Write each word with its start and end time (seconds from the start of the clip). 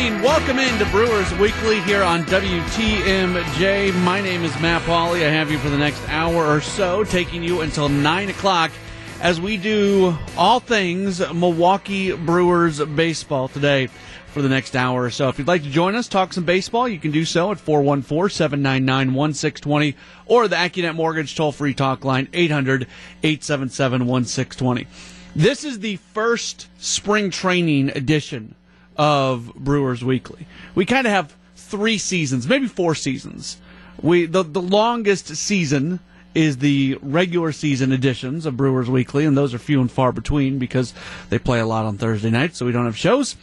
evening. 0.00 0.22
Welcome 0.22 0.58
into 0.58 0.86
Brewers 0.86 1.30
Weekly 1.34 1.80
here 1.82 2.02
on 2.02 2.24
WTMJ. 2.24 3.94
My 4.02 4.20
name 4.20 4.44
is 4.44 4.58
Matt 4.60 4.82
Pauley. 4.82 5.24
I 5.26 5.30
have 5.30 5.50
you 5.50 5.58
for 5.58 5.68
the 5.68 5.76
next 5.76 6.00
hour 6.08 6.46
or 6.46 6.60
so, 6.60 7.04
taking 7.04 7.42
you 7.42 7.60
until 7.60 7.88
9 7.88 8.30
o'clock 8.30 8.70
as 9.20 9.40
we 9.40 9.56
do 9.56 10.16
all 10.38 10.60
things 10.60 11.20
Milwaukee 11.34 12.12
Brewers 12.12 12.82
baseball 12.82 13.48
today 13.48 13.88
for 14.28 14.40
the 14.42 14.48
next 14.48 14.74
hour 14.74 15.04
or 15.04 15.10
so. 15.10 15.28
If 15.28 15.38
you'd 15.38 15.48
like 15.48 15.64
to 15.64 15.70
join 15.70 15.94
us, 15.94 16.08
talk 16.08 16.32
some 16.32 16.44
baseball, 16.44 16.88
you 16.88 16.98
can 16.98 17.10
do 17.10 17.24
so 17.24 17.50
at 17.50 17.58
414 17.58 18.34
799 18.34 19.14
1620 19.14 19.96
or 20.26 20.48
the 20.48 20.56
AccuNet 20.56 20.94
Mortgage 20.94 21.36
toll 21.36 21.52
free 21.52 21.74
talk 21.74 22.04
line 22.04 22.28
800 22.32 22.86
877 23.22 24.06
1620. 24.06 24.86
This 25.36 25.64
is 25.64 25.80
the 25.80 25.96
first 25.96 26.68
spring 26.78 27.30
training 27.30 27.90
edition 27.90 28.54
of 28.96 29.54
Brewers 29.54 30.04
Weekly. 30.04 30.46
We 30.74 30.84
kind 30.84 31.06
of 31.06 31.12
have 31.12 31.34
three 31.56 31.98
seasons, 31.98 32.48
maybe 32.48 32.66
four 32.66 32.94
seasons. 32.94 33.58
We 34.02 34.26
the 34.26 34.42
the 34.42 34.62
longest 34.62 35.28
season 35.36 36.00
is 36.34 36.58
the 36.58 36.98
regular 37.02 37.52
season 37.52 37.92
editions 37.92 38.46
of 38.46 38.56
Brewers 38.56 38.88
Weekly, 38.88 39.24
and 39.24 39.36
those 39.36 39.52
are 39.52 39.58
few 39.58 39.80
and 39.80 39.90
far 39.90 40.12
between 40.12 40.58
because 40.58 40.94
they 41.28 41.38
play 41.38 41.60
a 41.60 41.66
lot 41.66 41.86
on 41.86 41.98
Thursday 41.98 42.30
nights, 42.30 42.58
so 42.58 42.66
we 42.66 42.72
don't 42.72 42.86
have 42.86 42.96
shows. 42.96 43.36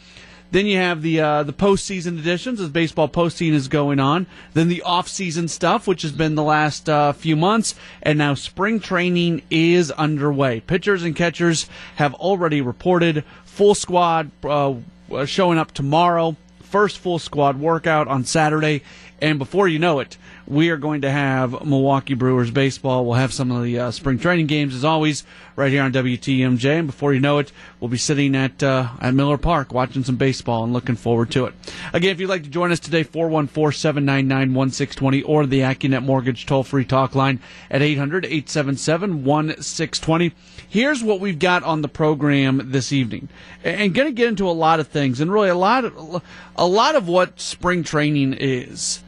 Then 0.50 0.64
you 0.64 0.78
have 0.78 1.02
the 1.02 1.20
uh, 1.20 1.42
the 1.42 1.52
postseason 1.52 2.18
editions 2.18 2.60
as 2.60 2.70
baseball 2.70 3.08
postseason 3.08 3.52
is 3.52 3.68
going 3.68 4.00
on. 4.00 4.26
Then 4.54 4.68
the 4.68 4.82
off 4.82 5.06
season 5.06 5.46
stuff, 5.48 5.86
which 5.86 6.02
has 6.02 6.12
been 6.12 6.36
the 6.36 6.42
last 6.42 6.88
uh, 6.88 7.12
few 7.12 7.36
months, 7.36 7.74
and 8.02 8.16
now 8.16 8.32
spring 8.32 8.80
training 8.80 9.42
is 9.50 9.90
underway. 9.90 10.60
Pitchers 10.60 11.02
and 11.02 11.14
catchers 11.14 11.68
have 11.96 12.14
already 12.14 12.62
reported. 12.62 13.24
Full 13.44 13.74
squad 13.74 14.30
uh, 14.42 14.74
uh, 15.12 15.24
showing 15.24 15.58
up 15.58 15.72
tomorrow. 15.72 16.36
First 16.62 16.98
full 16.98 17.18
squad 17.18 17.58
workout 17.58 18.08
on 18.08 18.24
Saturday, 18.24 18.82
and 19.22 19.38
before 19.38 19.68
you 19.68 19.78
know 19.78 20.00
it, 20.00 20.18
we 20.48 20.70
are 20.70 20.78
going 20.78 21.02
to 21.02 21.10
have 21.10 21.66
Milwaukee 21.66 22.14
Brewers 22.14 22.50
baseball. 22.50 23.04
We'll 23.04 23.18
have 23.18 23.34
some 23.34 23.50
of 23.50 23.62
the 23.62 23.78
uh, 23.78 23.90
spring 23.90 24.18
training 24.18 24.46
games 24.46 24.74
as 24.74 24.82
always 24.82 25.24
right 25.56 25.70
here 25.70 25.82
on 25.82 25.92
WTMJ, 25.92 26.78
and 26.78 26.86
before 26.86 27.12
you 27.12 27.20
know 27.20 27.36
it, 27.38 27.52
we'll 27.78 27.90
be 27.90 27.98
sitting 27.98 28.34
at 28.34 28.62
uh, 28.62 28.88
at 29.00 29.12
Miller 29.12 29.36
Park 29.36 29.74
watching 29.74 30.04
some 30.04 30.16
baseball 30.16 30.64
and 30.64 30.72
looking 30.72 30.96
forward 30.96 31.30
to 31.32 31.44
it. 31.44 31.52
Again, 31.92 32.12
if 32.12 32.20
you'd 32.20 32.30
like 32.30 32.44
to 32.44 32.48
join 32.48 32.72
us 32.72 32.80
today, 32.80 33.04
414-799-1620 33.04 35.22
or 35.26 35.44
the 35.44 35.60
AccuNet 35.60 36.02
Mortgage 36.02 36.46
toll-free 36.46 36.86
talk 36.86 37.14
line 37.14 37.40
at 37.70 37.82
800-877-1620. 37.82 40.32
Here's 40.66 41.04
what 41.04 41.20
we've 41.20 41.38
got 41.38 41.62
on 41.62 41.82
the 41.82 41.88
program 41.88 42.72
this 42.72 42.90
evening, 42.90 43.28
and 43.62 43.94
going 43.94 44.08
to 44.08 44.12
get 44.12 44.28
into 44.28 44.48
a 44.48 44.52
lot 44.52 44.80
of 44.80 44.88
things, 44.88 45.20
and 45.20 45.30
really 45.30 45.50
a 45.50 45.54
lot 45.54 45.84
of 45.84 46.22
a 46.56 46.66
lot 46.66 46.96
of 46.96 47.06
what 47.06 47.38
spring 47.38 47.84
training 47.84 48.32
is 48.32 49.02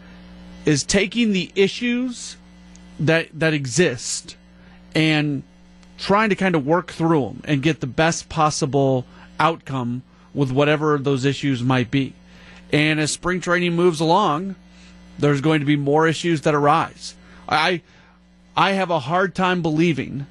is 0.64 0.84
taking 0.84 1.32
the 1.32 1.50
issues 1.54 2.36
that 2.98 3.28
that 3.32 3.54
exist 3.54 4.36
and 4.94 5.42
trying 5.98 6.30
to 6.30 6.34
kind 6.34 6.54
of 6.54 6.66
work 6.66 6.92
through 6.92 7.22
them 7.22 7.42
and 7.44 7.62
get 7.62 7.80
the 7.80 7.86
best 7.86 8.28
possible 8.28 9.04
outcome 9.38 10.02
with 10.34 10.50
whatever 10.50 10.98
those 10.98 11.24
issues 11.24 11.62
might 11.62 11.90
be. 11.90 12.12
And 12.72 13.00
as 13.00 13.10
spring 13.10 13.40
training 13.40 13.74
moves 13.74 14.00
along, 14.00 14.54
there's 15.18 15.40
going 15.40 15.60
to 15.60 15.66
be 15.66 15.76
more 15.76 16.06
issues 16.06 16.42
that 16.42 16.54
arise. 16.54 17.14
I 17.48 17.82
I 18.56 18.72
have 18.72 18.90
a 18.90 19.00
hard 19.00 19.34
time 19.34 19.62
believing 19.62 20.26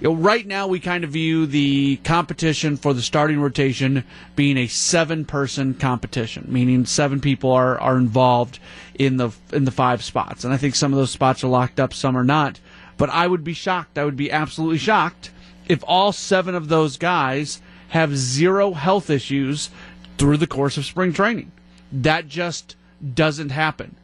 you 0.00 0.08
know, 0.08 0.14
right 0.14 0.46
now 0.46 0.66
we 0.66 0.78
kind 0.78 1.04
of 1.04 1.10
view 1.10 1.46
the 1.46 1.96
competition 1.98 2.76
for 2.76 2.92
the 2.92 3.00
starting 3.00 3.40
rotation 3.40 4.04
being 4.34 4.58
a 4.58 4.66
seven-person 4.66 5.74
competition, 5.74 6.46
meaning 6.48 6.84
seven 6.84 7.20
people 7.20 7.50
are, 7.50 7.78
are 7.80 7.96
involved 7.96 8.58
in 8.94 9.16
the 9.16 9.30
in 9.52 9.64
the 9.64 9.70
five 9.70 10.04
spots, 10.04 10.44
and 10.44 10.52
I 10.52 10.58
think 10.58 10.74
some 10.74 10.92
of 10.92 10.98
those 10.98 11.10
spots 11.10 11.42
are 11.42 11.48
locked 11.48 11.80
up, 11.80 11.94
some 11.94 12.16
are 12.16 12.24
not. 12.24 12.60
But 12.98 13.10
I 13.10 13.26
would 13.26 13.44
be 13.44 13.52
shocked. 13.52 13.98
I 13.98 14.04
would 14.04 14.16
be 14.16 14.30
absolutely 14.30 14.78
shocked 14.78 15.30
if 15.68 15.84
all 15.86 16.12
seven 16.12 16.54
of 16.54 16.68
those 16.68 16.96
guys 16.96 17.60
have 17.88 18.16
zero 18.16 18.72
health 18.72 19.10
issues 19.10 19.70
through 20.18 20.38
the 20.38 20.46
course 20.46 20.76
of 20.76 20.86
spring 20.86 21.12
training. 21.12 21.52
That 21.92 22.28
just 22.28 22.76
doesn't 23.14 23.50
happen, 23.50 23.96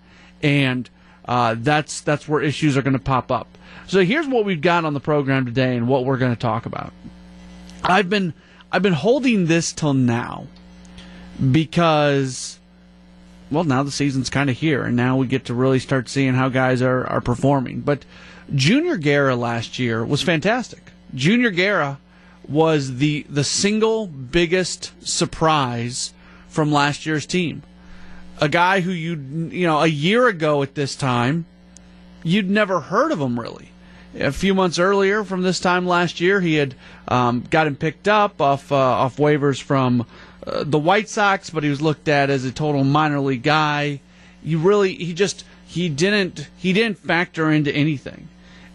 and 0.43 0.89
uh, 1.25 1.55
that's 1.59 2.01
that's 2.01 2.29
where 2.29 2.41
issues 2.41 2.77
are 2.77 2.83
going 2.83 2.93
to 2.93 2.99
pop 2.99 3.31
up. 3.31 3.47
So 3.87 4.05
here's 4.05 4.27
what 4.27 4.45
we've 4.45 4.61
got 4.61 4.85
on 4.85 4.95
the 4.95 5.01
program 5.01 5.45
today 5.45 5.77
and 5.77 5.89
what 5.89 6.05
we're 6.05 6.17
going 6.19 6.35
to 6.35 6.41
talk 6.41 6.67
about. 6.67 6.93
I've 7.85 8.09
been 8.09 8.35
I've 8.71 8.83
been 8.83 8.93
holding 8.93 9.47
this 9.47 9.73
till 9.73 9.95
now 9.95 10.47
because 11.51 12.59
well 13.51 13.65
now 13.65 13.83
the 13.83 13.91
season's 13.91 14.31
kind 14.31 14.51
of 14.51 14.57
here 14.57 14.85
and 14.85 14.97
now 14.97 15.17
we 15.17 15.27
get 15.27 15.47
to 15.47 15.55
really 15.55 15.79
start 15.79 16.09
seeing 16.09 16.35
how 16.35 16.49
guys 16.49 16.83
are 16.83 17.07
are 17.07 17.21
performing. 17.21 17.81
But 17.81 18.05
Junior 18.55 18.97
Guerra 18.97 19.37
last 19.37 19.79
year 19.79 20.05
was 20.05 20.23
fantastic. 20.23 20.93
Junior 21.15 21.51
Guerra 21.51 21.99
was 22.49 22.97
the 22.97 23.25
the 23.29 23.45
single 23.45 24.07
biggest 24.07 24.93
surprise 25.07 26.13
from 26.49 26.73
last 26.73 27.07
year's 27.07 27.27
team. 27.27 27.63
A 28.41 28.49
guy 28.49 28.81
who 28.81 28.91
you 28.91 29.15
you 29.51 29.67
know 29.67 29.81
a 29.81 29.87
year 29.87 30.27
ago 30.27 30.63
at 30.63 30.75
this 30.75 30.97
time 30.97 31.47
you'd 32.25 32.51
never 32.51 32.81
heard 32.81 33.13
of 33.13 33.21
him 33.21 33.39
really 33.39 33.73
a 34.19 34.33
few 34.33 34.55
months 34.55 34.79
earlier 34.79 35.25
from 35.25 35.43
this 35.43 35.61
time 35.61 35.87
last 35.87 36.21
year. 36.21 36.41
He 36.41 36.55
had 36.55 36.75
um, 37.09 37.45
got 37.51 37.67
him 37.67 37.77
picked 37.77 38.09
up 38.09 38.41
off 38.41 38.71
uh, 38.71 38.77
off 38.77 39.17
waivers 39.17 39.61
from 39.61 40.07
uh, 40.47 40.65
the 40.65 40.79
White 40.79 41.09
Sox, 41.09 41.51
but 41.51 41.63
he 41.63 41.71
was 41.71 41.81
looked 41.81 42.09
at 42.09 42.31
as 42.31 42.45
a 42.45 42.53
total 42.53 42.85
minor 42.85 43.21
league 43.21 43.43
guy. 43.43 44.01
You 44.43 44.59
really 44.59 44.95
he 44.95 45.15
just 45.15 45.45
he 45.67 45.89
didn't 45.89 46.49
he 46.57 46.73
didn't 46.73 46.99
factor 46.99 47.51
into 47.51 47.75
anything. 47.75 48.29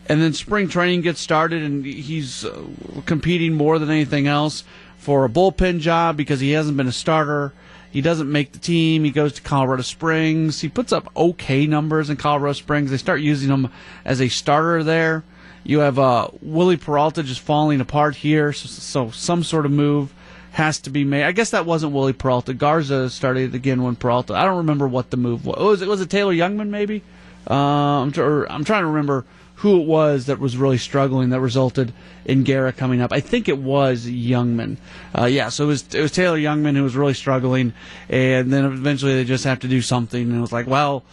And 0.09 0.21
then 0.21 0.31
spring 0.31 0.69
training 0.69 1.01
gets 1.01 1.19
started, 1.19 1.61
and 1.61 1.85
he's 1.85 2.45
uh, 2.45 2.63
competing 3.05 3.53
more 3.53 3.77
than 3.77 3.89
anything 3.89 4.25
else 4.25 4.63
for 4.97 5.25
a 5.25 5.29
bullpen 5.29 5.81
job 5.81 6.15
because 6.15 6.39
he 6.39 6.51
hasn't 6.51 6.77
been 6.77 6.87
a 6.87 6.93
starter. 6.93 7.51
He 7.91 8.01
doesn't 8.01 8.31
make 8.31 8.51
the 8.51 8.59
team. 8.59 9.03
He 9.03 9.11
goes 9.11 9.33
to 9.33 9.41
Colorado 9.41 9.81
Springs. 9.81 10.61
He 10.61 10.69
puts 10.69 10.91
up 10.91 11.11
okay 11.15 11.65
numbers 11.65 12.09
in 12.09 12.17
Colorado 12.17 12.53
Springs. 12.53 12.91
They 12.91 12.97
start 12.97 13.21
using 13.21 13.49
him 13.49 13.71
as 14.05 14.21
a 14.21 14.27
starter 14.27 14.83
there. 14.83 15.23
You 15.63 15.79
have 15.79 15.99
uh, 15.99 16.29
Wily 16.41 16.77
Peralta 16.77 17.23
just 17.23 17.41
falling 17.41 17.81
apart 17.81 18.15
here, 18.15 18.53
so, 18.53 18.67
so, 18.67 19.11
some 19.11 19.43
sort 19.43 19.65
of 19.65 19.71
move 19.71 20.13
has 20.51 20.79
to 20.79 20.89
be 20.89 21.03
made. 21.03 21.23
I 21.23 21.33
guess 21.33 21.49
that 21.51 21.65
wasn't 21.65 21.91
Wily 21.91 22.13
Peralta. 22.13 22.53
Garza 22.53 23.09
started 23.09 23.53
again 23.53 23.83
when 23.83 23.95
Peralta. 23.95 24.33
I 24.33 24.45
don't 24.45 24.57
remember 24.57 24.87
what 24.87 25.09
the 25.09 25.17
move 25.17 25.45
was. 25.45 25.57
Was 25.57 25.81
it, 25.81 25.87
was 25.87 26.01
it 26.01 26.09
Taylor 26.09 26.33
Jungmann 26.33 26.69
maybe? 26.69 27.03
Uh, 27.49 27.53
I'm, 27.53 28.11
tr- 28.11 28.45
I'm 28.49 28.63
trying 28.63 28.83
to 28.83 28.87
remember 28.87 29.25
who 29.57 29.81
it 29.81 29.87
was 29.87 30.27
that 30.27 30.39
was 30.39 30.55
really 30.55 30.77
struggling 30.77 31.29
that 31.29 31.39
resulted 31.39 31.91
in 32.25 32.43
Guerra 32.43 32.71
coming 32.71 33.01
up. 33.01 33.11
I 33.11 33.21
think 33.21 33.49
it 33.49 33.57
was 33.57 34.05
Jungmann. 34.05 34.77
Uh, 35.17 35.25
yeah, 35.25 35.49
so 35.49 35.63
it 35.63 35.67
was 35.67 35.95
it 35.95 36.01
was 36.01 36.11
Taylor 36.11 36.37
Jungmann 36.37 36.75
who 36.75 36.83
was 36.83 36.95
really 36.95 37.15
struggling, 37.15 37.73
and 38.07 38.53
then 38.53 38.65
eventually 38.65 39.15
they 39.15 39.23
just 39.23 39.45
have 39.45 39.59
to 39.61 39.67
do 39.67 39.81
something, 39.81 40.21
and 40.21 40.37
it 40.37 40.41
was 40.41 40.51
like, 40.51 40.67
well, 40.67 41.03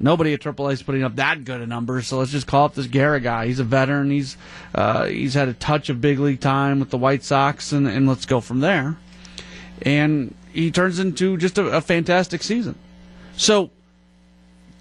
nobody 0.00 0.34
at 0.34 0.40
AAA 0.40 0.72
is 0.72 0.82
putting 0.82 1.04
up 1.04 1.14
that 1.16 1.44
good 1.44 1.60
a 1.60 1.66
number, 1.66 2.02
so 2.02 2.18
let's 2.18 2.32
just 2.32 2.48
call 2.48 2.64
up 2.64 2.74
this 2.74 2.88
Guerra 2.88 3.20
guy. 3.20 3.46
He's 3.46 3.60
a 3.60 3.64
veteran. 3.64 4.10
He's 4.10 4.36
uh, 4.74 5.04
he's 5.04 5.34
had 5.34 5.48
a 5.48 5.54
touch 5.54 5.88
of 5.88 6.00
big 6.00 6.18
league 6.18 6.40
time 6.40 6.80
with 6.80 6.90
the 6.90 6.98
White 6.98 7.22
Sox, 7.22 7.70
and, 7.70 7.86
and 7.86 8.08
let's 8.08 8.26
go 8.26 8.40
from 8.40 8.58
there. 8.58 8.96
And 9.82 10.34
he 10.52 10.72
turns 10.72 10.98
into 10.98 11.36
just 11.36 11.56
a, 11.56 11.66
a 11.68 11.80
fantastic 11.80 12.42
season. 12.42 12.74
So 13.36 13.70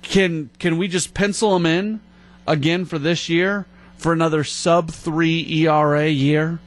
can 0.02 0.50
can 0.58 0.80
we 0.80 0.88
just 0.88 1.14
pencil 1.14 1.56
him 1.56 1.68
in? 1.68 2.00
Again 2.48 2.86
for 2.86 3.00
this 3.00 3.30
year 3.30 3.66
for 3.98 4.14
another 4.14 4.44
sub 4.44 4.92
3 4.92 5.46
ERA 5.66 6.08
year 6.08 6.60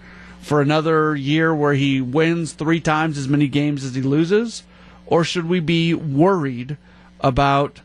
for 0.45 0.61
another 0.61 1.17
year 1.17 1.55
where 1.55 1.73
he 1.73 2.03
wins 2.03 2.53
three 2.53 2.79
times 2.79 3.17
as 3.17 3.27
many 3.27 3.49
games 3.49 3.83
as 3.83 3.95
he 3.95 4.03
loses? 4.03 4.63
Or 5.07 5.25
should 5.25 5.49
we 5.49 5.59
be 5.59 5.95
worried 5.95 6.77
about 7.21 7.81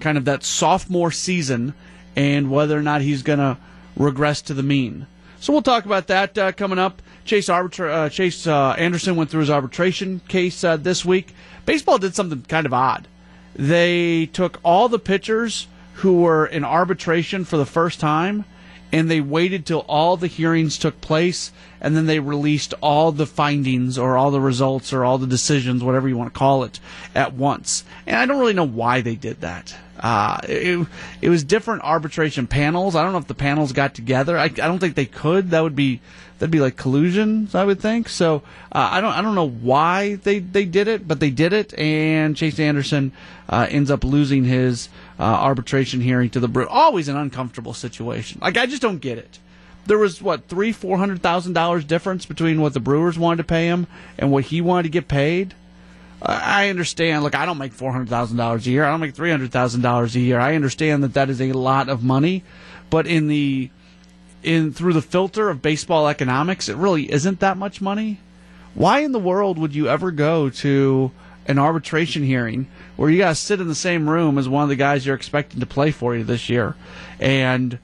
kind 0.00 0.18
of 0.18 0.24
that 0.24 0.42
sophomore 0.42 1.12
season 1.12 1.72
and 2.16 2.50
whether 2.50 2.76
or 2.76 2.82
not 2.82 3.00
he's 3.00 3.22
going 3.22 3.38
to 3.38 3.56
regress 3.96 4.42
to 4.42 4.54
the 4.54 4.62
mean? 4.62 5.06
So 5.38 5.52
we'll 5.52 5.62
talk 5.62 5.84
about 5.84 6.08
that 6.08 6.36
uh, 6.36 6.52
coming 6.52 6.80
up. 6.80 7.00
Chase 7.24 7.46
arbitra- 7.46 7.92
uh, 7.92 8.08
chase 8.08 8.46
uh, 8.46 8.74
anderson 8.76 9.14
went 9.14 9.30
through 9.30 9.40
his 9.40 9.50
arbitration 9.50 10.20
case 10.26 10.64
uh, 10.64 10.76
this 10.76 11.04
week. 11.04 11.32
Baseball 11.64 11.98
did 11.98 12.16
something 12.16 12.42
kind 12.42 12.66
of 12.66 12.74
odd. 12.74 13.06
They 13.54 14.26
took 14.26 14.58
all 14.64 14.88
the 14.88 14.98
pitchers 14.98 15.68
who 15.94 16.22
were 16.22 16.46
in 16.46 16.64
arbitration 16.64 17.44
for 17.44 17.56
the 17.56 17.66
first 17.66 18.00
time 18.00 18.44
and 18.92 19.10
they 19.10 19.20
waited 19.20 19.66
till 19.66 19.80
all 19.88 20.16
the 20.16 20.28
hearings 20.28 20.78
took 20.78 21.00
place 21.00 21.50
and 21.80 21.96
then 21.96 22.06
they 22.06 22.20
released 22.20 22.74
all 22.80 23.10
the 23.10 23.26
findings 23.26 23.98
or 23.98 24.16
all 24.16 24.30
the 24.30 24.40
results 24.40 24.92
or 24.92 25.04
all 25.04 25.18
the 25.18 25.26
decisions, 25.26 25.82
whatever 25.82 26.08
you 26.08 26.16
want 26.16 26.32
to 26.32 26.38
call 26.38 26.62
it, 26.62 26.78
at 27.12 27.34
once. 27.34 27.84
And 28.06 28.16
I 28.16 28.24
don't 28.24 28.38
really 28.38 28.52
know 28.52 28.66
why 28.66 29.00
they 29.00 29.16
did 29.16 29.40
that. 29.40 29.74
Uh, 29.98 30.38
it, 30.44 30.86
it 31.20 31.28
was 31.28 31.42
different 31.42 31.82
arbitration 31.82 32.46
panels. 32.46 32.94
I 32.94 33.02
don't 33.02 33.12
know 33.12 33.18
if 33.18 33.26
the 33.26 33.34
panels 33.34 33.72
got 33.72 33.94
together. 33.94 34.38
I, 34.38 34.44
I 34.44 34.48
don't 34.48 34.78
think 34.78 34.94
they 34.94 35.06
could. 35.06 35.50
That 35.50 35.62
would 35.62 35.76
be 35.76 36.00
that'd 36.38 36.50
be 36.50 36.60
like 36.60 36.76
collusion, 36.76 37.48
I 37.54 37.64
would 37.64 37.80
think. 37.80 38.08
So 38.08 38.42
uh, 38.72 38.88
I 38.92 39.00
don't 39.00 39.12
I 39.12 39.22
don't 39.22 39.34
know 39.34 39.48
why 39.48 40.16
they, 40.16 40.40
they 40.40 40.64
did 40.64 40.88
it, 40.88 41.06
but 41.06 41.20
they 41.20 41.30
did 41.30 41.52
it, 41.52 41.76
and 41.78 42.36
Chase 42.36 42.58
Anderson 42.58 43.12
uh, 43.48 43.66
ends 43.70 43.90
up 43.90 44.04
losing 44.04 44.44
his 44.44 44.88
uh, 45.18 45.22
arbitration 45.22 46.00
hearing 46.00 46.30
to 46.30 46.40
the 46.40 46.48
Brewers. 46.48 46.68
Always 46.70 47.08
an 47.08 47.16
uncomfortable 47.16 47.74
situation. 47.74 48.40
Like 48.42 48.56
I 48.56 48.66
just 48.66 48.82
don't 48.82 48.98
get 48.98 49.18
it. 49.18 49.38
There 49.86 49.98
was 49.98 50.22
what 50.22 50.48
three 50.48 50.72
four 50.72 50.98
hundred 50.98 51.22
thousand 51.22 51.52
dollars 51.52 51.84
difference 51.84 52.26
between 52.26 52.60
what 52.60 52.72
the 52.72 52.80
Brewers 52.80 53.18
wanted 53.18 53.38
to 53.38 53.44
pay 53.44 53.66
him 53.66 53.86
and 54.18 54.30
what 54.30 54.44
he 54.44 54.60
wanted 54.60 54.84
to 54.84 54.88
get 54.88 55.08
paid. 55.08 55.54
I 56.22 56.70
understand. 56.70 57.22
Look, 57.22 57.34
I 57.34 57.44
don't 57.44 57.58
make 57.58 57.72
four 57.72 57.92
hundred 57.92 58.08
thousand 58.08 58.38
dollars 58.38 58.66
a 58.66 58.70
year. 58.70 58.84
I 58.84 58.90
don't 58.90 59.00
make 59.00 59.14
three 59.14 59.30
hundred 59.30 59.52
thousand 59.52 59.82
dollars 59.82 60.16
a 60.16 60.20
year. 60.20 60.40
I 60.40 60.54
understand 60.54 61.04
that 61.04 61.14
that 61.14 61.28
is 61.28 61.40
a 61.40 61.52
lot 61.52 61.88
of 61.88 62.02
money, 62.02 62.44
but 62.88 63.06
in 63.06 63.28
the 63.28 63.70
in 64.42 64.72
through 64.72 64.94
the 64.94 65.02
filter 65.02 65.50
of 65.50 65.60
baseball 65.60 66.08
economics, 66.08 66.68
it 66.68 66.76
really 66.76 67.10
isn't 67.12 67.40
that 67.40 67.58
much 67.58 67.80
money. 67.80 68.20
Why 68.74 69.00
in 69.00 69.12
the 69.12 69.18
world 69.18 69.58
would 69.58 69.74
you 69.74 69.88
ever 69.88 70.10
go 70.10 70.50
to 70.50 71.12
an 71.46 71.58
arbitration 71.58 72.22
hearing 72.22 72.66
where 72.96 73.10
you 73.10 73.18
got 73.18 73.30
to 73.30 73.34
sit 73.34 73.60
in 73.60 73.68
the 73.68 73.74
same 73.74 74.08
room 74.08 74.38
as 74.38 74.48
one 74.48 74.62
of 74.62 74.68
the 74.68 74.76
guys 74.76 75.04
you're 75.04 75.14
expecting 75.16 75.60
to 75.60 75.66
play 75.66 75.90
for 75.90 76.16
you 76.16 76.24
this 76.24 76.48
year 76.48 76.74
and 77.20 77.78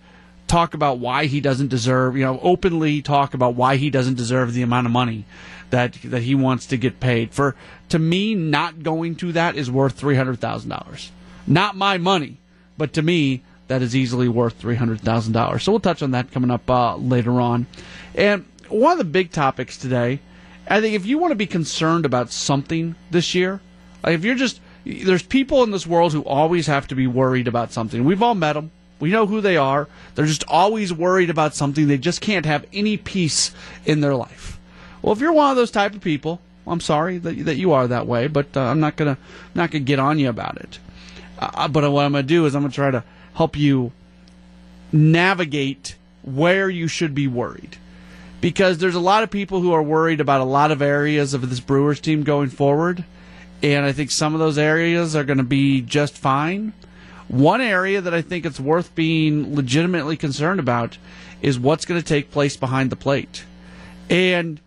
talk 0.46 0.74
about 0.74 0.98
why 0.98 1.26
he 1.26 1.40
doesn't 1.40 1.68
deserve, 1.68 2.16
you 2.16 2.24
know, 2.24 2.40
openly 2.42 3.02
talk 3.02 3.34
about 3.34 3.54
why 3.54 3.76
he 3.76 3.90
doesn't 3.90 4.16
deserve 4.16 4.52
the 4.52 4.62
amount 4.62 4.86
of 4.86 4.92
money 4.92 5.24
that 5.70 5.92
that 6.04 6.22
he 6.22 6.34
wants 6.34 6.66
to 6.66 6.76
get 6.76 7.00
paid. 7.00 7.32
For 7.32 7.54
to 7.88 7.98
me, 7.98 8.34
not 8.34 8.82
going 8.82 9.14
to 9.16 9.32
that 9.32 9.56
is 9.56 9.70
worth 9.70 9.94
three 9.94 10.16
hundred 10.16 10.40
thousand 10.40 10.70
dollars. 10.70 11.12
Not 11.46 11.76
my 11.76 11.98
money, 11.98 12.38
but 12.76 12.92
to 12.94 13.02
me, 13.02 13.42
that 13.68 13.82
is 13.82 13.94
easily 13.94 14.28
worth 14.28 14.54
three 14.54 14.74
hundred 14.74 15.00
thousand 15.00 15.32
dollars. 15.32 15.62
So 15.62 15.72
we'll 15.72 15.80
touch 15.80 16.02
on 16.02 16.10
that 16.10 16.32
coming 16.32 16.50
up 16.50 16.68
uh, 16.68 16.96
later 16.96 17.40
on. 17.40 17.66
And 18.14 18.44
one 18.68 18.92
of 18.92 18.98
the 18.98 19.04
big 19.04 19.30
topics 19.30 19.76
today, 19.76 20.20
I 20.70 20.80
think, 20.80 20.94
if 20.94 21.04
you 21.04 21.18
want 21.18 21.32
to 21.32 21.36
be 21.36 21.46
concerned 21.46 22.06
about 22.06 22.30
something 22.30 22.94
this 23.10 23.34
year, 23.34 23.60
like 24.02 24.14
if 24.14 24.24
you're 24.24 24.36
just 24.36 24.60
there's 24.84 25.22
people 25.22 25.62
in 25.62 25.70
this 25.70 25.86
world 25.86 26.12
who 26.12 26.24
always 26.24 26.66
have 26.66 26.86
to 26.88 26.94
be 26.94 27.06
worried 27.06 27.48
about 27.48 27.72
something. 27.72 28.04
We've 28.04 28.22
all 28.22 28.34
met 28.34 28.54
them. 28.54 28.70
We 28.98 29.10
know 29.10 29.26
who 29.26 29.40
they 29.40 29.56
are. 29.56 29.88
They're 30.14 30.26
just 30.26 30.44
always 30.48 30.92
worried 30.92 31.30
about 31.30 31.54
something. 31.54 31.86
They 31.86 31.98
just 31.98 32.20
can't 32.20 32.46
have 32.46 32.66
any 32.72 32.96
peace 32.96 33.52
in 33.84 34.00
their 34.00 34.14
life. 34.14 34.58
Well, 35.02 35.12
if 35.12 35.20
you're 35.20 35.32
one 35.32 35.50
of 35.50 35.56
those 35.56 35.70
type 35.70 35.94
of 35.94 36.00
people, 36.00 36.40
I'm 36.66 36.80
sorry 36.80 37.18
that, 37.18 37.44
that 37.46 37.56
you 37.56 37.72
are 37.72 37.86
that 37.88 38.06
way, 38.06 38.26
but 38.26 38.56
uh, 38.56 38.60
I'm 38.60 38.80
not 38.80 38.96
gonna 38.96 39.18
not 39.54 39.70
gonna 39.70 39.84
get 39.84 39.98
on 39.98 40.18
you 40.18 40.28
about 40.28 40.58
it. 40.58 40.78
Uh, 41.38 41.68
but 41.68 41.90
what 41.90 42.04
I'm 42.04 42.12
gonna 42.12 42.22
do 42.22 42.46
is 42.46 42.54
I'm 42.54 42.62
gonna 42.62 42.72
try 42.72 42.90
to 42.90 43.02
help 43.34 43.56
you 43.56 43.92
navigate 44.92 45.96
where 46.22 46.68
you 46.68 46.86
should 46.86 47.14
be 47.14 47.26
worried, 47.26 47.76
because 48.40 48.78
there's 48.78 48.94
a 48.94 49.00
lot 49.00 49.22
of 49.22 49.30
people 49.30 49.60
who 49.60 49.72
are 49.72 49.82
worried 49.82 50.20
about 50.20 50.40
a 50.40 50.44
lot 50.44 50.70
of 50.70 50.82
areas 50.82 51.34
of 51.34 51.48
this 51.48 51.60
Brewers 51.60 52.00
team 52.00 52.22
going 52.22 52.48
forward, 52.48 53.04
and 53.62 53.84
I 53.84 53.92
think 53.92 54.10
some 54.10 54.34
of 54.34 54.40
those 54.40 54.58
areas 54.58 55.14
are 55.14 55.24
going 55.24 55.38
to 55.38 55.44
be 55.44 55.80
just 55.80 56.16
fine. 56.16 56.72
One 57.28 57.60
area 57.60 58.00
that 58.00 58.14
I 58.14 58.22
think 58.22 58.44
it's 58.44 58.58
worth 58.58 58.94
being 58.94 59.54
legitimately 59.54 60.16
concerned 60.16 60.58
about 60.58 60.98
is 61.42 61.58
what's 61.58 61.84
going 61.84 62.00
to 62.00 62.06
take 62.06 62.30
place 62.30 62.56
behind 62.56 62.90
the 62.90 62.96
plate. 62.96 63.44
And 64.08 64.60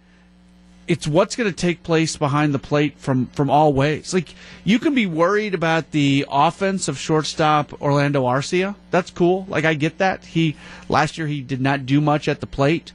it's 0.88 1.08
what's 1.08 1.36
going 1.36 1.50
to 1.50 1.56
take 1.56 1.84
place 1.84 2.18
behind 2.18 2.54
the 2.54 2.60
plate 2.60 2.98
from 2.98 3.28
from 3.28 3.50
all 3.50 3.74
ways. 3.74 4.14
Like 4.14 4.34
you 4.64 4.80
can 4.80 4.94
be 4.94 5.06
worried 5.06 5.54
about 5.54 5.92
the 5.92 6.26
offense 6.30 6.88
of 6.88 6.98
shortstop 6.98 7.82
Orlando 7.82 8.24
Arcia. 8.24 8.76
That's 8.92 9.12
cool. 9.12 9.46
Like 9.50 9.66
I 9.66 9.74
get 9.74 9.98
that. 10.00 10.26
He 10.26 10.56
last 10.90 11.18
year 11.18 11.28
he 11.28 11.42
did 11.42 11.62
not 11.62 11.86
do 11.86 12.02
much 12.02 12.28
at 12.28 12.42
the 12.42 12.48
plate, 12.48 12.92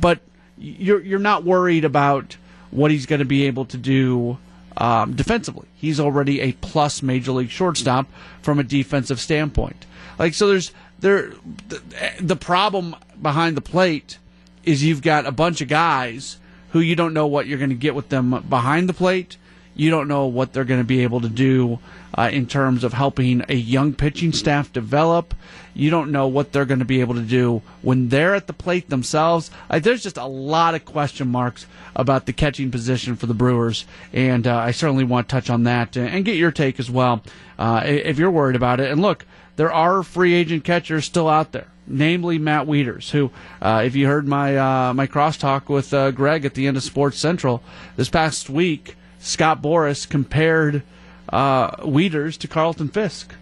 but 0.00 0.20
you're 0.58 1.00
you're 1.00 1.18
not 1.18 1.44
worried 1.44 1.84
about 1.84 2.36
what 2.70 2.90
he's 2.90 3.06
going 3.06 3.20
to 3.20 3.24
be 3.24 3.44
able 3.46 3.64
to 3.66 3.76
do 3.76 4.38
um, 4.76 5.14
defensively. 5.14 5.68
He's 5.76 6.00
already 6.00 6.40
a 6.40 6.52
plus 6.52 7.02
major 7.02 7.32
league 7.32 7.50
shortstop 7.50 8.06
from 8.42 8.58
a 8.58 8.64
defensive 8.64 9.20
standpoint. 9.20 9.86
Like 10.18 10.34
so, 10.34 10.48
there's 10.48 10.72
there 10.98 11.32
the, 11.68 11.82
the 12.20 12.36
problem 12.36 12.96
behind 13.20 13.56
the 13.56 13.60
plate 13.60 14.18
is 14.64 14.82
you've 14.82 15.02
got 15.02 15.26
a 15.26 15.32
bunch 15.32 15.60
of 15.60 15.68
guys 15.68 16.38
who 16.70 16.80
you 16.80 16.96
don't 16.96 17.14
know 17.14 17.26
what 17.26 17.46
you're 17.46 17.58
going 17.58 17.70
to 17.70 17.76
get 17.76 17.94
with 17.94 18.08
them 18.08 18.42
behind 18.48 18.88
the 18.88 18.94
plate. 18.94 19.36
You 19.74 19.90
don't 19.90 20.08
know 20.08 20.26
what 20.26 20.52
they're 20.52 20.64
going 20.64 20.80
to 20.80 20.86
be 20.86 21.02
able 21.02 21.20
to 21.20 21.28
do 21.28 21.78
uh, 22.16 22.30
in 22.32 22.46
terms 22.46 22.84
of 22.84 22.92
helping 22.92 23.44
a 23.48 23.54
young 23.54 23.92
pitching 23.92 24.32
staff 24.32 24.72
develop. 24.72 25.34
You 25.74 25.90
don't 25.90 26.12
know 26.12 26.28
what 26.28 26.52
they're 26.52 26.64
going 26.64 26.78
to 26.78 26.84
be 26.84 27.00
able 27.00 27.14
to 27.14 27.22
do 27.22 27.62
when 27.82 28.08
they're 28.08 28.34
at 28.34 28.46
the 28.46 28.52
plate 28.52 28.88
themselves. 28.88 29.50
There's 29.68 30.02
just 30.02 30.16
a 30.16 30.26
lot 30.26 30.74
of 30.74 30.84
question 30.84 31.28
marks 31.28 31.66
about 31.96 32.26
the 32.26 32.32
catching 32.32 32.70
position 32.70 33.16
for 33.16 33.26
the 33.26 33.34
Brewers, 33.34 33.84
and 34.12 34.46
uh, 34.46 34.56
I 34.56 34.70
certainly 34.70 35.04
want 35.04 35.28
to 35.28 35.32
touch 35.32 35.50
on 35.50 35.64
that 35.64 35.96
and 35.96 36.24
get 36.24 36.36
your 36.36 36.52
take 36.52 36.78
as 36.78 36.90
well 36.90 37.22
uh, 37.58 37.82
if 37.84 38.18
you're 38.18 38.30
worried 38.30 38.56
about 38.56 38.78
it. 38.78 38.90
And 38.90 39.02
look, 39.02 39.26
there 39.56 39.72
are 39.72 40.02
free 40.04 40.34
agent 40.34 40.64
catchers 40.64 41.04
still 41.04 41.28
out 41.28 41.52
there 41.52 41.68
namely 41.86 42.38
Matt 42.38 42.66
Wieters, 42.66 43.10
who, 43.10 43.30
uh, 43.60 43.82
if 43.84 43.94
you 43.94 44.06
heard 44.06 44.26
my 44.26 44.56
uh, 44.56 44.94
my 44.94 45.06
crosstalk 45.06 45.68
with 45.68 45.92
uh, 45.92 46.10
Greg 46.12 46.44
at 46.44 46.54
the 46.54 46.66
end 46.66 46.76
of 46.76 46.82
Sports 46.82 47.18
Central 47.18 47.62
this 47.96 48.08
past 48.08 48.48
week, 48.48 48.96
Scott 49.24 49.62
Boras 49.62 50.06
compared 50.08 50.82
uh, 51.30 51.76
Wieters 51.78 52.36
to 52.38 52.48
Carlton 52.48 52.88
Fisk. 52.88 53.34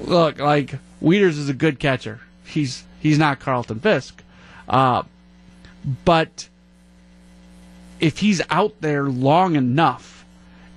Look, 0.00 0.40
like 0.40 0.74
Wieters 1.00 1.38
is 1.38 1.48
a 1.48 1.54
good 1.54 1.78
catcher. 1.78 2.20
He's 2.44 2.82
he's 3.00 3.16
not 3.16 3.38
Carlton 3.38 3.78
Fisk, 3.78 4.22
uh, 4.68 5.04
but 6.04 6.48
if 8.00 8.18
he's 8.18 8.42
out 8.50 8.80
there 8.80 9.04
long 9.04 9.54
enough, 9.54 10.26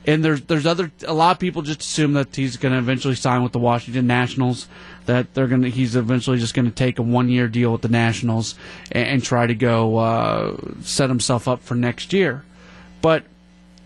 and 0.06 0.24
there's 0.24 0.42
there's 0.42 0.68
other 0.68 0.92
a 1.06 1.14
lot 1.14 1.32
of 1.32 1.40
people 1.40 1.64
just 1.64 1.82
assume 1.82 2.14
that 2.14 2.36
he's 2.36 2.56
going 2.56 2.74
to 2.74 2.78
eventually 2.78 3.16
sign 3.16 3.42
with 3.42 3.52
the 3.52 3.60
Washington 3.60 4.06
Nationals. 4.06 4.68
That 5.08 5.34
they're 5.34 5.48
going 5.48 5.64
to 5.64 5.72
he's 5.72 5.96
eventually 5.96 6.38
just 6.38 6.54
going 6.54 6.66
to 6.66 6.72
take 6.72 7.00
a 7.00 7.02
one 7.02 7.30
year 7.30 7.48
deal 7.48 7.72
with 7.72 7.82
the 7.82 7.90
Nationals 7.90 8.54
and, 8.92 9.08
and 9.08 9.24
try 9.24 9.48
to 9.48 9.56
go 9.56 9.98
uh, 9.98 10.58
set 10.84 11.10
himself 11.10 11.48
up 11.48 11.64
for 11.64 11.74
next 11.74 12.14
year. 12.14 12.44
But 13.02 13.24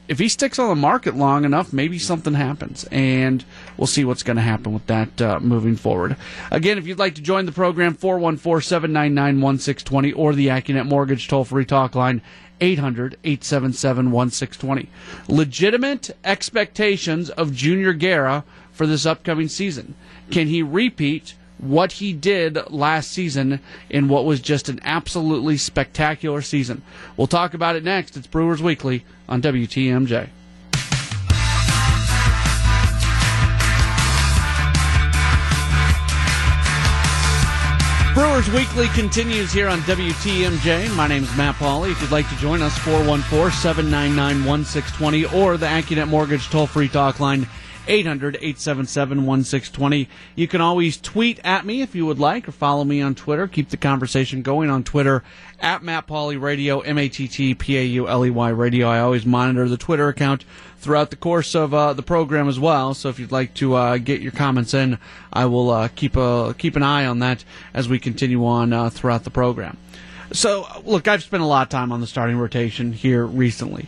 if 0.08 0.20
he 0.20 0.28
sticks 0.28 0.60
on 0.60 0.70
the 0.70 0.76
market 0.76 1.16
long 1.16 1.46
enough, 1.46 1.72
maybe 1.72 1.98
something 1.98 2.34
happens, 2.34 2.86
and 2.92 3.46
we'll 3.78 3.88
see 3.88 4.04
what's 4.04 4.24
going 4.24 4.38
to 4.38 4.44
happen 4.44 4.74
with 4.74 4.86
that 4.88 5.22
uh, 5.22 5.40
moving 5.40 5.76
forward. 5.76 6.18
Again, 6.52 6.78
if 6.78 6.86
you'd 6.86 7.00
like 7.00 7.16
to 7.16 7.22
join 7.22 7.46
the 7.46 7.52
program, 7.52 7.96
414-799-1620 7.96 10.14
or 10.16 10.34
the 10.34 10.48
AccuNet 10.48 10.88
Mortgage 10.88 11.28
toll-free 11.28 11.66
talk 11.66 11.96
line, 11.96 12.22
800-877-1620. 12.60 14.88
Legitimate 15.28 16.12
expectations 16.24 17.30
of 17.30 17.54
Junior 17.54 17.94
Guerra 17.94 18.44
for 18.72 18.86
this 18.86 19.06
upcoming 19.06 19.48
season. 19.48 19.96
Can 20.30 20.48
he 20.48 20.64
repeat 20.64 21.36
what 21.62 21.94
he 21.94 22.12
did 22.12 22.60
last 22.72 23.12
season 23.12 23.60
in 23.90 24.10
what 24.10 24.26
was 24.26 24.42
just 24.42 24.68
an 24.68 24.80
absolutely 24.84 25.58
spectacular 25.58 26.42
season. 26.42 26.82
We'll 27.16 27.28
talk 27.28 27.54
about 27.54 27.76
it 27.76 27.84
next. 27.84 28.18
It's 28.18 28.28
Brewers 28.28 28.62
Weekly 28.62 29.06
on 29.30 29.42
WTMJ. 29.42 30.30
Brewers 38.14 38.52
Weekly 38.52 38.88
continues 38.90 39.54
here 39.54 39.70
on 39.70 39.80
WTMJ. 39.82 40.96
My 40.96 41.08
name 41.08 41.24
is 41.24 41.38
Matt 41.38 41.56
Pauley. 41.56 41.92
If 41.92 42.02
you'd 42.02 42.12
like 42.12 42.28
to 42.30 42.36
join 42.36 42.62
us, 42.62 42.78
414 42.80 43.52
799 43.52 44.46
1620 44.46 45.42
or 45.42 45.58
the 45.58 45.66
AccuNet 45.66 46.10
Mortgage 46.10 46.50
toll 46.50 46.68
free 46.68 46.90
talk 46.90 47.20
line 47.20 47.48
800 47.92 48.36
877 48.36 49.26
1620. 49.26 50.08
You 50.36 50.48
can 50.48 50.62
always 50.62 50.96
tweet 50.98 51.42
at 51.44 51.66
me 51.66 51.82
if 51.82 51.94
you 51.94 52.06
would 52.06 52.20
like, 52.20 52.48
or 52.48 52.54
follow 52.54 52.86
me 52.86 53.02
on 53.02 53.16
Twitter. 53.16 53.48
Keep 53.48 53.70
the 53.70 53.76
conversation 53.76 54.42
going 54.42 54.70
on 54.70 54.86
Twitter 54.86 55.24
at 55.60 55.84
Matt 55.84 56.08
Pauley 56.08 56.40
Radio, 56.40 56.80
M 56.80 56.98
A 56.98 57.10
T 57.10 57.28
T 57.28 57.54
P 57.54 57.78
A 57.78 57.84
U 57.84 58.08
L 58.08 58.26
E 58.26 58.30
Y 58.30 58.50
Radio. 58.50 58.88
I 58.88 59.02
always 59.02 59.26
monitor 59.26 59.68
the 59.68 59.76
Twitter 59.76 60.08
account 60.08 60.46
throughout 60.78 61.10
the 61.10 61.18
course 61.18 61.54
of 61.54 61.74
uh, 61.74 61.92
the 61.92 62.02
program 62.02 62.48
as 62.48 62.58
well. 62.58 62.94
So 62.94 63.10
if 63.10 63.20
you'd 63.20 63.34
like 63.34 63.54
to 63.56 63.76
uh, 63.76 63.98
get 63.98 64.22
your 64.22 64.32
comments 64.32 64.74
in, 64.74 64.98
I 65.34 65.46
will 65.46 65.70
uh, 65.70 65.90
keep 65.90 66.16
a 66.16 66.56
keep 66.58 66.78
an 66.78 66.84
eye 66.84 67.06
on 67.06 67.20
that 67.20 67.44
as 67.74 67.90
we 67.90 68.00
continue 68.00 68.46
on 68.46 68.72
uh, 68.72 68.90
throughout 68.90 69.26
the 69.26 69.32
program. 69.32 69.76
So 70.32 70.66
look, 70.86 71.10
I've 71.10 71.24
spent 71.24 71.44
a 71.44 71.46
lot 71.46 71.64
of 71.64 71.70
time 71.70 71.92
on 71.92 72.00
the 72.00 72.08
starting 72.08 72.38
rotation 72.38 72.94
here 72.94 73.26
recently, 73.26 73.88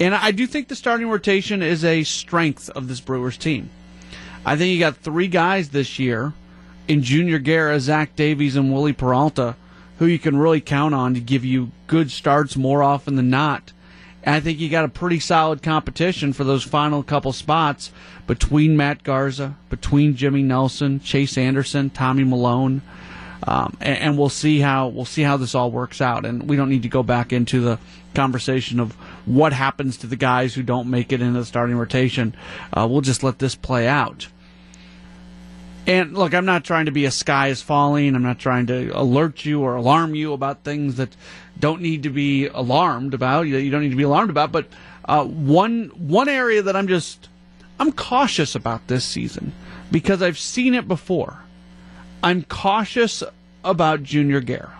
and 0.00 0.14
I 0.14 0.30
do 0.30 0.46
think 0.46 0.68
the 0.68 0.76
starting 0.76 1.08
rotation 1.08 1.62
is 1.62 1.84
a 1.84 2.02
strength 2.04 2.68
of 2.70 2.88
this 2.88 3.00
Brewers 3.00 3.36
team. 3.36 3.70
I 4.44 4.56
think 4.56 4.72
you 4.72 4.78
got 4.78 4.96
three 4.96 5.28
guys 5.28 5.70
this 5.70 5.98
year 5.98 6.32
in 6.88 7.02
Junior 7.02 7.38
Guerra, 7.38 7.80
Zach 7.80 8.14
Davies, 8.16 8.56
and 8.56 8.72
Wily 8.72 8.92
Peralta, 8.92 9.56
who 9.98 10.06
you 10.06 10.18
can 10.18 10.36
really 10.36 10.60
count 10.60 10.94
on 10.94 11.14
to 11.14 11.20
give 11.20 11.44
you 11.44 11.70
good 11.86 12.10
starts 12.10 12.56
more 12.56 12.82
often 12.82 13.16
than 13.16 13.30
not. 13.30 13.72
And 14.22 14.34
I 14.34 14.40
think 14.40 14.58
you 14.58 14.68
got 14.68 14.84
a 14.84 14.88
pretty 14.88 15.20
solid 15.20 15.62
competition 15.62 16.32
for 16.32 16.44
those 16.44 16.62
final 16.62 17.02
couple 17.02 17.32
spots 17.32 17.92
between 18.26 18.76
Matt 18.76 19.02
Garza, 19.02 19.56
between 19.70 20.16
Jimmy 20.16 20.42
Nelson, 20.42 21.00
Chase 21.00 21.38
Anderson, 21.38 21.90
Tommy 21.90 22.24
Milone. 22.24 22.82
Um, 23.46 23.76
and, 23.80 23.98
and, 23.98 24.18
we'll 24.18 24.30
see 24.30 24.60
how 24.60 24.88
we'll 24.88 25.04
see 25.04 25.22
how 25.22 25.36
this 25.36 25.54
all 25.54 25.70
works 25.70 26.00
out. 26.00 26.24
And 26.24 26.48
we 26.48 26.56
don't 26.56 26.70
need 26.70 26.82
to 26.82 26.88
go 26.88 27.02
back 27.02 27.30
into 27.30 27.60
the 27.60 27.78
conversation 28.14 28.80
of 28.80 28.92
what 29.26 29.52
happens 29.52 29.98
to 29.98 30.06
the 30.06 30.16
guys 30.16 30.54
who 30.54 30.62
don't 30.62 30.88
make 30.88 31.12
it 31.12 31.20
into 31.20 31.40
the 31.40 31.44
starting 31.44 31.76
rotation. 31.76 32.34
Uh, 32.72 32.86
we'll 32.90 33.02
just 33.02 33.22
let 33.22 33.38
this 33.38 33.54
play 33.54 33.86
out. 33.86 34.28
And 35.86 36.16
look, 36.16 36.32
I'm 36.32 36.46
not 36.46 36.64
trying 36.64 36.86
to 36.86 36.92
be 36.92 37.04
a 37.04 37.10
sky 37.10 37.48
is 37.48 37.60
falling. 37.60 38.14
I'm 38.14 38.22
not 38.22 38.38
trying 38.38 38.66
to 38.68 38.90
alert 38.98 39.44
you 39.44 39.60
or 39.60 39.74
alarm 39.74 40.14
you 40.14 40.32
about 40.32 40.64
things 40.64 40.96
that 40.96 41.14
don't 41.58 41.82
need 41.82 42.04
to 42.04 42.10
be 42.10 42.46
alarmed 42.46 43.12
about. 43.12 43.42
You 43.42 43.70
don't 43.70 43.82
need 43.82 43.90
to 43.90 43.96
be 43.96 44.04
alarmed 44.04 44.30
about. 44.30 44.50
But 44.50 44.66
uh, 45.04 45.24
one 45.24 45.90
one 45.94 46.30
area 46.30 46.62
that 46.62 46.74
I'm 46.74 46.88
just 46.88 47.28
I'm 47.78 47.92
cautious 47.92 48.54
about 48.54 48.86
this 48.86 49.04
season 49.04 49.52
because 49.90 50.22
I've 50.22 50.38
seen 50.38 50.74
it 50.74 50.88
before. 50.88 51.43
I'm 52.24 52.42
cautious 52.42 53.22
about 53.62 54.02
Junior 54.02 54.40
Guerra. 54.40 54.72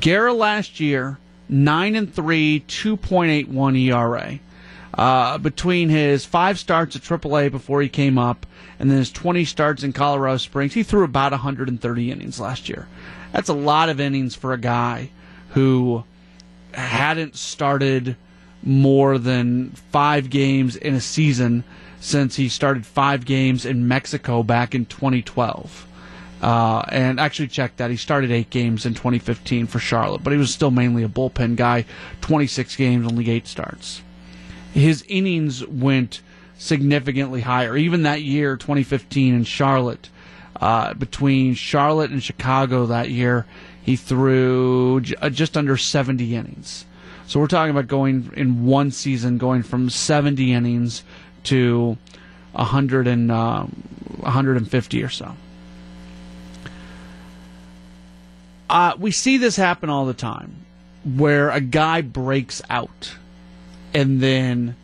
Guerra 0.00 0.32
last 0.32 0.80
year, 0.80 1.18
nine 1.46 1.94
and 1.94 2.12
three, 2.12 2.60
two 2.60 2.96
point 2.96 3.30
eight 3.30 3.48
one 3.48 3.76
ERA. 3.76 4.38
Uh, 4.94 5.36
between 5.36 5.90
his 5.90 6.24
five 6.24 6.58
starts 6.58 6.96
at 6.96 7.02
AAA 7.02 7.50
before 7.50 7.82
he 7.82 7.88
came 7.90 8.16
up 8.16 8.46
and 8.78 8.90
then 8.90 8.96
his 8.96 9.12
20 9.12 9.44
starts 9.44 9.82
in 9.82 9.92
Colorado 9.92 10.38
Springs, 10.38 10.72
he 10.72 10.82
threw 10.82 11.04
about 11.04 11.32
130 11.32 12.10
innings 12.10 12.40
last 12.40 12.66
year. 12.66 12.88
That's 13.32 13.50
a 13.50 13.54
lot 13.54 13.90
of 13.90 14.00
innings 14.00 14.34
for 14.34 14.54
a 14.54 14.58
guy 14.58 15.10
who 15.50 16.02
hadn't 16.72 17.36
started 17.36 18.16
more 18.62 19.18
than 19.18 19.72
five 19.92 20.30
games 20.30 20.76
in 20.76 20.94
a 20.94 21.00
season 21.00 21.64
since 22.00 22.36
he 22.36 22.48
started 22.48 22.86
five 22.86 23.26
games 23.26 23.66
in 23.66 23.86
Mexico 23.86 24.42
back 24.42 24.74
in 24.74 24.86
2012. 24.86 25.88
Uh, 26.42 26.84
and 26.88 27.20
actually 27.20 27.46
checked 27.46 27.76
that. 27.76 27.88
He 27.90 27.96
started 27.96 28.32
eight 28.32 28.50
games 28.50 28.84
in 28.84 28.94
2015 28.94 29.68
for 29.68 29.78
Charlotte, 29.78 30.24
but 30.24 30.32
he 30.32 30.38
was 30.38 30.52
still 30.52 30.72
mainly 30.72 31.04
a 31.04 31.08
bullpen 31.08 31.54
guy. 31.54 31.84
26 32.20 32.74
games, 32.74 33.06
only 33.06 33.30
eight 33.30 33.46
starts. 33.46 34.02
His 34.74 35.04
innings 35.08 35.64
went 35.68 36.20
significantly 36.58 37.42
higher. 37.42 37.76
Even 37.76 38.02
that 38.02 38.22
year, 38.22 38.56
2015 38.56 39.34
in 39.34 39.44
Charlotte, 39.44 40.08
uh, 40.60 40.94
between 40.94 41.54
Charlotte 41.54 42.10
and 42.10 42.22
Chicago 42.22 42.86
that 42.86 43.10
year, 43.10 43.46
he 43.80 43.94
threw 43.94 45.00
j- 45.00 45.14
uh, 45.22 45.30
just 45.30 45.56
under 45.56 45.76
70 45.76 46.34
innings. 46.34 46.86
So 47.26 47.38
we're 47.38 47.46
talking 47.46 47.70
about 47.70 47.86
going 47.86 48.32
in 48.36 48.64
one 48.64 48.90
season, 48.90 49.38
going 49.38 49.62
from 49.62 49.90
70 49.90 50.52
innings 50.52 51.02
to 51.44 51.96
100 52.52 53.06
and, 53.06 53.30
uh, 53.30 53.64
150 54.20 55.02
or 55.02 55.08
so. 55.08 55.36
Uh, 58.72 58.94
we 58.98 59.10
see 59.10 59.36
this 59.36 59.56
happen 59.56 59.90
all 59.90 60.06
the 60.06 60.14
time 60.14 60.64
where 61.04 61.50
a 61.50 61.60
guy 61.60 62.00
breaks 62.00 62.62
out 62.70 63.14
and 63.92 64.22
then 64.22 64.74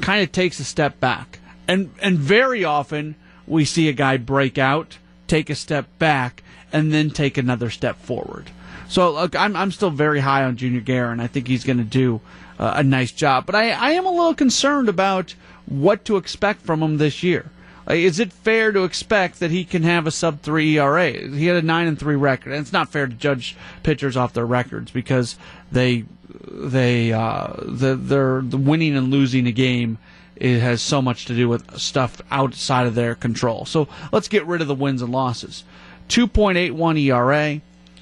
kind 0.00 0.22
of 0.22 0.32
takes 0.32 0.58
a 0.60 0.64
step 0.64 0.98
back. 0.98 1.40
And 1.68 1.90
and 2.00 2.18
very 2.18 2.64
often 2.64 3.16
we 3.46 3.66
see 3.66 3.90
a 3.90 3.92
guy 3.92 4.16
break 4.16 4.56
out, 4.56 4.96
take 5.26 5.50
a 5.50 5.54
step 5.54 5.86
back, 5.98 6.42
and 6.72 6.90
then 6.90 7.10
take 7.10 7.36
another 7.36 7.68
step 7.68 8.00
forward. 8.00 8.50
So 8.88 9.12
look, 9.12 9.36
I'm 9.36 9.56
I'm 9.56 9.72
still 9.72 9.90
very 9.90 10.20
high 10.20 10.44
on 10.44 10.56
Junior 10.56 11.10
and 11.10 11.20
I 11.20 11.26
think 11.26 11.48
he's 11.48 11.64
going 11.64 11.76
to 11.76 11.84
do 11.84 12.22
uh, 12.58 12.72
a 12.76 12.82
nice 12.82 13.12
job. 13.12 13.44
But 13.44 13.56
I 13.56 13.72
I 13.72 13.90
am 13.90 14.06
a 14.06 14.10
little 14.10 14.34
concerned 14.34 14.88
about 14.88 15.34
what 15.66 16.06
to 16.06 16.16
expect 16.16 16.62
from 16.62 16.82
him 16.82 16.96
this 16.96 17.22
year. 17.22 17.50
Is 17.94 18.18
it 18.18 18.32
fair 18.32 18.72
to 18.72 18.84
expect 18.84 19.40
that 19.40 19.50
he 19.50 19.64
can 19.64 19.82
have 19.82 20.06
a 20.06 20.10
sub 20.10 20.42
three 20.42 20.78
ERA? 20.78 21.12
He 21.12 21.46
had 21.46 21.56
a 21.56 21.62
nine 21.62 21.86
and 21.86 21.98
three 21.98 22.16
record, 22.16 22.52
and 22.52 22.60
it's 22.60 22.72
not 22.72 22.90
fair 22.90 23.06
to 23.06 23.14
judge 23.14 23.56
pitchers 23.82 24.16
off 24.16 24.32
their 24.32 24.46
records 24.46 24.90
because 24.90 25.36
they 25.72 26.04
they 26.50 27.12
uh, 27.12 27.52
the 27.58 27.96
they're 27.96 28.42
the 28.42 28.56
winning 28.56 28.96
and 28.96 29.10
losing 29.10 29.46
a 29.46 29.52
game. 29.52 29.98
It 30.36 30.60
has 30.60 30.80
so 30.80 31.02
much 31.02 31.26
to 31.26 31.34
do 31.34 31.48
with 31.48 31.78
stuff 31.78 32.22
outside 32.30 32.86
of 32.86 32.94
their 32.94 33.14
control. 33.14 33.66
So 33.66 33.88
let's 34.10 34.28
get 34.28 34.46
rid 34.46 34.62
of 34.62 34.68
the 34.68 34.74
wins 34.74 35.02
and 35.02 35.12
losses. 35.12 35.64
2.81 36.08 36.98
ERA. 36.98 37.60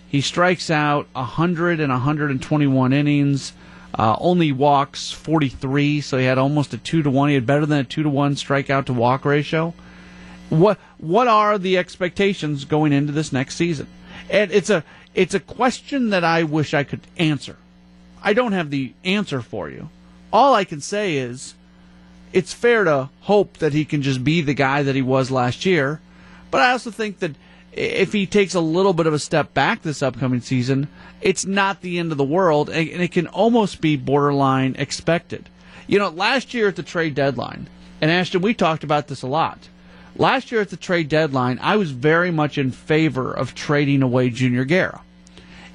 He 0.08 0.20
strikes 0.20 0.70
out 0.70 1.08
100 1.14 1.80
and 1.80 1.92
121 1.92 2.92
innings. 2.92 3.52
Uh, 3.94 4.16
only 4.20 4.52
walks 4.52 5.10
43, 5.10 6.00
so 6.02 6.18
he 6.18 6.24
had 6.24 6.38
almost 6.38 6.74
a 6.74 6.78
two 6.78 7.02
to 7.02 7.10
one. 7.10 7.30
He 7.30 7.34
had 7.34 7.46
better 7.46 7.66
than 7.66 7.78
a 7.78 7.84
two 7.84 8.02
to 8.02 8.08
one 8.08 8.34
strikeout 8.34 8.84
to 8.86 8.92
walk 8.92 9.24
ratio. 9.24 9.74
What 10.50 10.78
what 10.98 11.28
are 11.28 11.58
the 11.58 11.78
expectations 11.78 12.64
going 12.64 12.92
into 12.92 13.12
this 13.12 13.32
next 13.32 13.56
season? 13.56 13.86
And 14.30 14.50
it's 14.52 14.70
a 14.70 14.84
it's 15.14 15.34
a 15.34 15.40
question 15.40 16.10
that 16.10 16.24
I 16.24 16.42
wish 16.42 16.74
I 16.74 16.84
could 16.84 17.00
answer. 17.16 17.56
I 18.22 18.32
don't 18.34 18.52
have 18.52 18.70
the 18.70 18.92
answer 19.04 19.40
for 19.40 19.70
you. 19.70 19.88
All 20.32 20.54
I 20.54 20.64
can 20.64 20.80
say 20.80 21.16
is 21.16 21.54
it's 22.32 22.52
fair 22.52 22.84
to 22.84 23.08
hope 23.22 23.58
that 23.58 23.72
he 23.72 23.84
can 23.84 24.02
just 24.02 24.22
be 24.22 24.42
the 24.42 24.54
guy 24.54 24.82
that 24.82 24.94
he 24.94 25.02
was 25.02 25.30
last 25.30 25.64
year, 25.64 26.00
but 26.50 26.60
I 26.60 26.72
also 26.72 26.90
think 26.90 27.20
that 27.20 27.36
if 27.72 28.12
he 28.12 28.26
takes 28.26 28.54
a 28.54 28.60
little 28.60 28.92
bit 28.92 29.06
of 29.06 29.14
a 29.14 29.18
step 29.18 29.54
back 29.54 29.82
this 29.82 30.02
upcoming 30.02 30.40
season, 30.40 30.88
it's 31.20 31.46
not 31.46 31.80
the 31.80 31.98
end 31.98 32.12
of 32.12 32.18
the 32.18 32.24
world, 32.24 32.70
and 32.70 33.02
it 33.02 33.12
can 33.12 33.26
almost 33.28 33.80
be 33.80 33.96
borderline 33.96 34.74
expected. 34.78 35.48
You 35.86 35.98
know, 35.98 36.08
last 36.08 36.54
year 36.54 36.68
at 36.68 36.76
the 36.76 36.82
trade 36.82 37.14
deadline, 37.14 37.68
and 38.00 38.10
Ashton, 38.10 38.42
we 38.42 38.54
talked 38.54 38.84
about 38.84 39.08
this 39.08 39.22
a 39.22 39.26
lot. 39.26 39.68
Last 40.16 40.50
year 40.50 40.60
at 40.60 40.70
the 40.70 40.76
trade 40.76 41.08
deadline, 41.08 41.58
I 41.62 41.76
was 41.76 41.92
very 41.92 42.30
much 42.30 42.58
in 42.58 42.72
favor 42.72 43.32
of 43.32 43.54
trading 43.54 44.02
away 44.02 44.30
Junior 44.30 44.64
Guerra. 44.64 45.02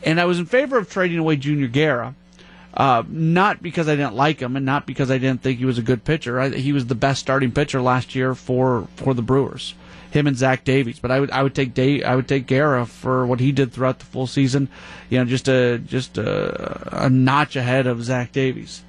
And 0.03 0.19
I 0.19 0.25
was 0.25 0.39
in 0.39 0.45
favor 0.45 0.77
of 0.77 0.89
trading 0.89 1.17
away 1.17 1.37
Junior 1.37 1.67
Guerra, 1.67 2.15
uh, 2.73 3.03
not 3.07 3.63
because 3.63 3.87
I 3.87 3.95
didn't 3.95 4.15
like 4.15 4.41
him 4.41 4.57
and 4.57 4.65
not 4.65 4.85
because 4.85 5.09
I 5.09 5.17
didn't 5.17 5.41
think 5.41 5.59
he 5.59 5.65
was 5.65 5.77
a 5.77 5.83
good 5.83 6.03
pitcher. 6.03 6.39
I, 6.39 6.49
he 6.49 6.73
was 6.73 6.87
the 6.87 6.95
best 6.95 7.21
starting 7.21 7.51
pitcher 7.51 7.81
last 7.81 8.15
year 8.15 8.35
for, 8.35 8.87
for 8.97 9.13
the 9.13 9.21
Brewers 9.21 9.75
him 10.13 10.27
and 10.27 10.37
Zach 10.37 10.63
Davies. 10.63 10.99
But 10.99 11.11
I 11.11 11.19
would 11.19 11.31
I 11.31 11.43
would 11.43 11.55
take 11.55 11.73
Dave, 11.73 12.03
I 12.03 12.15
would 12.15 12.27
take 12.27 12.47
Guerra 12.47 12.85
for 12.85 13.25
what 13.25 13.39
he 13.39 13.51
did 13.51 13.73
throughout 13.73 13.99
the 13.99 14.05
full 14.05 14.27
season. 14.27 14.69
You 15.09 15.19
know, 15.19 15.25
just 15.25 15.47
a 15.47 15.79
just 15.79 16.17
a, 16.17 17.05
a 17.05 17.09
notch 17.09 17.55
ahead 17.55 17.87
of 17.87 18.03
Zach 18.03 18.31
Davies. 18.31 18.83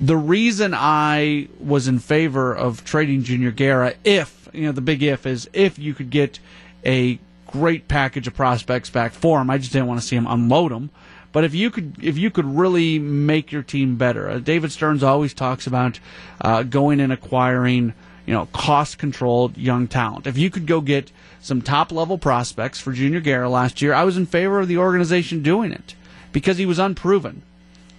The 0.00 0.16
reason 0.16 0.74
I 0.74 1.48
was 1.58 1.88
in 1.88 1.98
favor 1.98 2.54
of 2.54 2.84
trading 2.84 3.24
Junior 3.24 3.50
Guerra, 3.50 3.94
if 4.04 4.48
you 4.52 4.66
know 4.66 4.72
the 4.72 4.80
big 4.80 5.02
if 5.02 5.26
is 5.26 5.48
if 5.52 5.78
you 5.78 5.94
could 5.94 6.10
get 6.10 6.38
a 6.84 7.18
great 7.46 7.88
package 7.88 8.26
of 8.26 8.34
prospects 8.34 8.90
back 8.90 9.12
for 9.12 9.40
him. 9.40 9.50
I 9.50 9.58
just 9.58 9.72
didn't 9.72 9.88
want 9.88 10.00
to 10.00 10.06
see 10.06 10.16
him 10.16 10.26
unload 10.26 10.70
them. 10.70 10.90
But 11.32 11.44
if 11.44 11.54
you 11.54 11.70
could, 11.70 11.94
if 12.02 12.16
you 12.16 12.30
could 12.30 12.44
really 12.46 12.98
make 12.98 13.52
your 13.52 13.62
team 13.62 13.96
better, 13.96 14.28
uh, 14.28 14.38
David 14.38 14.72
Stearns 14.72 15.02
always 15.02 15.34
talks 15.34 15.66
about 15.66 16.00
uh, 16.40 16.62
going 16.62 17.00
and 17.00 17.12
acquiring 17.12 17.92
you 18.28 18.34
know, 18.34 18.44
cost 18.52 18.98
controlled 18.98 19.56
young 19.56 19.88
talent. 19.88 20.26
If 20.26 20.36
you 20.36 20.50
could 20.50 20.66
go 20.66 20.82
get 20.82 21.10
some 21.40 21.62
top 21.62 21.90
level 21.90 22.18
prospects 22.18 22.78
for 22.78 22.92
Junior 22.92 23.20
Guerra 23.20 23.48
last 23.48 23.80
year, 23.80 23.94
I 23.94 24.04
was 24.04 24.18
in 24.18 24.26
favor 24.26 24.60
of 24.60 24.68
the 24.68 24.76
organization 24.76 25.42
doing 25.42 25.72
it 25.72 25.94
because 26.30 26.58
he 26.58 26.66
was 26.66 26.78
unproven. 26.78 27.40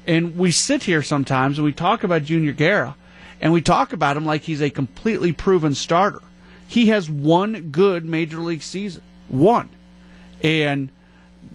And 0.05 0.37
we 0.37 0.51
sit 0.51 0.83
here 0.83 1.01
sometimes 1.01 1.57
and 1.57 1.65
we 1.65 1.73
talk 1.73 2.03
about 2.03 2.25
Junior 2.25 2.51
Guerra 2.51 2.95
and 3.41 3.51
we 3.51 3.61
talk 3.61 3.91
about 3.91 4.17
him 4.17 4.23
like 4.23 4.43
he's 4.43 4.61
a 4.61 4.69
completely 4.69 5.33
proven 5.33 5.73
starter. 5.73 6.21
He 6.67 6.89
has 6.89 7.09
one 7.09 7.71
good 7.71 8.05
major 8.05 8.37
league 8.37 8.61
season. 8.61 9.01
One. 9.29 9.69
And 10.43 10.89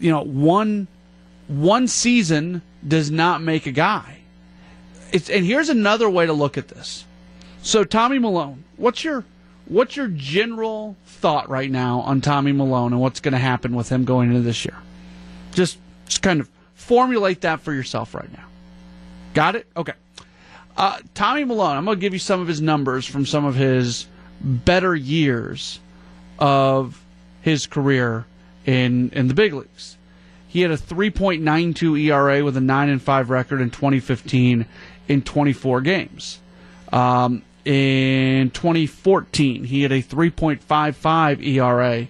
you 0.01 0.11
know, 0.11 0.23
one 0.23 0.89
one 1.47 1.87
season 1.87 2.61
does 2.87 3.09
not 3.09 3.41
make 3.41 3.67
a 3.67 3.73
guy. 3.73 4.19
It's, 5.13 5.31
and 5.31 5.47
here's 5.47 5.69
another 5.69 6.11
way 6.11 6.27
to 6.27 6.33
look 6.33 6.59
at 6.59 6.67
this. 6.67 7.05
So 7.65 7.83
Tommy 7.83 8.19
Milone, 8.19 8.63
what's 8.77 9.03
your 9.03 9.25
what's 9.65 9.97
your 9.97 10.09
general 10.09 10.97
thought 11.07 11.49
right 11.49 11.71
now 11.71 12.01
on 12.01 12.21
Tommy 12.21 12.53
Milone 12.53 12.93
and 12.93 13.01
what's 13.01 13.21
going 13.21 13.33
to 13.33 13.39
happen 13.39 13.75
with 13.75 13.89
him 13.89 14.05
going 14.05 14.29
into 14.29 14.43
this 14.43 14.67
year? 14.67 14.77
Just 15.55 15.79
just 16.05 16.21
kind 16.21 16.41
of 16.41 16.51
formulate 16.75 17.41
that 17.41 17.61
for 17.61 17.73
yourself 17.73 18.15
right 18.15 18.31
now. 18.31 18.45
Got 19.33 19.57
it? 19.57 19.67
Okay. 19.75 19.95
Uh, 20.77 20.99
Tommy 21.15 21.45
Milone, 21.45 21.79
I'm 21.79 21.87
going 21.87 21.97
to 21.97 22.01
give 22.01 22.13
you 22.13 22.19
some 22.19 22.39
of 22.39 22.47
his 22.49 22.61
numbers 22.61 23.07
from 23.07 23.25
some 23.25 23.47
of 23.47 23.55
his 23.55 24.07
better 24.43 24.95
years 24.95 25.81
of 26.39 27.03
his 27.41 27.67
career 27.67 28.27
in 28.67 29.09
in 29.11 29.29
the 29.29 29.35
big 29.35 29.55
leagues. 29.55 29.97
He 30.49 30.61
had 30.61 30.71
a 30.71 30.77
3.92 30.77 31.99
ERA 31.99 32.45
with 32.45 32.59
a 32.59 32.61
9 32.61 32.89
and 32.91 33.01
5 33.01 33.31
record 33.31 33.63
in 33.63 33.71
2015 33.71 34.67
in 35.09 35.23
24 35.23 35.81
games. 35.81 36.41
Um, 36.93 37.43
in 37.65 38.51
2014, 38.51 39.65
he 39.65 39.83
had 39.83 39.93
a 39.93 40.03
3.55 40.03 41.47
ERA. 41.47 42.09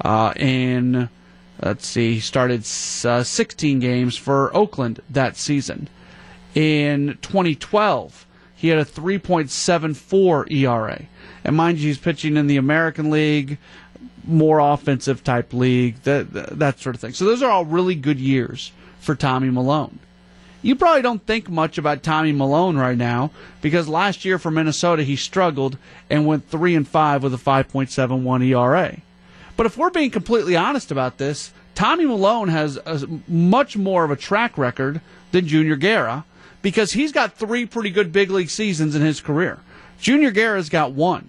Uh, 0.00 0.32
in 0.36 1.08
let's 1.62 1.86
see, 1.86 2.14
he 2.14 2.20
started 2.20 2.60
uh, 3.04 3.22
16 3.22 3.80
games 3.80 4.16
for 4.16 4.54
Oakland 4.56 5.00
that 5.10 5.36
season. 5.36 5.88
In 6.54 7.18
2012, 7.22 8.26
he 8.54 8.68
had 8.68 8.78
a 8.78 8.84
3.74 8.84 10.50
ERA. 10.50 11.02
And 11.42 11.56
mind 11.56 11.78
you, 11.78 11.88
he's 11.88 11.98
pitching 11.98 12.36
in 12.36 12.46
the 12.46 12.56
American 12.56 13.10
League, 13.10 13.58
more 14.24 14.58
offensive 14.58 15.22
type 15.22 15.52
league, 15.52 16.02
that, 16.02 16.32
that 16.32 16.80
sort 16.80 16.94
of 16.94 17.00
thing. 17.00 17.12
So 17.12 17.24
those 17.24 17.42
are 17.42 17.50
all 17.50 17.64
really 17.64 17.94
good 17.94 18.18
years 18.18 18.72
for 19.00 19.14
Tommy 19.14 19.50
Milone. 19.50 19.98
You 20.64 20.74
probably 20.76 21.02
don't 21.02 21.24
think 21.26 21.50
much 21.50 21.76
about 21.76 22.02
Tommy 22.02 22.32
Milone 22.32 22.78
right 22.78 22.96
now 22.96 23.30
because 23.60 23.86
last 23.86 24.24
year 24.24 24.38
for 24.38 24.50
Minnesota 24.50 25.02
he 25.02 25.14
struggled 25.14 25.76
and 26.08 26.26
went 26.26 26.48
3 26.48 26.74
and 26.74 26.88
5 26.88 27.22
with 27.22 27.34
a 27.34 27.36
5.71 27.36 28.42
ERA. 28.46 28.96
But 29.58 29.66
if 29.66 29.76
we're 29.76 29.90
being 29.90 30.10
completely 30.10 30.56
honest 30.56 30.90
about 30.90 31.18
this, 31.18 31.52
Tommy 31.74 32.06
Milone 32.06 32.48
has 32.48 32.78
a, 32.78 33.06
much 33.28 33.76
more 33.76 34.04
of 34.04 34.10
a 34.10 34.16
track 34.16 34.56
record 34.56 35.02
than 35.32 35.46
Junior 35.46 35.76
Guerra 35.76 36.24
because 36.62 36.92
he's 36.92 37.12
got 37.12 37.34
three 37.34 37.66
pretty 37.66 37.90
good 37.90 38.10
big 38.10 38.30
league 38.30 38.48
seasons 38.48 38.94
in 38.94 39.02
his 39.02 39.20
career. 39.20 39.58
Junior 40.00 40.30
Guerra's 40.30 40.70
got 40.70 40.92
one. 40.92 41.28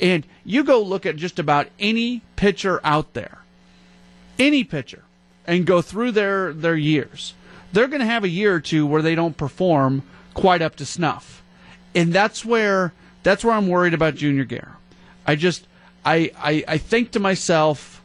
And 0.00 0.26
you 0.44 0.64
go 0.64 0.82
look 0.82 1.06
at 1.06 1.14
just 1.14 1.38
about 1.38 1.68
any 1.78 2.22
pitcher 2.34 2.80
out 2.82 3.14
there, 3.14 3.38
any 4.36 4.64
pitcher, 4.64 5.04
and 5.46 5.64
go 5.64 5.80
through 5.80 6.10
their, 6.10 6.52
their 6.52 6.74
years. 6.74 7.34
They're 7.74 7.88
going 7.88 8.00
to 8.00 8.06
have 8.06 8.22
a 8.22 8.28
year 8.28 8.54
or 8.54 8.60
two 8.60 8.86
where 8.86 9.02
they 9.02 9.16
don't 9.16 9.36
perform 9.36 10.04
quite 10.32 10.62
up 10.62 10.76
to 10.76 10.86
snuff. 10.86 11.42
And 11.94 12.12
that's 12.12 12.44
where 12.44 12.92
that's 13.24 13.44
where 13.44 13.54
I'm 13.54 13.68
worried 13.68 13.94
about 13.94 14.14
Junior 14.14 14.44
Guerra. 14.44 14.76
I 15.26 15.34
just 15.34 15.66
I, 16.04 16.30
I 16.38 16.64
I 16.68 16.78
think 16.78 17.10
to 17.12 17.20
myself, 17.20 18.00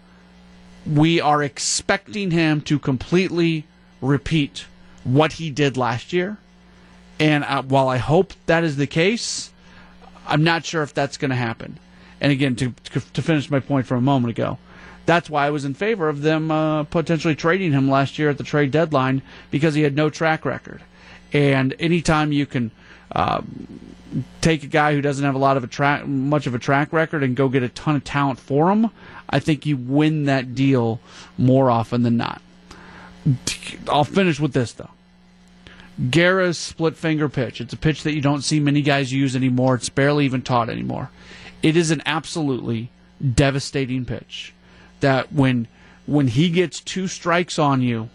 we 0.85 1.21
are 1.21 1.43
expecting 1.43 2.31
him 2.31 2.61
to 2.61 2.79
completely 2.79 3.65
repeat 4.01 4.65
what 5.03 5.33
he 5.33 5.51
did 5.51 5.77
last 5.77 6.13
year. 6.13 6.38
And 7.19 7.43
uh, 7.43 7.61
while 7.61 7.89
I 7.89 7.97
hope 7.97 8.33
that 8.47 8.63
is 8.63 8.77
the 8.77 8.88
case, 8.88 9.51
I'm 10.25 10.43
not 10.43 10.65
sure 10.65 10.81
if 10.81 10.93
that's 10.95 11.17
going 11.17 11.29
to 11.29 11.35
happen. 11.35 11.77
And 12.21 12.31
again, 12.31 12.55
to, 12.57 12.73
to 13.13 13.21
finish 13.21 13.49
my 13.51 13.59
point 13.59 13.85
from 13.85 13.97
a 13.97 14.01
moment 14.01 14.31
ago, 14.31 14.57
that's 15.09 15.27
why 15.27 15.47
I 15.47 15.49
was 15.49 15.65
in 15.65 15.73
favor 15.73 16.07
of 16.07 16.21
them 16.21 16.51
uh, 16.51 16.83
potentially 16.83 17.33
trading 17.33 17.71
him 17.71 17.89
last 17.89 18.19
year 18.19 18.29
at 18.29 18.37
the 18.37 18.43
trade 18.43 18.69
deadline 18.69 19.23
because 19.49 19.73
he 19.73 19.81
had 19.81 19.95
no 19.95 20.11
track 20.11 20.45
record. 20.45 20.83
And 21.33 21.73
anytime 21.79 22.31
you 22.31 22.45
can 22.45 22.69
uh, 23.11 23.41
take 24.41 24.63
a 24.63 24.67
guy 24.67 24.93
who 24.93 25.01
doesn't 25.01 25.25
have 25.25 25.33
a 25.33 25.39
lot 25.39 25.57
of 25.57 25.63
a 25.63 25.67
track, 25.67 26.05
much 26.05 26.45
of 26.45 26.53
a 26.53 26.59
track 26.59 26.93
record, 26.93 27.23
and 27.23 27.35
go 27.35 27.49
get 27.49 27.63
a 27.63 27.69
ton 27.69 27.95
of 27.95 28.03
talent 28.03 28.39
for 28.39 28.69
him, 28.69 28.91
I 29.27 29.39
think 29.39 29.65
you 29.65 29.77
win 29.77 30.25
that 30.25 30.53
deal 30.53 30.99
more 31.39 31.71
often 31.71 32.03
than 32.03 32.15
not. 32.15 32.39
I'll 33.87 34.03
finish 34.03 34.39
with 34.39 34.53
this 34.53 34.73
though. 34.73 34.91
Guerra's 36.11 36.59
split 36.59 36.95
finger 36.95 37.29
pitch. 37.29 37.61
It's 37.61 37.73
a 37.73 37.77
pitch 37.77 38.03
that 38.03 38.13
you 38.13 38.21
don't 38.21 38.43
see 38.43 38.59
many 38.59 38.83
guys 38.83 39.11
use 39.11 39.35
anymore. 39.35 39.73
It's 39.73 39.89
barely 39.89 40.25
even 40.25 40.43
taught 40.43 40.69
anymore. 40.69 41.09
It 41.63 41.75
is 41.75 41.89
an 41.89 42.03
absolutely 42.05 42.91
devastating 43.33 44.05
pitch 44.05 44.53
that 44.99 45.31
when 45.33 45.67
when 46.05 46.27
he 46.27 46.49
gets 46.49 46.79
two 46.79 47.07
strikes 47.07 47.59
on 47.59 47.81
you, 47.81 48.09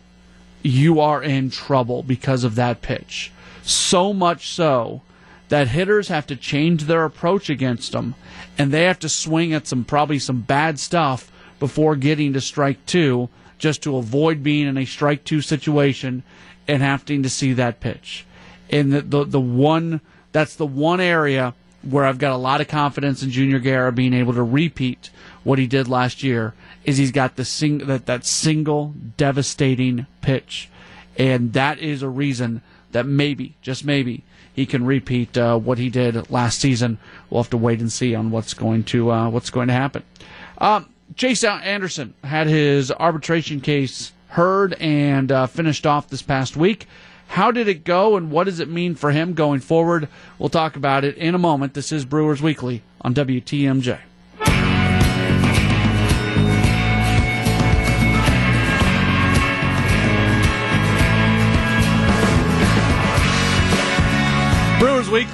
you 0.62 0.98
are 0.98 1.22
in 1.22 1.50
trouble 1.50 2.02
because 2.02 2.42
of 2.42 2.56
that 2.56 2.82
pitch. 2.82 3.30
So 3.62 4.12
much 4.12 4.48
so 4.48 5.02
that 5.48 5.68
hitters 5.68 6.08
have 6.08 6.26
to 6.26 6.36
change 6.36 6.84
their 6.84 7.04
approach 7.04 7.48
against 7.48 7.94
him 7.94 8.14
and 8.58 8.72
they 8.72 8.84
have 8.84 8.98
to 9.00 9.08
swing 9.08 9.52
at 9.52 9.66
some 9.66 9.84
probably 9.84 10.18
some 10.18 10.40
bad 10.40 10.78
stuff 10.78 11.30
before 11.60 11.96
getting 11.96 12.32
to 12.32 12.40
strike 12.40 12.84
2 12.86 13.28
just 13.58 13.82
to 13.82 13.96
avoid 13.96 14.42
being 14.42 14.66
in 14.66 14.76
a 14.76 14.84
strike 14.84 15.24
2 15.24 15.40
situation 15.40 16.22
and 16.66 16.82
having 16.82 17.22
to 17.22 17.30
see 17.30 17.52
that 17.52 17.80
pitch. 17.80 18.24
And 18.70 18.92
the, 18.92 19.02
the, 19.02 19.24
the 19.24 19.40
one 19.40 20.00
that's 20.32 20.56
the 20.56 20.66
one 20.66 21.00
area 21.00 21.54
where 21.82 22.04
I've 22.04 22.18
got 22.18 22.32
a 22.32 22.36
lot 22.36 22.60
of 22.60 22.68
confidence 22.68 23.22
in 23.22 23.30
Junior 23.30 23.58
Guerra 23.58 23.92
being 23.92 24.14
able 24.14 24.32
to 24.32 24.42
repeat 24.42 25.10
what 25.44 25.58
he 25.58 25.66
did 25.66 25.86
last 25.86 26.22
year 26.22 26.54
is 26.84 26.98
he's 26.98 27.12
got 27.12 27.36
the 27.36 27.44
sing 27.44 27.78
that 27.78 28.06
that 28.06 28.24
single 28.24 28.94
devastating 29.16 30.06
pitch, 30.20 30.68
and 31.16 31.52
that 31.52 31.78
is 31.78 32.02
a 32.02 32.08
reason 32.08 32.62
that 32.92 33.06
maybe 33.06 33.56
just 33.62 33.84
maybe 33.84 34.22
he 34.54 34.66
can 34.66 34.84
repeat 34.84 35.36
uh, 35.36 35.58
what 35.58 35.78
he 35.78 35.90
did 35.90 36.30
last 36.30 36.60
season. 36.60 36.98
We'll 37.28 37.42
have 37.42 37.50
to 37.50 37.56
wait 37.56 37.80
and 37.80 37.90
see 37.90 38.14
on 38.14 38.30
what's 38.30 38.54
going 38.54 38.84
to 38.84 39.10
uh, 39.10 39.28
what's 39.30 39.50
going 39.50 39.68
to 39.68 39.74
happen. 39.74 40.04
Um, 40.58 40.88
Chase 41.16 41.44
Anderson 41.44 42.14
had 42.22 42.46
his 42.46 42.90
arbitration 42.92 43.60
case 43.60 44.12
heard 44.28 44.74
and 44.74 45.30
uh, 45.30 45.46
finished 45.46 45.86
off 45.86 46.08
this 46.08 46.22
past 46.22 46.56
week. 46.56 46.86
How 47.28 47.50
did 47.50 47.68
it 47.68 47.84
go, 47.84 48.16
and 48.16 48.30
what 48.30 48.44
does 48.44 48.60
it 48.60 48.68
mean 48.68 48.94
for 48.94 49.10
him 49.10 49.34
going 49.34 49.60
forward? 49.60 50.08
We'll 50.38 50.50
talk 50.50 50.76
about 50.76 51.04
it 51.04 51.16
in 51.16 51.34
a 51.34 51.38
moment. 51.38 51.74
This 51.74 51.90
is 51.90 52.04
Brewers 52.04 52.42
Weekly 52.42 52.82
on 53.00 53.14
WTMJ. 53.14 53.98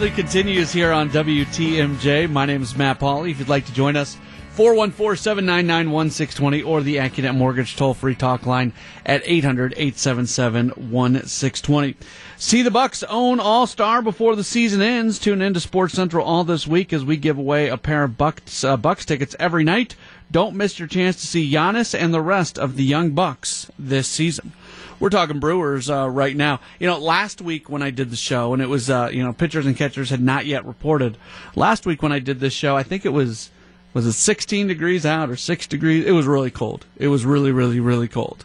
Weekly 0.00 0.16
continues 0.16 0.72
here 0.72 0.92
on 0.92 1.10
WTMJ. 1.10 2.30
My 2.30 2.46
name 2.46 2.62
is 2.62 2.74
Matt 2.74 3.00
Pauley. 3.00 3.32
If 3.32 3.38
you'd 3.38 3.50
like 3.50 3.66
to 3.66 3.74
join 3.74 3.96
us, 3.96 4.16
414-799-1620 4.56 6.64
or 6.64 6.80
the 6.80 6.96
AccuNet 6.96 7.36
Mortgage 7.36 7.76
toll-free 7.76 8.14
talk 8.14 8.46
line 8.46 8.72
at 9.04 9.22
800-877-1620. 9.24 11.96
See 12.38 12.62
the 12.62 12.70
Bucks 12.70 13.02
own 13.02 13.40
All-Star 13.40 14.00
before 14.00 14.36
the 14.36 14.44
season 14.44 14.80
ends. 14.80 15.18
Tune 15.18 15.42
in 15.42 15.52
to 15.52 15.60
Sports 15.60 15.92
Central 15.92 16.24
all 16.24 16.44
this 16.44 16.66
week 16.66 16.94
as 16.94 17.04
we 17.04 17.18
give 17.18 17.36
away 17.36 17.68
a 17.68 17.76
pair 17.76 18.04
of 18.04 18.16
Bucks, 18.16 18.64
uh, 18.64 18.78
Bucks 18.78 19.04
tickets 19.04 19.36
every 19.38 19.64
night. 19.64 19.96
Don't 20.30 20.56
miss 20.56 20.78
your 20.78 20.88
chance 20.88 21.16
to 21.16 21.26
see 21.26 21.52
Giannis 21.52 21.94
and 21.94 22.14
the 22.14 22.22
rest 22.22 22.58
of 22.58 22.76
the 22.76 22.84
young 22.84 23.10
Bucks 23.10 23.70
this 23.78 24.08
season 24.08 24.52
we're 25.00 25.10
talking 25.10 25.40
Brewers 25.40 25.90
uh, 25.90 26.08
right 26.08 26.36
now. 26.36 26.60
You 26.78 26.86
know, 26.86 26.98
last 26.98 27.40
week 27.40 27.68
when 27.68 27.82
I 27.82 27.90
did 27.90 28.10
the 28.10 28.16
show, 28.16 28.52
and 28.52 28.62
it 28.62 28.68
was 28.68 28.88
uh, 28.88 29.10
you 29.12 29.24
know 29.24 29.32
pitchers 29.32 29.66
and 29.66 29.76
catchers 29.76 30.10
had 30.10 30.20
not 30.20 30.46
yet 30.46 30.64
reported. 30.64 31.16
Last 31.56 31.86
week 31.86 32.02
when 32.02 32.12
I 32.12 32.20
did 32.20 32.38
this 32.38 32.52
show, 32.52 32.76
I 32.76 32.82
think 32.82 33.04
it 33.04 33.12
was 33.12 33.50
was 33.92 34.06
it 34.06 34.12
16 34.12 34.68
degrees 34.68 35.04
out 35.04 35.30
or 35.30 35.36
6 35.36 35.66
degrees? 35.66 36.06
It 36.06 36.12
was 36.12 36.26
really 36.26 36.50
cold. 36.50 36.86
It 36.96 37.08
was 37.08 37.24
really, 37.24 37.50
really, 37.50 37.80
really 37.80 38.06
cold. 38.06 38.44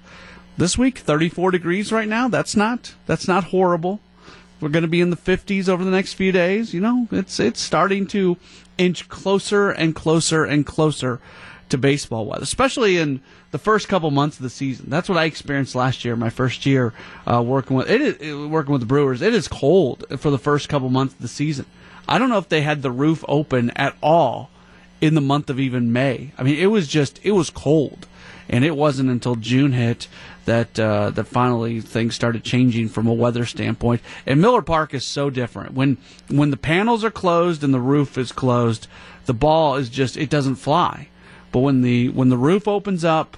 This 0.57 0.77
week, 0.77 0.97
34 0.99 1.51
degrees 1.51 1.91
right 1.91 2.07
now. 2.07 2.27
That's 2.29 2.55
not 2.55 2.95
that's 3.05 3.27
not 3.27 3.45
horrible. 3.45 3.99
We're 4.61 4.69
going 4.69 4.83
to 4.83 4.87
be 4.87 5.01
in 5.01 5.09
the 5.09 5.17
50s 5.17 5.67
over 5.67 5.83
the 5.83 5.91
next 5.91 6.13
few 6.13 6.31
days. 6.31 6.73
You 6.73 6.79
know, 6.79 7.07
it's 7.11 7.39
it's 7.39 7.59
starting 7.59 8.07
to 8.07 8.37
inch 8.77 9.09
closer 9.09 9.69
and 9.69 9.93
closer 9.93 10.45
and 10.45 10.65
closer 10.65 11.19
to 11.69 11.77
baseball 11.77 12.25
was, 12.25 12.41
especially 12.41 12.97
in 12.97 13.21
the 13.51 13.57
first 13.57 13.87
couple 13.87 14.11
months 14.11 14.37
of 14.37 14.43
the 14.43 14.49
season. 14.49 14.85
That's 14.89 15.09
what 15.09 15.17
I 15.17 15.25
experienced 15.25 15.75
last 15.75 16.05
year, 16.05 16.15
my 16.15 16.29
first 16.29 16.65
year 16.65 16.93
uh, 17.25 17.41
working 17.41 17.75
with 17.75 17.89
it, 17.89 18.01
is, 18.01 18.47
working 18.47 18.71
with 18.71 18.81
the 18.81 18.87
Brewers. 18.87 19.21
It 19.21 19.33
is 19.33 19.47
cold 19.47 20.05
for 20.19 20.29
the 20.29 20.37
first 20.37 20.69
couple 20.69 20.89
months 20.89 21.15
of 21.15 21.21
the 21.21 21.27
season. 21.27 21.65
I 22.07 22.19
don't 22.19 22.29
know 22.29 22.37
if 22.37 22.49
they 22.49 22.61
had 22.61 22.81
the 22.81 22.91
roof 22.91 23.25
open 23.27 23.71
at 23.71 23.95
all 24.01 24.49
in 25.01 25.15
the 25.15 25.21
month 25.21 25.49
of 25.49 25.59
even 25.59 25.91
May. 25.91 26.31
I 26.37 26.43
mean, 26.43 26.57
it 26.57 26.67
was 26.67 26.87
just 26.87 27.19
it 27.23 27.31
was 27.31 27.49
cold, 27.49 28.07
and 28.47 28.63
it 28.63 28.75
wasn't 28.75 29.09
until 29.09 29.35
June 29.35 29.71
hit 29.71 30.07
that 30.45 30.79
uh, 30.79 31.09
that 31.11 31.25
finally 31.25 31.81
things 31.81 32.15
started 32.15 32.43
changing 32.43 32.89
from 32.89 33.07
a 33.07 33.13
weather 33.13 33.45
standpoint. 33.45 34.01
And 34.25 34.39
Miller 34.39 34.61
Park 34.61 34.93
is 34.93 35.03
so 35.03 35.29
different 35.29 35.73
when 35.73 35.97
when 36.29 36.51
the 36.51 36.57
panels 36.57 37.03
are 37.03 37.11
closed 37.11 37.63
and 37.63 37.73
the 37.73 37.79
roof 37.79 38.17
is 38.17 38.31
closed, 38.31 38.87
the 39.25 39.33
ball 39.33 39.75
is 39.75 39.89
just 39.89 40.15
it 40.15 40.29
doesn't 40.29 40.55
fly. 40.55 41.09
But 41.55 41.61
when 41.61 41.83
the 41.83 42.09
when 42.09 42.27
the 42.27 42.37
roof 42.37 42.67
opens 42.67 43.05
up 43.05 43.37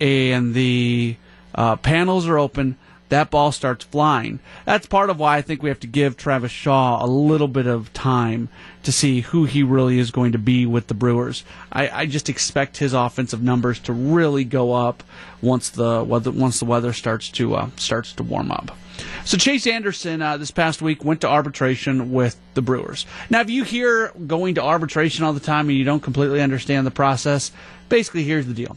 and 0.00 0.54
the 0.54 1.16
uh, 1.52 1.74
panels 1.74 2.28
are 2.28 2.38
open, 2.38 2.76
that 3.08 3.32
ball 3.32 3.50
starts 3.50 3.84
flying. 3.84 4.38
That's 4.64 4.86
part 4.86 5.10
of 5.10 5.18
why 5.18 5.38
I 5.38 5.42
think 5.42 5.64
we 5.64 5.68
have 5.70 5.80
to 5.80 5.88
give 5.88 6.16
Travis 6.16 6.52
Shaw 6.52 7.04
a 7.04 7.08
little 7.08 7.48
bit 7.48 7.66
of 7.66 7.92
time 7.92 8.50
to 8.84 8.92
see 8.92 9.22
who 9.22 9.46
he 9.46 9.64
really 9.64 9.98
is 9.98 10.12
going 10.12 10.30
to 10.30 10.38
be 10.38 10.64
with 10.64 10.86
the 10.86 10.94
Brewers. 10.94 11.42
I, 11.72 11.88
I 11.88 12.06
just 12.06 12.28
expect 12.28 12.76
his 12.76 12.94
offensive 12.94 13.42
numbers 13.42 13.80
to 13.80 13.92
really 13.92 14.44
go 14.44 14.72
up 14.72 15.02
once 15.42 15.68
the 15.68 16.04
weather, 16.04 16.30
once 16.30 16.60
the 16.60 16.66
weather 16.66 16.92
starts 16.92 17.30
to 17.30 17.56
uh, 17.56 17.70
starts 17.74 18.12
to 18.12 18.22
warm 18.22 18.52
up. 18.52 18.76
So 19.24 19.36
Chase 19.36 19.66
Anderson 19.66 20.22
uh, 20.22 20.36
this 20.36 20.50
past 20.50 20.80
week 20.80 21.04
went 21.04 21.20
to 21.22 21.28
arbitration 21.28 22.12
with 22.12 22.38
the 22.54 22.62
Brewers. 22.62 23.06
Now, 23.28 23.40
if 23.40 23.50
you 23.50 23.64
hear 23.64 24.12
going 24.26 24.54
to 24.54 24.62
arbitration 24.62 25.24
all 25.24 25.32
the 25.32 25.40
time 25.40 25.68
and 25.68 25.76
you 25.76 25.84
don't 25.84 26.02
completely 26.02 26.40
understand 26.40 26.86
the 26.86 26.92
process, 26.92 27.52
basically 27.88 28.24
here's 28.24 28.46
the 28.46 28.54
deal: 28.54 28.76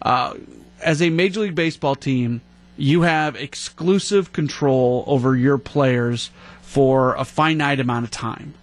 uh, 0.00 0.34
as 0.80 1.02
a 1.02 1.10
Major 1.10 1.40
League 1.40 1.54
Baseball 1.54 1.94
team 1.94 2.40
you 2.76 3.02
have 3.02 3.36
exclusive 3.36 4.32
control 4.32 5.04
over 5.06 5.36
your 5.36 5.58
players 5.58 6.30
for 6.62 7.14
a 7.14 7.24
finite 7.24 7.80
amount 7.80 8.04
of 8.04 8.10
time. 8.10 8.54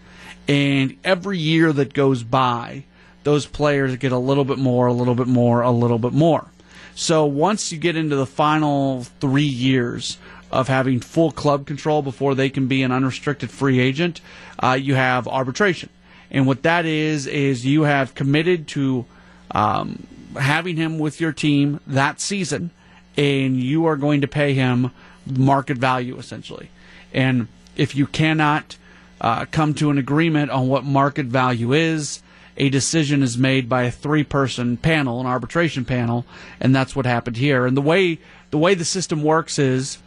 And 0.47 0.97
every 1.03 1.37
year 1.37 1.71
that 1.71 1.93
goes 1.93 2.23
by, 2.23 2.85
those 3.23 3.45
players 3.45 3.95
get 3.97 4.11
a 4.11 4.17
little 4.17 4.45
bit 4.45 4.57
more, 4.57 4.87
a 4.87 4.93
little 4.93 5.15
bit 5.15 5.27
more, 5.27 5.61
a 5.61 5.71
little 5.71 5.99
bit 5.99 6.13
more. 6.13 6.47
So 6.95 7.25
once 7.25 7.71
you 7.71 7.77
get 7.77 7.95
into 7.95 8.15
the 8.15 8.25
final 8.25 9.03
three 9.21 9.43
years 9.43 10.17
of 10.51 10.67
having 10.67 10.99
full 10.99 11.31
club 11.31 11.65
control 11.65 12.01
before 12.01 12.35
they 12.35 12.49
can 12.49 12.67
be 12.67 12.83
an 12.83 12.91
unrestricted 12.91 13.51
free 13.51 13.79
agent, 13.79 14.21
uh, 14.59 14.77
you 14.79 14.95
have 14.95 15.27
arbitration. 15.27 15.89
And 16.31 16.45
what 16.45 16.63
that 16.63 16.85
is, 16.85 17.27
is 17.27 17.65
you 17.65 17.83
have 17.83 18.15
committed 18.15 18.67
to 18.69 19.05
um, 19.51 20.05
having 20.37 20.75
him 20.75 20.99
with 20.99 21.19
your 21.19 21.31
team 21.31 21.79
that 21.87 22.21
season, 22.21 22.71
and 23.17 23.61
you 23.61 23.85
are 23.85 23.95
going 23.95 24.21
to 24.21 24.27
pay 24.27 24.53
him 24.53 24.91
market 25.25 25.77
value 25.77 26.17
essentially. 26.17 26.69
And 27.13 27.47
if 27.75 27.95
you 27.95 28.07
cannot 28.07 28.77
uh, 29.21 29.45
come 29.45 29.73
to 29.75 29.89
an 29.89 29.97
agreement 29.97 30.51
on 30.51 30.67
what 30.67 30.83
market 30.83 31.25
value 31.25 31.73
is, 31.73 32.21
a 32.57 32.69
decision 32.69 33.23
is 33.23 33.37
made 33.37 33.69
by 33.69 33.83
a 33.83 33.91
three-person 33.91 34.77
panel, 34.77 35.19
an 35.19 35.25
arbitration 35.25 35.85
panel, 35.85 36.25
and 36.59 36.75
that's 36.75 36.95
what 36.95 37.05
happened 37.05 37.37
here. 37.37 37.65
And 37.65 37.75
the 37.75 37.81
way 37.81 38.19
the 38.51 38.57
way 38.57 38.73
the 38.73 38.85
system 38.85 39.23
works 39.23 39.59
is 39.59 39.99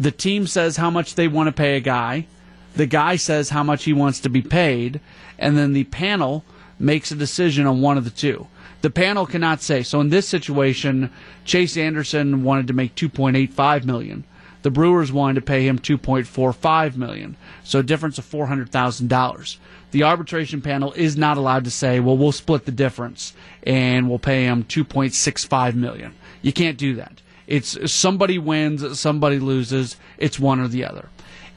the 0.00 0.10
team 0.10 0.46
says 0.46 0.78
how 0.78 0.88
much 0.88 1.14
they 1.14 1.28
want 1.28 1.48
to 1.48 1.52
pay 1.52 1.76
a 1.76 1.80
guy, 1.80 2.26
the 2.74 2.86
guy 2.86 3.16
says 3.16 3.50
how 3.50 3.62
much 3.62 3.84
he 3.84 3.92
wants 3.92 4.18
to 4.20 4.30
be 4.30 4.40
paid, 4.40 4.98
and 5.38 5.58
then 5.58 5.74
the 5.74 5.84
panel 5.84 6.42
makes 6.78 7.10
a 7.10 7.14
decision 7.14 7.66
on 7.66 7.82
one 7.82 7.98
of 7.98 8.04
the 8.04 8.10
two. 8.10 8.46
The 8.80 8.88
panel 8.88 9.26
cannot 9.26 9.60
say. 9.60 9.82
So 9.82 10.00
in 10.00 10.08
this 10.08 10.26
situation, 10.26 11.10
Chase 11.44 11.76
Anderson 11.76 12.42
wanted 12.42 12.66
to 12.68 12.72
make 12.72 12.94
2.85 12.94 13.84
million. 13.84 14.24
The 14.62 14.70
Brewers 14.70 15.12
wanted 15.12 15.34
to 15.34 15.42
pay 15.42 15.66
him 15.66 15.78
2.45 15.78 16.96
million. 16.96 17.36
So 17.62 17.80
a 17.80 17.82
difference 17.82 18.16
of 18.16 18.24
$400,000. 18.24 19.56
The 19.90 20.02
arbitration 20.02 20.62
panel 20.62 20.94
is 20.94 21.18
not 21.18 21.36
allowed 21.36 21.64
to 21.64 21.70
say, 21.70 22.00
"Well, 22.00 22.16
we'll 22.16 22.32
split 22.32 22.64
the 22.64 22.72
difference 22.72 23.34
and 23.64 24.08
we'll 24.08 24.18
pay 24.18 24.44
him 24.44 24.64
2.65 24.64 25.74
million." 25.74 26.14
You 26.40 26.54
can't 26.54 26.78
do 26.78 26.94
that. 26.94 27.20
It's 27.50 27.92
somebody 27.92 28.38
wins, 28.38 28.98
somebody 28.98 29.40
loses. 29.40 29.96
It's 30.18 30.38
one 30.38 30.60
or 30.60 30.68
the 30.68 30.84
other. 30.84 31.08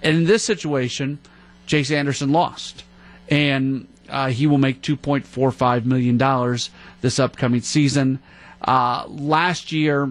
And 0.01 0.17
in 0.17 0.23
this 0.25 0.43
situation, 0.43 1.19
Chase 1.67 1.91
Anderson 1.91 2.31
lost, 2.31 2.83
and 3.29 3.87
uh, 4.09 4.29
he 4.29 4.47
will 4.47 4.57
make 4.57 4.81
2.45 4.81 5.85
million 5.85 6.17
dollars 6.17 6.71
this 7.01 7.19
upcoming 7.19 7.61
season. 7.61 8.19
Uh, 8.61 9.05
last 9.07 9.71
year, 9.71 10.09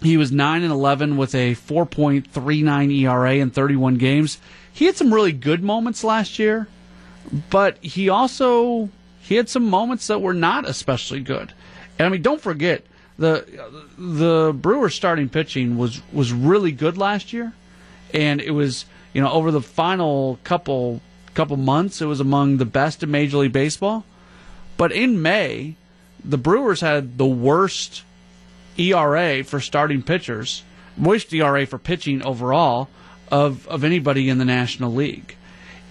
he 0.00 0.16
was 0.16 0.30
9 0.30 0.62
and 0.62 0.72
11 0.72 1.16
with 1.16 1.34
a 1.34 1.54
4.39 1.56 3.00
ERA 3.00 3.34
in 3.34 3.50
31 3.50 3.96
games. 3.96 4.38
He 4.72 4.86
had 4.86 4.96
some 4.96 5.12
really 5.12 5.32
good 5.32 5.62
moments 5.62 6.04
last 6.04 6.38
year, 6.38 6.68
but 7.50 7.76
he 7.82 8.08
also 8.08 8.88
he 9.20 9.34
had 9.34 9.48
some 9.48 9.68
moments 9.68 10.06
that 10.06 10.22
were 10.22 10.34
not 10.34 10.68
especially 10.68 11.20
good. 11.20 11.52
And 11.98 12.06
I 12.06 12.08
mean, 12.08 12.22
don't 12.22 12.40
forget 12.40 12.84
the 13.20 13.44
the 13.98 14.52
Brewers 14.54 14.94
starting 14.94 15.28
pitching 15.28 15.76
was 15.76 16.00
was 16.10 16.32
really 16.32 16.72
good 16.72 16.96
last 16.96 17.34
year, 17.34 17.52
and 18.14 18.40
it 18.40 18.52
was 18.52 18.86
you 19.12 19.20
know 19.20 19.30
over 19.30 19.50
the 19.50 19.60
final 19.60 20.38
couple 20.42 21.02
couple 21.34 21.58
months 21.58 22.00
it 22.00 22.06
was 22.06 22.18
among 22.18 22.56
the 22.56 22.64
best 22.64 23.02
in 23.02 23.10
Major 23.10 23.36
League 23.36 23.52
Baseball. 23.52 24.04
But 24.78 24.90
in 24.90 25.20
May, 25.20 25.76
the 26.24 26.38
Brewers 26.38 26.80
had 26.80 27.18
the 27.18 27.26
worst 27.26 28.04
ERA 28.78 29.44
for 29.44 29.60
starting 29.60 30.02
pitchers, 30.02 30.62
worst 30.96 31.32
ERA 31.34 31.66
for 31.66 31.76
pitching 31.76 32.22
overall 32.22 32.88
of 33.30 33.68
of 33.68 33.84
anybody 33.84 34.30
in 34.30 34.38
the 34.38 34.46
National 34.46 34.94
League. 34.94 35.36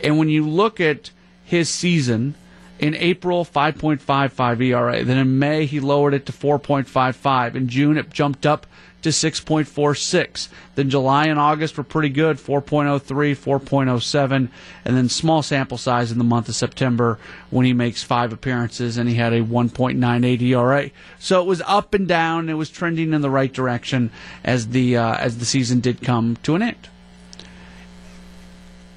And 0.04 0.18
when 0.18 0.30
you 0.30 0.50
look 0.50 0.82
at 0.82 1.12
his 1.46 1.70
season 1.70 2.34
in 2.80 2.96
April, 2.96 3.44
5.55 3.44 4.62
ERA. 4.62 5.04
Then 5.04 5.18
in 5.18 5.38
May, 5.38 5.66
he 5.66 5.80
lowered 5.80 6.14
it 6.14 6.26
to 6.28 6.32
4.55. 6.32 7.56
In 7.56 7.68
June, 7.68 7.98
it 7.98 8.10
jumped 8.10 8.46
up 8.46 8.66
to 9.02 9.10
6.46. 9.10 10.48
Then 10.76 10.90
July 10.90 11.28
and 11.28 11.40
August 11.40 11.78
were 11.78 11.84
pretty 11.84 12.10
good 12.10 12.38
4.03, 12.38 13.02
4.07. 13.36 14.50
And 14.86 14.98
then 14.98 15.10
small 15.10 15.42
sample 15.42 15.78
size 15.78 16.12
in 16.12 16.18
the 16.18 16.24
month 16.24 16.50
of 16.50 16.56
September 16.56 17.20
when 17.50 17.66
he 17.66 17.74
makes 17.74 18.04
five 18.04 18.34
appearances 18.34 18.98
and 18.98 19.08
he 19.10 19.16
had 19.16 19.34
a 19.34 19.42
1.98 19.42 20.42
ERA. 20.42 20.92
So 21.20 21.42
it 21.42 21.46
was 21.46 21.62
up 21.66 21.94
and 21.94 22.08
down. 22.08 22.50
It 22.50 22.54
was 22.54 22.70
trending 22.70 23.14
in 23.14 23.22
the 23.22 23.30
right 23.30 23.52
direction 23.52 24.12
as 24.44 24.70
the, 24.70 24.98
uh, 24.98 25.16
as 25.16 25.38
the 25.38 25.46
season 25.46 25.80
did 25.80 26.02
come 26.02 26.38
to 26.44 26.56
an 26.56 26.62
end. 26.62 26.90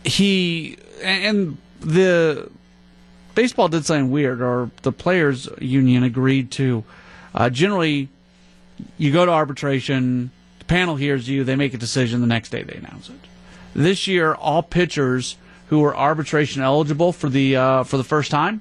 He, 0.04 0.78
and 1.02 1.58
the 1.80 2.50
baseball 3.34 3.68
did 3.68 3.84
something 3.84 4.10
weird, 4.10 4.40
or 4.40 4.70
the 4.82 4.92
players' 4.92 5.48
union 5.60 6.02
agreed 6.02 6.50
to. 6.52 6.84
Uh, 7.34 7.50
generally, 7.50 8.08
you 8.98 9.12
go 9.12 9.24
to 9.24 9.32
arbitration, 9.32 10.30
the 10.58 10.64
panel 10.64 10.96
hears 10.96 11.28
you, 11.28 11.44
they 11.44 11.56
make 11.56 11.74
a 11.74 11.78
decision, 11.78 12.20
the 12.20 12.26
next 12.26 12.50
day 12.50 12.62
they 12.62 12.76
announce 12.76 13.08
it. 13.08 13.16
This 13.74 14.06
year, 14.06 14.34
all 14.34 14.62
pitchers 14.62 15.36
who 15.68 15.80
were 15.80 15.96
arbitration 15.96 16.62
eligible 16.62 17.12
for 17.12 17.28
the 17.28 17.56
uh, 17.56 17.84
for 17.84 17.96
the 17.96 18.04
first 18.04 18.30
time, 18.30 18.60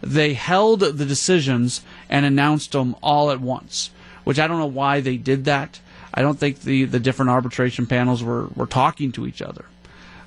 they 0.00 0.34
held 0.34 0.80
the 0.80 1.04
decisions 1.04 1.82
and 2.08 2.24
announced 2.24 2.72
them 2.72 2.94
all 3.02 3.30
at 3.30 3.40
once. 3.40 3.90
Which 4.22 4.38
I 4.38 4.46
don't 4.46 4.58
know 4.58 4.66
why 4.66 5.00
they 5.00 5.16
did 5.16 5.44
that. 5.46 5.80
I 6.14 6.22
don't 6.22 6.38
think 6.38 6.60
the, 6.60 6.84
the 6.84 7.00
different 7.00 7.30
arbitration 7.30 7.86
panels 7.86 8.22
were, 8.22 8.46
were 8.54 8.66
talking 8.66 9.12
to 9.12 9.26
each 9.26 9.42
other. 9.42 9.64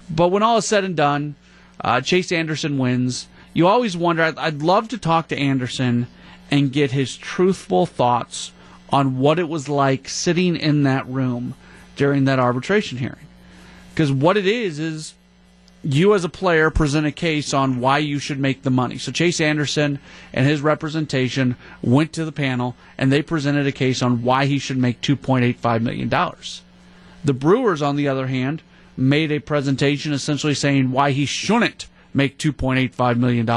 But 0.09 0.27
when 0.27 0.43
all 0.43 0.57
is 0.57 0.65
said 0.65 0.83
and 0.83 0.95
done, 0.95 1.35
uh, 1.81 2.01
Chase 2.01 2.31
Anderson 2.31 2.77
wins 2.77 3.27
you 3.53 3.67
always 3.67 3.97
wonder. 3.97 4.23
I'd, 4.23 4.37
I'd 4.37 4.61
love 4.61 4.87
to 4.89 4.97
talk 4.97 5.27
to 5.29 5.37
Anderson 5.37 6.07
and 6.51 6.71
get 6.71 6.91
his 6.91 7.17
truthful 7.17 7.85
thoughts 7.85 8.51
on 8.89 9.19
what 9.19 9.39
it 9.39 9.49
was 9.49 9.67
like 9.67 10.07
sitting 10.07 10.55
in 10.55 10.83
that 10.83 11.07
room 11.07 11.55
during 11.95 12.25
that 12.25 12.39
arbitration 12.39 12.97
hearing. 12.97 13.27
Because 13.93 14.11
what 14.11 14.37
it 14.37 14.45
is 14.45 14.79
is 14.79 15.13
you 15.83 16.13
as 16.13 16.23
a 16.23 16.29
player 16.29 16.69
present 16.69 17.07
a 17.07 17.11
case 17.11 17.53
on 17.53 17.79
why 17.79 17.97
you 17.97 18.19
should 18.19 18.39
make 18.39 18.63
the 18.63 18.69
money. 18.69 18.97
So 18.97 19.11
Chase 19.11 19.41
Anderson 19.41 19.99
and 20.33 20.47
his 20.47 20.61
representation 20.61 21.55
went 21.81 22.13
to 22.13 22.25
the 22.25 22.31
panel 22.31 22.75
and 22.97 23.11
they 23.11 23.21
presented 23.21 23.67
a 23.67 23.71
case 23.71 24.01
on 24.01 24.23
why 24.23 24.45
he 24.45 24.59
should 24.59 24.77
make 24.77 25.01
$2.85 25.01 25.81
million. 25.81 26.09
The 27.23 27.33
Brewers, 27.33 27.81
on 27.81 27.95
the 27.95 28.07
other 28.07 28.27
hand, 28.27 28.61
made 28.95 29.31
a 29.31 29.39
presentation 29.39 30.13
essentially 30.13 30.53
saying 30.53 30.91
why 30.91 31.11
he 31.11 31.25
shouldn't 31.25 31.87
make 32.17 32.37
$2.85 32.37 33.17
million 33.17 33.49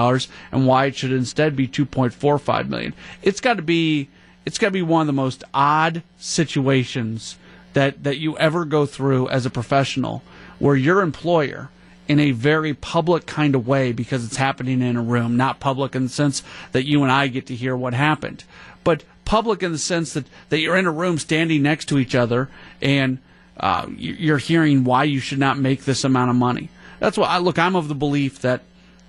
and 0.53 0.67
why 0.67 0.87
it 0.87 0.95
should 0.95 1.13
instead 1.13 1.57
be 1.57 1.67
2.45 1.67 2.69
million. 2.69 2.95
It's 3.23 3.41
got 3.41 3.55
to 3.55 3.63
be 3.63 4.09
it's 4.47 4.59
got 4.59 4.69
to 4.69 4.73
be 4.73 4.83
one 4.83 5.03
of 5.03 5.07
the 5.07 5.13
most 5.13 5.45
odd 5.53 6.03
situations 6.19 7.37
that, 7.75 8.03
that 8.05 8.19
you 8.19 8.39
ever 8.39 8.65
go 8.65 8.87
through 8.87 9.29
as 9.29 9.47
a 9.47 9.51
professional 9.51 10.23
where 10.59 10.77
your 10.77 11.03
employer 11.03 11.71
in 12.09 12.19
a 12.19 12.33
very 12.33 12.75
public 12.75 13.27
kind 13.27 13.55
of 13.55 13.69
way 13.69 13.93
because 13.93 14.25
it's 14.25 14.37
happening 14.37 14.83
in 14.83 14.97
a 14.97 15.03
room, 15.03 15.37
not 15.37 15.61
public 15.61 15.95
in 15.95 16.05
the 16.05 16.09
sense 16.09 16.43
that 16.73 16.85
you 16.85 17.03
and 17.03 17.13
I 17.13 17.29
get 17.29 17.47
to 17.47 17.55
hear 17.55 17.77
what 17.77 17.95
happened, 17.95 18.45
but 18.83 19.05
public 19.25 19.63
in 19.63 19.71
the 19.73 19.79
sense 19.79 20.15
that, 20.15 20.25
that 20.49 20.59
you're 20.59 20.77
in 20.77 20.87
a 20.87 20.91
room 20.91 21.19
standing 21.19 21.63
next 21.63 21.85
to 21.91 21.99
each 21.99 22.15
other 22.15 22.49
and 22.83 23.19
uh, 23.59 23.87
you're 23.97 24.39
hearing 24.39 24.83
why 24.85 25.05
you 25.05 25.21
should 25.21 25.39
not 25.39 25.59
make 25.59 25.85
this 25.85 26.03
amount 26.03 26.31
of 26.31 26.37
money 26.37 26.71
that's 27.01 27.19
why 27.19 27.27
I 27.27 27.39
look. 27.39 27.59
I'm 27.59 27.75
of 27.75 27.89
the 27.89 27.95
belief 27.95 28.41
that 28.41 28.63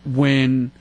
when 0.04 0.72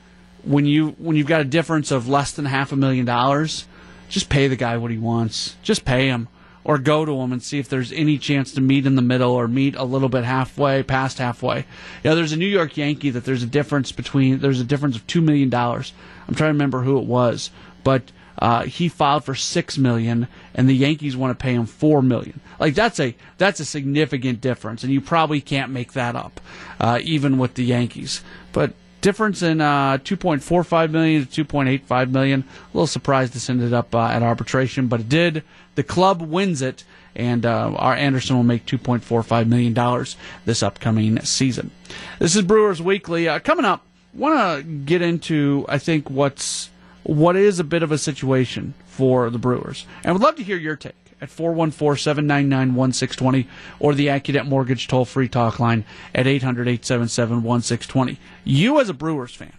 when 0.44 0.64
you 0.64 0.90
when 0.98 1.16
you've 1.16 1.26
got 1.26 1.40
a 1.40 1.44
difference 1.44 1.90
of 1.90 2.08
less 2.08 2.32
than 2.32 2.46
half 2.46 2.72
a 2.72 2.76
million 2.76 3.04
dollars, 3.04 3.66
just 4.08 4.28
pay 4.28 4.48
the 4.48 4.56
guy 4.56 4.76
what 4.78 4.90
he 4.90 4.98
wants. 4.98 5.56
Just 5.62 5.84
pay 5.84 6.06
him, 6.06 6.28
or 6.64 6.78
go 6.78 7.04
to 7.04 7.12
him 7.20 7.32
and 7.32 7.42
see 7.42 7.58
if 7.58 7.68
there's 7.68 7.92
any 7.92 8.16
chance 8.16 8.52
to 8.52 8.60
meet 8.60 8.86
in 8.86 8.94
the 8.94 9.02
middle 9.02 9.32
or 9.32 9.48
meet 9.48 9.74
a 9.74 9.84
little 9.84 10.08
bit 10.08 10.24
halfway, 10.24 10.82
past 10.82 11.18
halfway. 11.18 11.58
You 11.58 12.10
know, 12.10 12.14
there's 12.14 12.32
a 12.32 12.36
New 12.36 12.46
York 12.46 12.76
Yankee 12.76 13.10
that 13.10 13.24
there's 13.24 13.42
a 13.42 13.46
difference 13.46 13.92
between 13.92 14.38
there's 14.38 14.60
a 14.60 14.64
difference 14.64 14.96
of 14.96 15.06
two 15.06 15.20
million 15.20 15.50
dollars. 15.50 15.92
I'm 16.28 16.34
trying 16.34 16.48
to 16.48 16.54
remember 16.54 16.82
who 16.82 16.98
it 16.98 17.04
was, 17.04 17.50
but 17.84 18.12
uh, 18.40 18.64
he 18.64 18.88
filed 18.88 19.24
for 19.24 19.34
six 19.34 19.76
million, 19.76 20.26
and 20.54 20.68
the 20.68 20.74
Yankees 20.74 21.16
want 21.16 21.36
to 21.38 21.42
pay 21.42 21.54
him 21.54 21.66
four 21.66 22.02
million. 22.02 22.40
Like 22.58 22.74
that's 22.74 22.98
a 22.98 23.14
that's 23.38 23.60
a 23.60 23.64
significant 23.64 24.40
difference, 24.40 24.82
and 24.82 24.92
you 24.92 25.00
probably 25.00 25.40
can't 25.40 25.70
make 25.70 25.92
that 25.92 26.16
up, 26.16 26.40
uh, 26.80 27.00
even 27.02 27.38
with 27.38 27.54
the 27.54 27.64
Yankees. 27.64 28.22
But 28.52 28.72
difference 29.00 29.42
in 29.42 29.60
uh, 29.60 29.98
2.45 29.98 30.90
million 30.90 31.26
to 31.26 31.44
2.85 31.44 32.10
million. 32.10 32.40
A 32.42 32.76
little 32.76 32.86
surprised 32.86 33.32
this 33.32 33.48
ended 33.48 33.72
up 33.72 33.94
uh, 33.94 34.06
at 34.06 34.22
arbitration, 34.22 34.88
but 34.88 35.00
it 35.00 35.08
did. 35.08 35.42
The 35.74 35.82
club 35.82 36.20
wins 36.22 36.62
it, 36.62 36.84
and 37.14 37.46
uh, 37.46 37.74
our 37.76 37.94
Anderson 37.94 38.36
will 38.36 38.42
make 38.42 38.66
2.45 38.66 39.48
million 39.48 39.74
dollars 39.74 40.16
this 40.44 40.62
upcoming 40.62 41.20
season. 41.20 41.70
This 42.18 42.36
is 42.36 42.42
Brewers 42.42 42.82
Weekly. 42.82 43.28
Uh, 43.28 43.38
coming 43.38 43.64
up, 43.64 43.84
want 44.14 44.58
to 44.58 44.62
get 44.62 45.02
into 45.02 45.64
I 45.68 45.78
think 45.78 46.10
what's 46.10 46.70
what 47.02 47.36
is 47.36 47.58
a 47.58 47.64
bit 47.64 47.82
of 47.82 47.92
a 47.92 47.98
situation 47.98 48.72
for 48.86 49.28
the 49.30 49.38
Brewers. 49.38 49.84
And 50.04 50.14
would 50.14 50.22
love 50.22 50.36
to 50.36 50.42
hear 50.42 50.56
your 50.56 50.76
take 50.76 50.94
at 51.20 51.28
414-799-1620 51.28 53.46
or 53.78 53.92
the 53.94 54.06
AccuNet 54.08 54.46
Mortgage 54.46 54.88
toll-free 54.88 55.28
talk 55.28 55.60
line 55.60 55.84
at 56.14 56.24
800-877-1620. 56.26 58.16
You 58.44 58.80
as 58.80 58.88
a 58.88 58.94
Brewers 58.94 59.34
fan, 59.34 59.52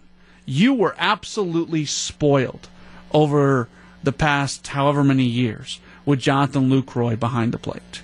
you 0.46 0.74
were 0.74 0.96
absolutely 0.98 1.86
spoiled 1.86 2.68
over 3.14 3.68
the 4.04 4.12
past 4.12 4.66
however 4.68 5.04
many 5.04 5.26
years 5.26 5.80
with 6.06 6.20
Jonathan 6.20 6.70
Lucroy 6.70 7.20
behind 7.20 7.52
the 7.52 7.60
plate. 7.60 8.02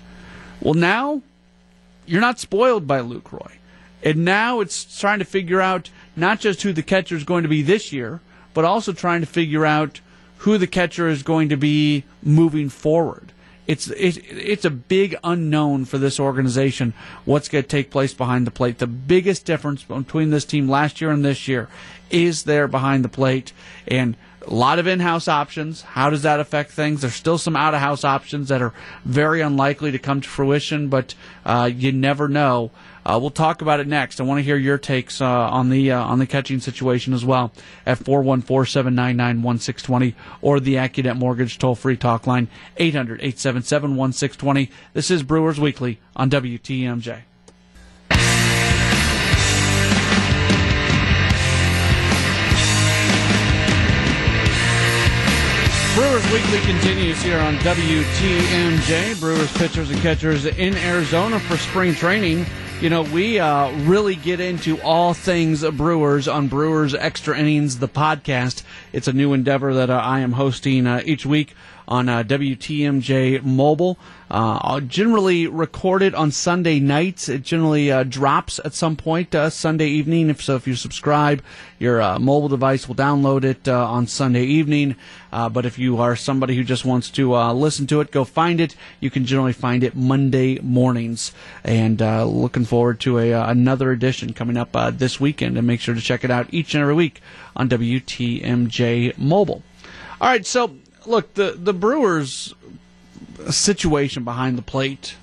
Well, 0.61 0.75
now 0.75 1.21
you're 2.05 2.21
not 2.21 2.39
spoiled 2.39 2.87
by 2.87 3.01
Lucroy. 3.01 3.53
And 4.03 4.23
now 4.23 4.59
it's 4.59 4.99
trying 4.99 5.17
to 5.19 5.25
figure 5.25 5.59
out 5.59 5.89
not 6.15 6.39
just 6.39 6.61
who 6.61 6.71
the 6.71 6.83
catcher 6.83 7.15
is 7.15 7.23
going 7.23 7.41
to 7.43 7.49
be 7.49 7.63
this 7.63 7.91
year, 7.91 8.21
but 8.57 8.65
also 8.65 8.91
trying 8.91 9.21
to 9.21 9.27
figure 9.27 9.67
out 9.67 10.01
who 10.37 10.57
the 10.57 10.65
catcher 10.65 11.07
is 11.07 11.21
going 11.21 11.47
to 11.49 11.55
be 11.55 12.03
moving 12.23 12.69
forward. 12.69 13.31
It's 13.67 13.87
it, 13.91 14.17
it's 14.31 14.65
a 14.65 14.71
big 14.71 15.15
unknown 15.23 15.85
for 15.85 15.99
this 15.99 16.19
organization. 16.19 16.95
What's 17.23 17.49
going 17.49 17.63
to 17.63 17.69
take 17.69 17.91
place 17.91 18.15
behind 18.15 18.47
the 18.47 18.51
plate? 18.51 18.79
The 18.79 18.87
biggest 18.87 19.45
difference 19.45 19.83
between 19.83 20.31
this 20.31 20.43
team 20.43 20.67
last 20.67 21.01
year 21.01 21.11
and 21.11 21.23
this 21.23 21.47
year 21.47 21.69
is 22.09 22.45
there 22.45 22.67
behind 22.67 23.05
the 23.05 23.09
plate, 23.09 23.53
and 23.87 24.17
a 24.41 24.53
lot 24.55 24.79
of 24.79 24.87
in-house 24.87 25.27
options. 25.27 25.83
How 25.83 26.09
does 26.09 26.23
that 26.23 26.39
affect 26.39 26.71
things? 26.71 27.01
There's 27.01 27.13
still 27.13 27.37
some 27.37 27.55
out-of-house 27.55 28.03
options 28.03 28.47
that 28.47 28.63
are 28.63 28.73
very 29.05 29.41
unlikely 29.41 29.91
to 29.91 29.99
come 29.99 30.21
to 30.21 30.27
fruition, 30.27 30.87
but 30.89 31.13
uh, 31.45 31.69
you 31.71 31.91
never 31.91 32.27
know. 32.27 32.71
Uh, 33.07 33.17
we'll 33.17 33.29
talk 33.29 33.61
about 33.61 33.79
it 33.79 33.87
next. 33.87 34.19
I 34.19 34.23
want 34.23 34.39
to 34.39 34.43
hear 34.43 34.57
your 34.57 34.77
takes 34.77 35.21
uh, 35.21 35.25
on 35.25 35.69
the 35.69 35.93
uh, 35.93 36.03
on 36.03 36.19
the 36.19 36.27
catching 36.27 36.59
situation 36.59 37.13
as 37.13 37.23
well 37.23 37.53
at 37.85 37.99
414-799-1620 37.99 40.13
or 40.41 40.59
the 40.59 40.75
AccuNet 40.75 41.15
Mortgage 41.15 41.57
toll-free 41.57 41.95
talk 41.95 42.27
line 42.27 42.49
800-877-1620. 42.75 44.69
This 44.91 45.09
is 45.09 45.23
Brewers 45.23 45.57
Weekly 45.57 46.01
on 46.17 46.29
WTMJ. 46.29 47.21
Brewers 55.95 56.25
Weekly 56.33 56.59
continues 56.59 57.23
here 57.23 57.39
on 57.39 57.55
WTMJ. 57.59 59.17
Brewers 59.21 59.53
pitchers 59.53 59.91
and 59.91 60.01
catchers 60.01 60.45
in 60.45 60.75
Arizona 60.75 61.39
for 61.39 61.55
spring 61.55 61.95
training. 61.95 62.45
You 62.79 62.91
know, 62.91 63.01
we 63.01 63.39
uh, 63.39 63.71
really 63.87 64.13
get 64.13 64.39
into 64.39 64.79
all 64.81 65.15
things 65.15 65.67
Brewers 65.67 66.27
on 66.27 66.47
Brewers 66.47 66.93
Extra 66.93 67.35
Innings, 67.35 67.79
the 67.79 67.87
podcast. 67.87 68.61
It's 68.93 69.07
a 69.07 69.13
new 69.13 69.33
endeavor 69.33 69.73
that 69.73 69.89
uh, 69.89 69.95
I 69.95 70.19
am 70.19 70.33
hosting 70.33 70.85
uh, 70.85 71.01
each 71.03 71.25
week 71.25 71.55
on 71.87 72.09
uh, 72.09 72.23
WTMJ 72.23 73.43
Mobile. 73.43 73.97
Uh, 74.29 74.81
generally 74.81 75.47
recorded 75.47 76.13
on 76.13 76.31
Sunday 76.31 76.81
nights. 76.81 77.29
It 77.29 77.43
generally 77.43 77.89
uh, 77.89 78.03
drops 78.03 78.59
at 78.65 78.73
some 78.73 78.97
point 78.97 79.33
uh, 79.33 79.49
Sunday 79.49 79.87
evening. 79.87 80.29
If 80.29 80.43
so, 80.43 80.55
if 80.55 80.67
you 80.67 80.75
subscribe, 80.75 81.41
your 81.79 82.01
uh, 82.01 82.19
mobile 82.19 82.49
device 82.49 82.89
will 82.89 82.95
download 82.95 83.45
it 83.45 83.69
uh, 83.69 83.87
on 83.89 84.05
Sunday 84.05 84.43
evening. 84.43 84.97
Uh, 85.31 85.47
but 85.47 85.65
if 85.65 85.79
you 85.79 85.97
are 85.99 86.17
somebody 86.17 86.57
who 86.57 86.63
just 86.65 86.83
wants 86.83 87.09
to 87.11 87.35
listen 87.53 87.87
to 87.87 88.01
it, 88.01 88.11
go 88.11 88.25
find 88.25 88.59
it. 88.59 88.75
You 88.99 89.09
can 89.09 89.25
generally 89.25 89.53
find 89.53 89.81
it 89.81 89.95
Monday 89.95 90.59
mornings. 90.59 91.31
And 91.63 92.01
looking 92.01 92.65
forward 92.65 92.99
to 93.01 93.19
a 93.19 93.31
another 93.31 93.91
edition 93.91 94.33
coming 94.33 94.57
up 94.57 94.73
this 94.97 95.21
weekend. 95.21 95.57
And 95.57 95.65
make 95.65 95.79
sure 95.79 95.95
to 95.95 96.01
check 96.01 96.25
it 96.25 96.31
out 96.31 96.47
each 96.51 96.73
and 96.73 96.81
every 96.81 96.95
week 96.95 97.21
on 97.55 97.69
WTMJ 97.69 99.17
Mobile. 99.17 99.63
All 100.19 100.29
right, 100.29 100.45
so 100.45 100.75
look, 101.07 101.33
the 101.33 101.51
the 101.57 101.73
Brewers 101.73 102.53
situation 103.49 104.23
behind 104.23 104.57
the 104.57 104.61
plate 104.61 105.15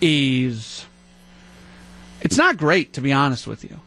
is 0.00 0.84
it's 2.20 2.36
not 2.36 2.56
great 2.56 2.92
to 2.94 3.00
be 3.00 3.12
honest 3.12 3.46
with 3.46 3.64
you. 3.64 3.80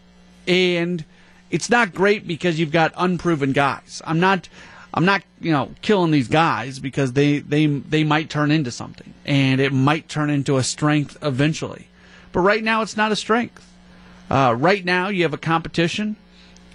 And 0.47 1.03
it's 1.51 1.69
not 1.69 1.93
great 1.93 2.27
because 2.27 2.59
you've 2.59 2.71
got 2.71 2.93
unproven 2.95 3.53
guys. 3.53 4.01
I'm 4.05 4.19
not 4.19 4.49
I'm 4.93 5.05
not, 5.05 5.21
you 5.39 5.51
know, 5.51 5.71
killing 5.81 6.11
these 6.11 6.27
guys 6.27 6.79
because 6.79 7.13
they 7.13 7.39
they 7.39 7.67
they 7.67 8.03
might 8.03 8.29
turn 8.29 8.51
into 8.51 8.71
something 8.71 9.13
and 9.25 9.61
it 9.61 9.71
might 9.71 10.09
turn 10.09 10.29
into 10.29 10.57
a 10.57 10.63
strength 10.63 11.17
eventually. 11.21 11.87
But 12.31 12.41
right 12.41 12.63
now 12.63 12.81
it's 12.81 12.97
not 12.97 13.11
a 13.11 13.15
strength. 13.15 13.65
Uh, 14.29 14.55
right 14.57 14.83
now 14.85 15.09
you 15.09 15.23
have 15.23 15.33
a 15.33 15.37
competition. 15.37 16.15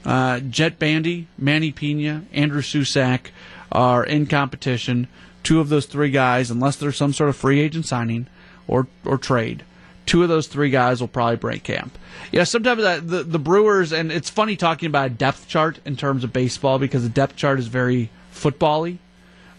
Uh, 0.05 0.41
Jett 0.41 0.79
Bandy, 0.79 1.29
Manny 1.39 1.73
Piña, 1.73 2.25
Andrew 2.33 2.61
Susac 2.61 3.31
are 3.75 4.05
in 4.05 4.27
competition. 4.27 5.09
Two 5.43 5.61
of 5.61 5.69
those 5.69 5.87
three 5.87 6.11
guys, 6.11 6.51
unless 6.51 6.77
there's 6.77 6.97
some 6.97 7.13
sort 7.13 7.29
of 7.29 7.37
free 7.37 7.61
agent 7.61 7.85
signing 7.85 8.29
or 8.67 8.87
or 9.05 9.19
trade, 9.19 9.65
two 10.07 10.23
of 10.23 10.29
those 10.29 10.47
three 10.47 10.71
guys 10.71 11.01
will 11.01 11.09
probably 11.09 11.37
break 11.37 11.65
camp. 11.65 11.99
Yeah, 12.33 12.45
sometimes 12.45 12.83
the 12.83 13.25
the 13.25 13.39
Brewers, 13.39 13.93
and 13.93 14.11
it's 14.11 14.31
funny 14.31 14.57
talking 14.57 14.87
about 14.87 15.07
a 15.07 15.11
depth 15.11 15.49
chart 15.49 15.81
in 15.85 15.97
terms 15.97 16.25
of 16.25 16.33
baseball 16.33 16.79
because 16.79 17.03
the 17.03 17.09
depth 17.09 17.37
chart 17.37 17.59
is 17.59 17.67
very 17.67 18.11
football-y. 18.31 18.99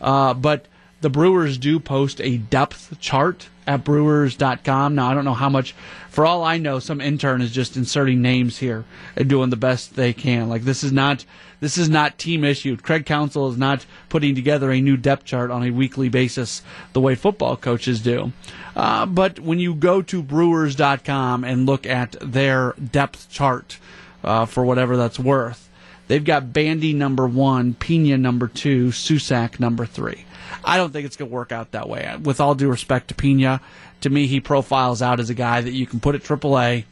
Uh, 0.02 0.34
but 0.34 0.68
the 1.02 1.10
Brewers 1.10 1.58
do 1.58 1.80
post 1.80 2.20
a 2.22 2.38
depth 2.38 3.00
chart 3.00 3.50
at 3.68 3.84
brewers.com. 3.84 4.96
Now, 4.96 5.10
I 5.10 5.14
don't 5.14 5.26
know 5.26 5.34
how 5.34 5.50
much, 5.50 5.74
for 6.10 6.26
all 6.26 6.44
I 6.44 6.58
know, 6.58 6.80
some 6.80 7.02
intern 7.02 7.42
is 7.42 7.52
just 7.52 7.78
inserting 7.78 8.22
names 8.22 8.58
here 8.58 8.86
and 9.16 9.30
doing 9.30 9.50
the 9.50 9.56
best 9.56 9.96
they 9.96 10.14
can. 10.14 10.50
Like, 10.50 10.64
this 10.64 10.84
is 10.84 10.92
not. 10.92 11.26
This 11.66 11.80
is 11.80 11.90
not 11.90 12.20
team 12.20 12.44
issued. 12.44 12.84
Craig 12.84 13.08
Counsell 13.08 13.50
is 13.50 13.58
not 13.58 13.88
putting 14.10 14.36
together 14.36 14.70
a 14.70 14.80
new 14.80 14.98
depth 14.98 15.26
chart 15.26 15.50
on 15.50 15.64
a 15.64 15.72
weekly 15.72 16.10
basis 16.10 16.62
the 16.94 17.02
way 17.02 17.16
football 17.16 17.58
coaches 17.58 18.02
do. 18.02 18.34
Uh, 18.76 19.08
but 19.08 19.40
when 19.40 19.58
you 19.58 19.74
go 19.74 20.04
to 20.04 20.22
Brewers.com 20.22 21.44
and 21.44 21.66
look 21.66 21.88
at 21.88 22.18
their 22.22 22.74
depth 22.74 23.32
chart 23.32 23.80
uh, 24.24 24.46
for 24.46 24.64
whatever 24.64 24.96
that's 24.96 25.18
worth, 25.18 25.68
they've 26.08 26.24
got 26.24 26.54
Bandy 26.54 26.94
number 26.94 27.26
one, 27.26 27.74
Piña 27.74 28.20
number 28.20 28.48
two, 28.48 28.90
Susac 28.90 29.60
number 29.60 29.88
three. 29.88 30.24
I 30.64 30.78
don't 30.78 30.94
think 30.94 31.08
it's 31.08 31.18
going 31.18 31.32
to 31.32 31.36
work 31.36 31.52
out 31.52 31.72
that 31.72 31.90
way. 31.90 32.16
With 32.22 32.40
all 32.40 32.54
due 32.54 32.70
respect 32.70 33.08
to 33.08 33.16
Piña, 33.16 33.60
to 34.02 34.12
me, 34.12 34.28
he 34.28 34.40
profiles 34.40 35.02
out 35.02 35.20
as 35.20 35.32
a 35.32 35.34
guy 35.34 35.62
that 35.62 35.74
you 35.74 35.88
can 35.88 36.00
put 36.00 36.14
at 36.14 36.22
AAA, 36.22 36.84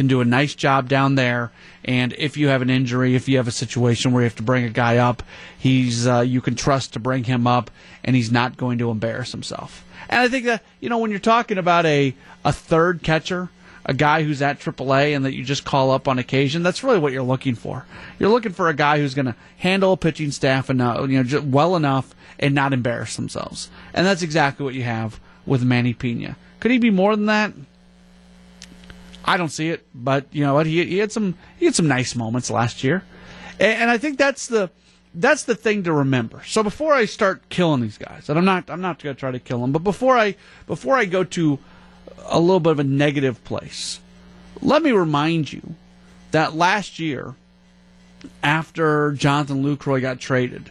can 0.00 0.06
do 0.06 0.22
a 0.22 0.24
nice 0.24 0.54
job 0.54 0.88
down 0.88 1.14
there, 1.14 1.52
and 1.84 2.14
if 2.14 2.38
you 2.38 2.48
have 2.48 2.62
an 2.62 2.70
injury, 2.70 3.14
if 3.14 3.28
you 3.28 3.36
have 3.36 3.46
a 3.46 3.52
situation 3.52 4.12
where 4.12 4.22
you 4.22 4.24
have 4.24 4.36
to 4.36 4.42
bring 4.42 4.64
a 4.64 4.70
guy 4.70 4.96
up, 4.96 5.22
he's 5.58 6.06
uh, 6.06 6.20
you 6.20 6.40
can 6.40 6.54
trust 6.54 6.94
to 6.94 6.98
bring 6.98 7.24
him 7.24 7.46
up, 7.46 7.70
and 8.02 8.16
he's 8.16 8.32
not 8.32 8.56
going 8.56 8.78
to 8.78 8.90
embarrass 8.90 9.30
himself. 9.30 9.84
And 10.08 10.22
I 10.22 10.28
think 10.28 10.46
that 10.46 10.62
you 10.80 10.88
know 10.88 10.96
when 10.96 11.10
you're 11.10 11.20
talking 11.20 11.58
about 11.58 11.84
a 11.84 12.14
a 12.46 12.50
third 12.52 13.02
catcher, 13.02 13.50
a 13.84 13.92
guy 13.92 14.22
who's 14.22 14.40
at 14.40 14.58
AAA 14.58 15.14
and 15.14 15.26
that 15.26 15.34
you 15.34 15.44
just 15.44 15.66
call 15.66 15.90
up 15.90 16.08
on 16.08 16.18
occasion, 16.18 16.62
that's 16.62 16.82
really 16.82 16.98
what 16.98 17.12
you're 17.12 17.22
looking 17.22 17.54
for. 17.54 17.84
You're 18.18 18.30
looking 18.30 18.52
for 18.52 18.70
a 18.70 18.74
guy 18.74 18.96
who's 18.96 19.12
going 19.12 19.26
to 19.26 19.36
handle 19.58 19.92
a 19.92 19.98
pitching 19.98 20.30
staff 20.30 20.70
and 20.70 20.80
uh, 20.80 21.06
you 21.06 21.22
know 21.22 21.40
well 21.42 21.76
enough 21.76 22.14
and 22.38 22.54
not 22.54 22.72
embarrass 22.72 23.16
themselves. 23.16 23.68
And 23.92 24.06
that's 24.06 24.22
exactly 24.22 24.64
what 24.64 24.72
you 24.72 24.84
have 24.84 25.20
with 25.44 25.62
Manny 25.62 25.92
Pena. 25.92 26.36
Could 26.58 26.70
he 26.70 26.78
be 26.78 26.88
more 26.88 27.14
than 27.14 27.26
that? 27.26 27.52
I 29.24 29.36
don't 29.36 29.50
see 29.50 29.68
it, 29.68 29.86
but 29.94 30.26
you 30.32 30.44
know 30.44 30.54
what? 30.54 30.66
He, 30.66 30.84
he 30.84 30.98
had 30.98 31.12
some 31.12 31.36
he 31.58 31.66
had 31.66 31.74
some 31.74 31.88
nice 31.88 32.14
moments 32.14 32.50
last 32.50 32.82
year, 32.82 33.04
and, 33.58 33.82
and 33.82 33.90
I 33.90 33.98
think 33.98 34.18
that's 34.18 34.46
the 34.46 34.70
that's 35.14 35.44
the 35.44 35.54
thing 35.54 35.82
to 35.84 35.92
remember. 35.92 36.42
So 36.46 36.62
before 36.62 36.92
I 36.92 37.04
start 37.04 37.48
killing 37.48 37.80
these 37.80 37.98
guys, 37.98 38.28
and 38.28 38.38
I'm 38.38 38.44
not 38.44 38.70
I'm 38.70 38.80
not 38.80 39.02
going 39.02 39.14
to 39.14 39.20
try 39.20 39.30
to 39.30 39.38
kill 39.38 39.60
them, 39.60 39.72
but 39.72 39.84
before 39.84 40.16
I 40.16 40.36
before 40.66 40.96
I 40.96 41.04
go 41.04 41.24
to 41.24 41.58
a 42.26 42.40
little 42.40 42.60
bit 42.60 42.72
of 42.72 42.78
a 42.78 42.84
negative 42.84 43.42
place, 43.44 44.00
let 44.62 44.82
me 44.82 44.92
remind 44.92 45.52
you 45.52 45.74
that 46.30 46.54
last 46.54 46.98
year, 46.98 47.34
after 48.42 49.12
Jonathan 49.12 49.64
Lucroy 49.64 50.00
got 50.00 50.20
traded, 50.20 50.70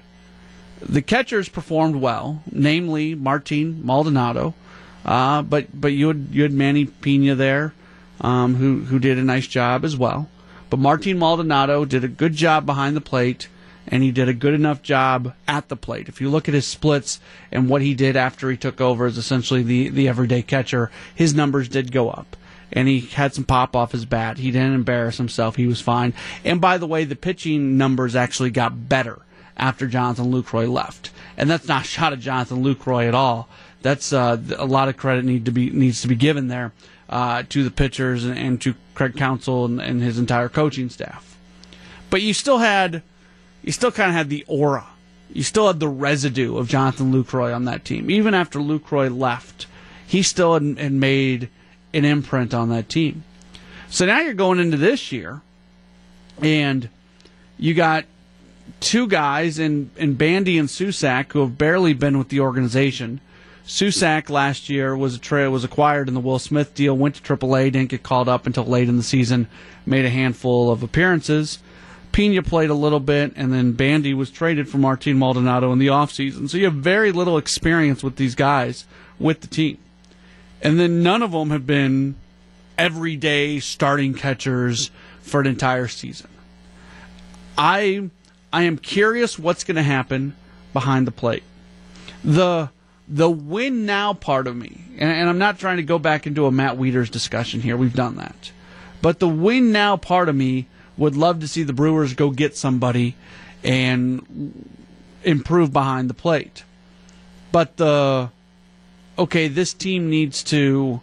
the 0.81 1.01
catchers 1.01 1.49
performed 1.49 1.95
well, 1.95 2.43
namely 2.51 3.15
Martin 3.15 3.85
Maldonado, 3.85 4.53
uh, 5.05 5.41
but 5.41 5.67
but 5.79 5.91
you 5.91 6.07
had 6.07 6.27
you 6.31 6.43
had 6.43 6.53
Manny 6.53 6.85
Pena 6.85 7.35
there, 7.35 7.73
um, 8.21 8.55
who 8.55 8.81
who 8.81 8.99
did 8.99 9.17
a 9.17 9.23
nice 9.23 9.47
job 9.47 9.83
as 9.83 9.97
well. 9.97 10.29
But 10.69 10.79
Martin 10.79 11.17
Maldonado 11.17 11.85
did 11.85 12.03
a 12.03 12.07
good 12.09 12.33
job 12.33 12.65
behind 12.65 12.95
the 12.95 13.01
plate, 13.01 13.47
and 13.87 14.03
he 14.03 14.11
did 14.11 14.29
a 14.29 14.33
good 14.33 14.53
enough 14.53 14.83
job 14.83 15.33
at 15.47 15.67
the 15.67 15.75
plate. 15.75 16.07
If 16.07 16.21
you 16.21 16.29
look 16.29 16.47
at 16.47 16.53
his 16.53 16.67
splits 16.67 17.19
and 17.51 17.69
what 17.69 17.81
he 17.81 17.95
did 17.95 18.15
after 18.15 18.51
he 18.51 18.57
took 18.57 18.79
over 18.79 19.05
as 19.05 19.17
essentially 19.17 19.63
the 19.63 19.89
the 19.89 20.07
everyday 20.07 20.41
catcher, 20.41 20.91
his 21.13 21.33
numbers 21.33 21.67
did 21.67 21.91
go 21.91 22.09
up 22.09 22.35
and 22.71 22.87
he 22.87 22.99
had 22.99 23.33
some 23.33 23.43
pop 23.43 23.75
off 23.75 23.91
his 23.91 24.05
bat. 24.05 24.37
He 24.37 24.51
didn't 24.51 24.73
embarrass 24.73 25.17
himself. 25.17 25.55
He 25.55 25.67
was 25.67 25.81
fine. 25.81 26.13
And 26.43 26.61
by 26.61 26.77
the 26.77 26.87
way, 26.87 27.03
the 27.03 27.15
pitching 27.15 27.77
numbers 27.77 28.15
actually 28.15 28.51
got 28.51 28.87
better 28.87 29.21
after 29.57 29.87
Jonathan 29.87 30.31
Lucroy 30.31 30.71
left. 30.71 31.11
And 31.37 31.49
that's 31.49 31.67
not 31.67 31.85
shot 31.85 32.13
at 32.13 32.19
Jonathan 32.19 32.63
Lucroy 32.63 33.07
at 33.07 33.15
all. 33.15 33.49
That's 33.81 34.11
uh, 34.11 34.37
a 34.57 34.65
lot 34.65 34.89
of 34.89 34.97
credit 34.97 35.25
need 35.25 35.45
to 35.45 35.51
be 35.51 35.69
needs 35.69 36.01
to 36.01 36.07
be 36.07 36.15
given 36.15 36.47
there 36.47 36.73
uh, 37.09 37.43
to 37.49 37.63
the 37.63 37.71
pitchers 37.71 38.23
and, 38.23 38.37
and, 38.37 38.61
to 38.61 38.75
Craig 38.93 39.15
Counsell 39.15 39.65
and, 39.65 39.81
and 39.81 40.01
his 40.01 40.19
entire 40.19 40.49
coaching 40.49 40.89
staff. 40.89 41.37
But 42.09 42.21
you 42.21 42.33
still 42.33 42.59
had, 42.59 43.01
you 43.63 43.71
still 43.71 43.91
kind 43.91 44.09
of 44.09 44.15
had 44.15 44.29
the 44.29 44.45
aura. 44.47 44.85
You 45.33 45.43
still 45.43 45.67
had 45.67 45.79
the 45.79 45.87
residue 45.87 46.57
of 46.57 46.67
Jonathan 46.67 47.11
Lucroy 47.11 47.53
on 47.53 47.65
that 47.65 47.85
team. 47.85 48.09
Even 48.09 48.33
after 48.33 48.59
Lucroy 48.59 49.15
left, 49.15 49.67
he 50.05 50.21
still 50.23 50.53
had, 50.53 50.77
had 50.77 50.91
made 50.91 51.49
an 51.93 52.05
imprint 52.05 52.53
on 52.53 52.69
that 52.69 52.89
team. 52.89 53.23
So 53.89 54.05
now 54.05 54.21
you're 54.21 54.33
going 54.33 54.59
into 54.59 54.77
this 54.77 55.11
year, 55.11 55.41
and 56.41 56.89
you 57.57 57.73
got 57.73 58.05
two 58.79 59.07
guys 59.07 59.57
in, 59.57 59.89
in 59.97 60.13
Bandy 60.13 60.57
and 60.57 60.69
Susac 60.69 61.33
who 61.33 61.41
have 61.41 61.57
barely 61.57 61.93
been 61.93 62.17
with 62.17 62.29
the 62.29 62.39
organization. 62.39 63.19
Susac 63.69 64.31
last 64.31 64.67
year 64.67 64.97
was 64.97 65.13
a 65.13 65.19
tra- 65.19 65.51
was 65.51 65.63
acquired 65.63 66.07
in 66.07 66.15
the 66.15 66.19
Will 66.19 66.39
Smith 66.39 66.73
deal, 66.73 66.97
went 66.97 67.13
to 67.13 67.21
AAA, 67.21 67.71
didn't 67.71 67.89
get 67.89 68.01
called 68.01 68.27
up 68.27 68.47
until 68.47 68.65
late 68.65 68.89
in 68.89 68.97
the 68.97 69.03
season, 69.03 69.47
made 69.85 70.05
a 70.05 70.09
handful 70.09 70.71
of 70.71 70.81
appearances. 70.81 71.59
Pena 72.11 72.41
played 72.41 72.71
a 72.71 72.73
little 72.73 72.99
bit, 72.99 73.31
and 73.35 73.53
then 73.53 73.73
Bandy 73.73 74.15
was 74.15 74.31
traded 74.31 74.67
for 74.67 74.79
Martin 74.79 75.19
Maldonado 75.19 75.71
in 75.71 75.77
the 75.77 75.85
offseason. 75.85 76.49
So 76.49 76.57
you 76.57 76.65
have 76.65 76.73
very 76.73 77.11
little 77.11 77.37
experience 77.37 78.01
with 78.01 78.15
these 78.15 78.33
guys 78.33 78.85
with 79.19 79.41
the 79.41 79.47
team. 79.47 79.77
And 80.63 80.79
then 80.79 81.03
none 81.03 81.21
of 81.21 81.31
them 81.31 81.51
have 81.51 81.67
been 81.67 82.15
everyday 82.75 83.59
starting 83.59 84.15
catchers 84.15 84.89
for 85.21 85.41
an 85.41 85.45
entire 85.45 85.87
season. 85.87 86.27
I 87.55 88.09
I 88.51 88.63
am 88.63 88.79
curious 88.79 89.37
what's 89.37 89.63
going 89.63 89.75
to 89.75 89.83
happen 89.83 90.35
behind 90.73 91.05
the 91.05 91.11
plate. 91.11 91.43
The 92.23 92.71
the 93.09 93.29
win 93.29 93.85
now 93.85 94.13
part 94.13 94.47
of 94.47 94.55
me, 94.55 94.81
and, 94.97 95.11
and, 95.11 95.29
I'm 95.29 95.39
not 95.39 95.57
trying 95.57 95.77
to 95.77 95.83
go 95.83 95.97
back 95.97 96.27
into 96.27 96.45
a 96.45 96.51
Matt 96.51 96.77
Wieters 96.77 97.09
discussion 97.09 97.59
here. 97.59 97.75
We've 97.75 97.93
done 97.93 98.17
that, 98.17 98.51
but 99.01 99.19
the 99.19 99.27
win 99.27 99.71
now 99.71 99.97
part 99.97 100.29
of 100.29 100.35
me 100.35 100.67
would 100.95 101.17
love 101.17 101.39
to 101.39 101.47
see 101.47 101.63
the 101.63 101.73
Brewers 101.73 102.13
go 102.13 102.29
get 102.29 102.55
somebody 102.55 103.15
and 103.63 104.75
improve 105.23 105.73
behind 105.73 106.09
the 106.09 106.13
plate. 106.13 106.63
But 107.51 107.77
the 107.77 108.29
okay, 109.17 109.47
this 109.47 109.73
team 109.73 110.09
needs 110.09 110.43
to 110.43 111.01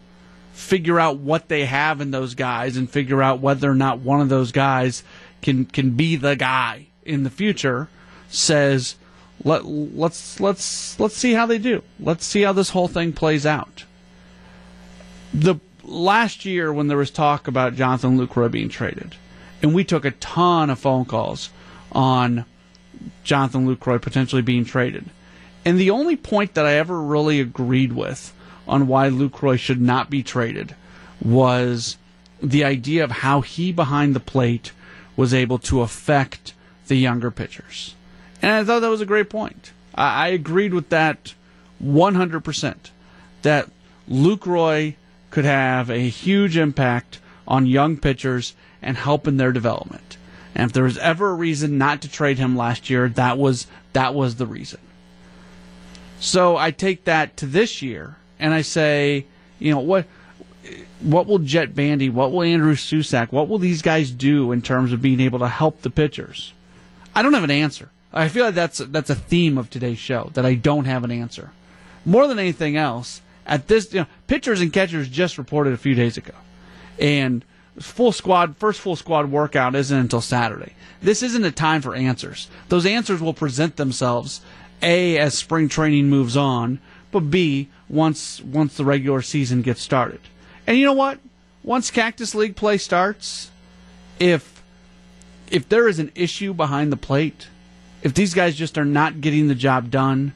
figure 0.53 0.99
out 0.99 1.19
what 1.19 1.49
they 1.49 1.67
have 1.67 2.01
in 2.01 2.13
those 2.13 2.35
guys 2.35 2.77
and 2.77 2.89
figure 2.89 3.23
out 3.23 3.41
whether 3.41 3.71
or 3.71 3.75
not 3.75 3.99
one 3.99 4.21
of 4.21 4.29
those 4.29 4.53
guys 4.53 5.03
can 5.43 5.65
can 5.65 5.91
be 5.91 6.17
the 6.17 6.37
guy 6.37 6.87
in 7.05 7.25
the 7.25 7.31
future 7.31 7.89
says 8.29 8.97
let 9.45 9.65
let's 9.65 10.41
let's 10.41 10.99
let's 10.99 11.17
see 11.17 11.33
how 11.33 11.47
they 11.47 11.59
do. 11.59 11.83
Let's 12.01 12.25
see 12.25 12.43
how 12.43 12.53
this 12.53 12.71
whole 12.71 12.89
thing 12.89 13.13
plays 13.13 13.47
out. 13.47 13.85
The 15.33 15.57
last 15.85 16.45
year 16.45 16.73
when 16.73 16.89
there 16.89 16.97
was 16.97 17.11
talk 17.11 17.47
about 17.47 17.75
Jonathan 17.75 18.19
Lucroy 18.19 18.51
being 18.51 18.69
traded, 18.69 19.15
and 19.63 19.75
we 19.75 19.85
took 19.85 20.05
a 20.05 20.11
ton 20.13 20.71
of 20.71 20.79
phone 20.79 21.05
calls 21.05 21.51
on 21.93 22.45
Jonathan 23.25 23.67
Lucroy 23.67 24.01
potentially 24.01 24.43
being 24.43 24.65
traded. 24.65 25.07
And 25.65 25.79
the 25.79 25.91
only 25.91 26.17
point 26.17 26.55
that 26.55 26.67
I 26.67 26.75
ever 26.75 27.01
really 27.01 27.41
agreed 27.41 27.93
with 27.93 28.33
on 28.69 28.87
why 28.87 29.09
Lucroy 29.09 29.59
should 29.59 29.81
not 29.81 30.11
be 30.11 30.23
traded 30.23 30.75
was 31.21 31.97
the 32.43 32.65
idea 32.65 33.03
of 33.03 33.11
how 33.11 33.41
he 33.41 33.73
behind 33.73 34.15
the 34.15 34.21
plate 34.21 34.73
was 35.17 35.33
able 35.33 35.59
to 35.59 35.81
affect 35.81 36.53
the 36.87 36.97
younger 36.97 37.31
pitchers. 37.31 37.95
And 38.43 38.53
I 38.53 38.65
thought 38.65 38.81
that 38.81 38.89
was 38.89 39.01
a 39.01 39.07
great 39.07 39.31
point. 39.31 39.73
I, 39.95 40.27
I 40.27 40.29
agreed 40.29 40.75
with 40.75 40.89
that 40.91 41.35
100%. 41.83 42.75
That 43.43 43.71
Lucroy 44.09 44.95
could 45.31 45.45
have 45.45 45.91
a 45.91 46.09
huge 46.09 46.57
impact 46.57 47.21
on 47.47 47.67
young 47.67 47.97
pitchers 47.97 48.55
and 48.83 48.97
help 48.97 49.27
in 49.27 49.37
their 49.37 49.53
development. 49.53 50.17
And 50.55 50.71
if 50.71 50.73
there 50.73 50.85
was 50.85 50.99
ever 50.99 51.31
a 51.31 51.35
reason 51.35 51.77
not 51.77 52.01
to 52.03 52.09
trade 52.09 52.39
him 52.39 52.57
last 52.57 52.89
year, 52.89 53.09
that 53.11 53.37
was 53.37 53.67
that 53.93 54.15
was 54.15 54.37
the 54.37 54.47
reason. 54.47 54.81
So 56.19 56.57
I 56.57 56.71
take 56.71 57.05
that 57.05 57.37
to 57.39 57.47
this 57.47 57.83
year 57.83 58.17
and 58.39 58.55
I 58.55 58.63
say, 58.63 59.27
you 59.59 59.73
know, 59.73 59.81
what 59.81 60.07
what 61.01 61.27
will 61.27 61.39
Jett 61.39 61.75
Bandy, 61.75 62.09
what 62.09 62.33
will 62.33 62.43
Andrew 62.43 62.75
Susac, 62.75 63.31
what 63.33 63.49
will 63.49 63.59
these 63.59 63.83
guys 63.83 64.11
do 64.11 64.51
in 64.53 64.63
terms 64.63 64.93
of 64.93 65.03
being 65.03 65.21
able 65.21 65.39
to 65.41 65.49
help 65.49 65.83
the 65.83 65.91
pitchers? 65.91 66.53
I 67.15 67.23
don't 67.23 67.35
have 67.35 67.45
an 67.45 67.51
answer. 67.51 67.91
I 68.13 68.29
feel 68.29 68.47
like 68.47 68.55
that's 68.55 68.79
that's 68.79 69.11
a 69.11 69.15
theme 69.15 69.59
of 69.59 69.71
today's 69.71 69.99
show 69.99 70.31
that 70.35 70.47
I 70.47 70.55
don't 70.55 70.85
have 70.85 71.05
an 71.05 71.11
answer. 71.11 71.51
More 72.05 72.27
than 72.27 72.39
anything 72.39 72.77
else, 72.77 73.21
at 73.47 73.69
this, 73.69 73.93
you 73.93 74.01
know, 74.01 74.07
pitchers 74.27 74.61
and 74.61 74.73
catchers 74.73 75.09
just 75.09 75.39
reported 75.39 75.73
a 75.73 75.79
few 75.79 75.95
days 75.95 76.17
ago, 76.17 76.35
and 76.99 77.45
full 77.79 78.13
squad 78.13 78.57
first 78.57 78.81
full 78.81 78.97
squad 78.97 79.31
workout 79.31 79.75
isn't 79.75 79.99
until 79.99 80.21
Saturday. 80.21 80.75
This 81.03 81.23
isn't 81.23 81.45
a 81.45 81.51
time 81.51 81.83
for 81.83 81.95
answers. 81.95 82.49
Those 82.69 82.87
answers 82.87 83.21
will 83.21 83.35
present 83.35 83.77
themselves 83.77 84.41
a 84.83 85.19
as 85.19 85.37
spring 85.37 85.69
training 85.69 86.09
moves 86.09 86.37
on, 86.37 86.81
but 87.11 87.31
b 87.31 87.69
once 87.89 88.41
once 88.43 88.77
the 88.77 88.85
regular 88.85 89.23
season 89.23 89.63
gets 89.63 89.81
started. 89.81 90.21
And 90.67 90.79
you 90.79 90.85
know 90.85 90.93
what? 90.93 91.19
Once 91.63 91.91
Cactus 91.91 92.35
League 92.35 92.57
play 92.57 92.79
starts, 92.79 93.51
if 94.19 94.63
if 95.51 95.69
there 95.69 95.89
is 95.89 95.99
an 95.99 96.11
issue 96.15 96.53
behind 96.53 96.91
the 96.91 96.97
plate, 96.97 97.49
if 98.07 98.15
these 98.15 98.35
guys 98.35 98.55
just 98.55 98.79
are 98.79 98.85
not 98.85 99.21
getting 99.21 99.49
the 99.49 99.55
job 99.57 99.91
done, 99.91 100.33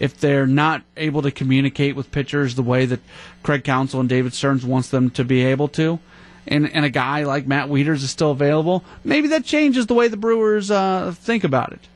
if 0.00 0.18
they're 0.18 0.44
not 0.44 0.82
able 0.96 1.22
to 1.22 1.30
communicate 1.30 1.94
with 1.94 2.10
pitchers 2.10 2.56
the 2.56 2.64
way 2.64 2.84
that 2.84 2.98
Craig 3.44 3.62
Counsell 3.62 4.00
and 4.00 4.08
David 4.08 4.34
Stearns 4.34 4.66
wants 4.66 4.88
them 4.88 5.08
to 5.10 5.22
be 5.22 5.44
able 5.44 5.68
to, 5.68 6.00
and, 6.48 6.68
and 6.74 6.84
a 6.84 6.90
guy 6.90 7.22
like 7.22 7.46
Matt 7.46 7.68
Wieters 7.68 8.02
is 8.02 8.10
still 8.10 8.32
available, 8.32 8.82
maybe 9.04 9.28
that 9.28 9.44
changes 9.44 9.86
the 9.86 9.94
way 9.94 10.08
the 10.08 10.16
Brewers 10.16 10.68
uh, 10.68 11.14
think 11.16 11.44
about 11.44 11.72
it. 11.72 11.86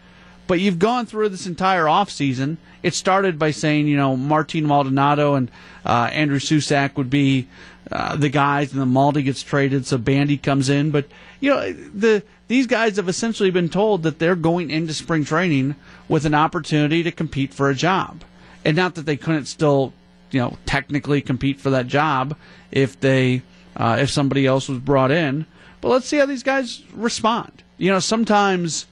But 0.47 0.61
you've 0.61 0.79
gone 0.79 1.07
through 1.07 1.31
this 1.31 1.49
entire 1.49 1.87
offseason. 1.87 2.59
It 2.85 2.95
started 2.95 3.37
by 3.37 3.51
saying, 3.51 3.89
you 3.89 3.97
know, 3.97 4.17
Martin 4.17 4.65
Maldonado 4.65 5.35
and 5.35 5.51
uh, 5.85 6.09
Andrew 6.13 6.39
Susac 6.39 6.97
would 6.97 7.11
be 7.11 7.49
uh, 7.91 8.15
the 8.15 8.29
guys, 8.29 8.71
and 8.71 8.81
then 8.81 8.93
Maldi 8.93 9.25
gets 9.25 9.43
traded, 9.43 9.87
so 9.87 9.99
Bandy 9.99 10.37
comes 10.37 10.69
in. 10.69 10.93
But, 10.93 11.07
you 11.41 11.51
know, 11.51 11.73
the 11.73 12.23
these 12.49 12.67
guys 12.67 12.97
have 12.97 13.09
essentially 13.09 13.51
been 13.51 13.69
told 13.69 14.03
that 14.05 14.19
they're 14.19 14.37
going 14.37 14.71
into 14.71 14.95
spring 14.95 15.25
training 15.25 15.75
with 16.09 16.25
an 16.25 16.35
opportunity 16.35 17.03
to 17.03 17.11
compete 17.11 17.53
for 17.53 17.69
a 17.69 17.75
job. 17.75 18.23
And 18.65 18.77
not 18.77 18.95
that 18.95 19.07
they 19.07 19.17
couldn't 19.17 19.47
still, 19.47 19.93
you 20.31 20.41
know, 20.41 20.57
technically 20.67 21.21
compete 21.21 21.61
for 21.61 21.71
that 21.71 21.87
job 21.87 22.37
if 22.71 22.99
they 23.01 23.43
uh, 23.77 23.99
if 24.01 24.11
somebody 24.11 24.47
else 24.47 24.69
was 24.69 24.79
brought 24.79 25.11
in. 25.11 25.47
But 25.81 25.89
let's 25.89 26.07
see 26.07 26.19
how 26.19 26.27
these 26.27 26.43
guys 26.43 26.83
respond. 26.95 27.63
You 27.79 27.91
know, 27.91 28.01
sometimes 28.01 28.87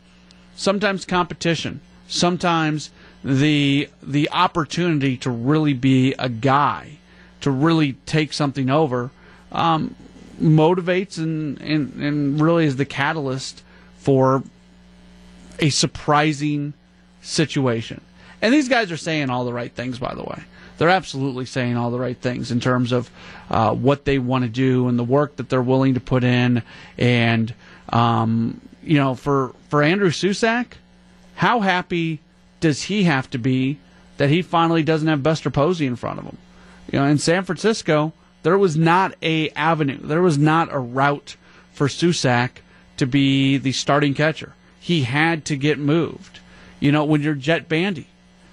sometimes 0.56 1.04
competition, 1.04 1.80
sometimes 2.08 2.90
the 3.22 3.88
the 4.02 4.28
opportunity 4.30 5.16
to 5.18 5.30
really 5.30 5.72
be 5.72 6.14
a 6.18 6.28
guy, 6.28 6.98
to 7.40 7.50
really 7.50 7.94
take 8.06 8.32
something 8.32 8.68
over. 8.68 9.10
Um, 9.50 9.94
motivates 10.40 11.18
and, 11.18 11.60
and, 11.60 11.94
and 11.94 12.40
really 12.40 12.66
is 12.66 12.76
the 12.76 12.84
catalyst 12.84 13.62
for 13.98 14.42
a 15.58 15.70
surprising 15.70 16.74
situation. 17.22 18.00
And 18.42 18.52
these 18.52 18.68
guys 18.68 18.92
are 18.92 18.96
saying 18.96 19.30
all 19.30 19.44
the 19.44 19.52
right 19.52 19.72
things, 19.72 19.98
by 19.98 20.14
the 20.14 20.22
way. 20.22 20.42
They're 20.76 20.90
absolutely 20.90 21.46
saying 21.46 21.76
all 21.76 21.90
the 21.90 21.98
right 21.98 22.16
things 22.16 22.50
in 22.50 22.60
terms 22.60 22.92
of 22.92 23.10
uh, 23.48 23.74
what 23.74 24.04
they 24.04 24.18
want 24.18 24.44
to 24.44 24.50
do 24.50 24.88
and 24.88 24.98
the 24.98 25.04
work 25.04 25.36
that 25.36 25.48
they're 25.48 25.62
willing 25.62 25.94
to 25.94 26.00
put 26.00 26.24
in. 26.24 26.62
And, 26.98 27.54
um, 27.90 28.60
you 28.82 28.98
know, 28.98 29.14
for, 29.14 29.54
for 29.68 29.82
Andrew 29.82 30.10
Susac, 30.10 30.72
how 31.36 31.60
happy 31.60 32.20
does 32.60 32.82
he 32.82 33.04
have 33.04 33.30
to 33.30 33.38
be 33.38 33.78
that 34.16 34.30
he 34.30 34.42
finally 34.42 34.82
doesn't 34.82 35.08
have 35.08 35.22
Buster 35.22 35.50
Posey 35.50 35.86
in 35.86 35.96
front 35.96 36.18
of 36.18 36.24
him? 36.24 36.38
You 36.92 36.98
know, 36.98 37.06
in 37.06 37.18
San 37.18 37.44
Francisco, 37.44 38.12
there 38.44 38.58
was 38.58 38.76
not 38.76 39.14
a 39.22 39.48
avenue. 39.50 39.98
There 40.00 40.22
was 40.22 40.38
not 40.38 40.72
a 40.72 40.78
route 40.78 41.36
for 41.72 41.88
Susac 41.88 42.60
to 42.98 43.06
be 43.06 43.56
the 43.56 43.72
starting 43.72 44.14
catcher. 44.14 44.54
He 44.78 45.02
had 45.02 45.46
to 45.46 45.56
get 45.56 45.78
moved. 45.78 46.40
You 46.78 46.92
know, 46.92 47.04
when 47.04 47.22
you're 47.22 47.34
Jett 47.34 47.70
Bandy, 47.70 48.06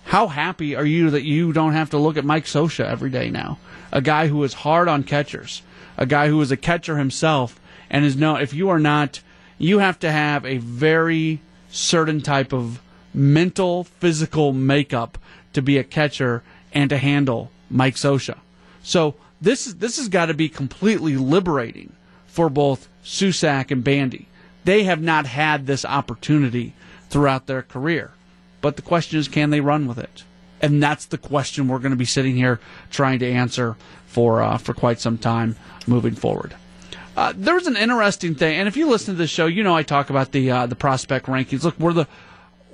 how 0.05 0.27
happy 0.27 0.77
are 0.77 0.85
you 0.85 1.09
that 1.09 1.23
you 1.23 1.51
don't 1.51 1.73
have 1.73 1.89
to 1.89 1.97
look 1.97 2.15
at 2.15 2.23
Mike 2.23 2.45
Scioscia 2.45 2.85
every 2.85 3.09
day 3.09 3.29
now? 3.29 3.59
A 3.91 4.01
guy 4.01 4.27
who 4.27 4.41
is 4.45 4.53
hard 4.53 4.87
on 4.87 5.03
catchers, 5.03 5.61
a 5.97 6.05
guy 6.05 6.29
who 6.29 6.39
is 6.39 6.51
a 6.51 6.57
catcher 6.57 6.97
himself, 6.97 7.59
and 7.89 8.05
is 8.05 8.15
no. 8.15 8.37
If 8.37 8.53
you 8.53 8.69
are 8.69 8.79
not, 8.79 9.19
you 9.57 9.79
have 9.79 9.99
to 9.99 10.11
have 10.11 10.45
a 10.45 10.57
very 10.57 11.41
certain 11.69 12.21
type 12.21 12.53
of 12.53 12.81
mental, 13.13 13.83
physical 13.83 14.53
makeup 14.53 15.17
to 15.51 15.61
be 15.61 15.77
a 15.77 15.83
catcher 15.83 16.43
and 16.71 16.89
to 16.89 16.97
handle 16.97 17.51
Mike 17.69 17.95
Scioscia. 17.95 18.37
So 18.83 19.15
this 19.41 19.65
this 19.65 19.97
has 19.97 20.07
got 20.07 20.27
to 20.27 20.33
be 20.33 20.49
completely 20.49 21.17
liberating 21.17 21.93
for 22.27 22.49
both 22.49 22.87
Susac 23.03 23.71
and 23.71 23.83
Bandy. 23.83 24.27
They 24.63 24.83
have 24.83 25.01
not 25.01 25.25
had 25.25 25.65
this 25.65 25.83
opportunity 25.83 26.73
throughout 27.09 27.47
their 27.47 27.63
career. 27.63 28.11
But 28.61 28.75
the 28.75 28.83
question 28.83 29.19
is, 29.19 29.27
can 29.27 29.49
they 29.49 29.59
run 29.59 29.87
with 29.87 29.97
it? 29.97 30.23
And 30.61 30.81
that's 30.81 31.05
the 31.05 31.17
question 31.17 31.67
we're 31.67 31.79
going 31.79 31.91
to 31.91 31.97
be 31.97 32.05
sitting 32.05 32.35
here 32.35 32.59
trying 32.91 33.17
to 33.19 33.29
answer 33.29 33.75
for 34.05 34.43
uh, 34.43 34.57
for 34.57 34.75
quite 34.75 34.99
some 34.99 35.17
time 35.17 35.55
moving 35.87 36.13
forward. 36.13 36.55
Uh, 37.17 37.33
was 37.35 37.67
an 37.67 37.75
interesting 37.75 38.35
thing, 38.35 38.57
and 38.57 38.67
if 38.67 38.77
you 38.77 38.87
listen 38.87 39.15
to 39.15 39.17
the 39.17 39.27
show, 39.27 39.47
you 39.47 39.63
know 39.63 39.75
I 39.75 39.83
talk 39.83 40.11
about 40.11 40.31
the 40.31 40.51
uh, 40.51 40.65
the 40.67 40.75
prospect 40.75 41.25
rankings. 41.25 41.63
Look, 41.63 41.75
where 41.75 41.93
the 41.93 42.07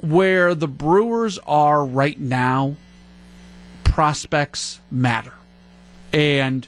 where 0.01 0.53
the 0.53 0.67
Brewers 0.67 1.39
are 1.47 1.85
right 1.85 2.19
now, 2.19 2.75
prospects 3.85 4.81
matter 4.91 5.36
and 6.13 6.67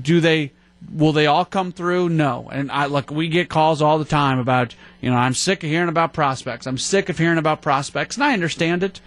do 0.00 0.20
they 0.20 0.52
Will 0.90 1.12
they 1.12 1.26
all 1.26 1.44
come 1.44 1.72
through? 1.72 2.08
No. 2.08 2.48
And 2.50 2.70
I 2.70 2.86
look, 2.86 3.10
we 3.10 3.28
get 3.28 3.48
calls 3.48 3.80
all 3.80 3.98
the 3.98 4.04
time 4.04 4.38
about, 4.38 4.74
you 5.00 5.10
know, 5.10 5.16
I'm 5.16 5.34
sick 5.34 5.62
of 5.62 5.70
hearing 5.70 5.88
about 5.88 6.12
prospects. 6.12 6.66
I'm 6.66 6.78
sick 6.78 7.08
of 7.08 7.18
hearing 7.18 7.38
about 7.38 7.62
prospects, 7.62 8.16
and 8.16 8.24
I 8.24 8.32
understand 8.32 8.82
it 8.82 9.00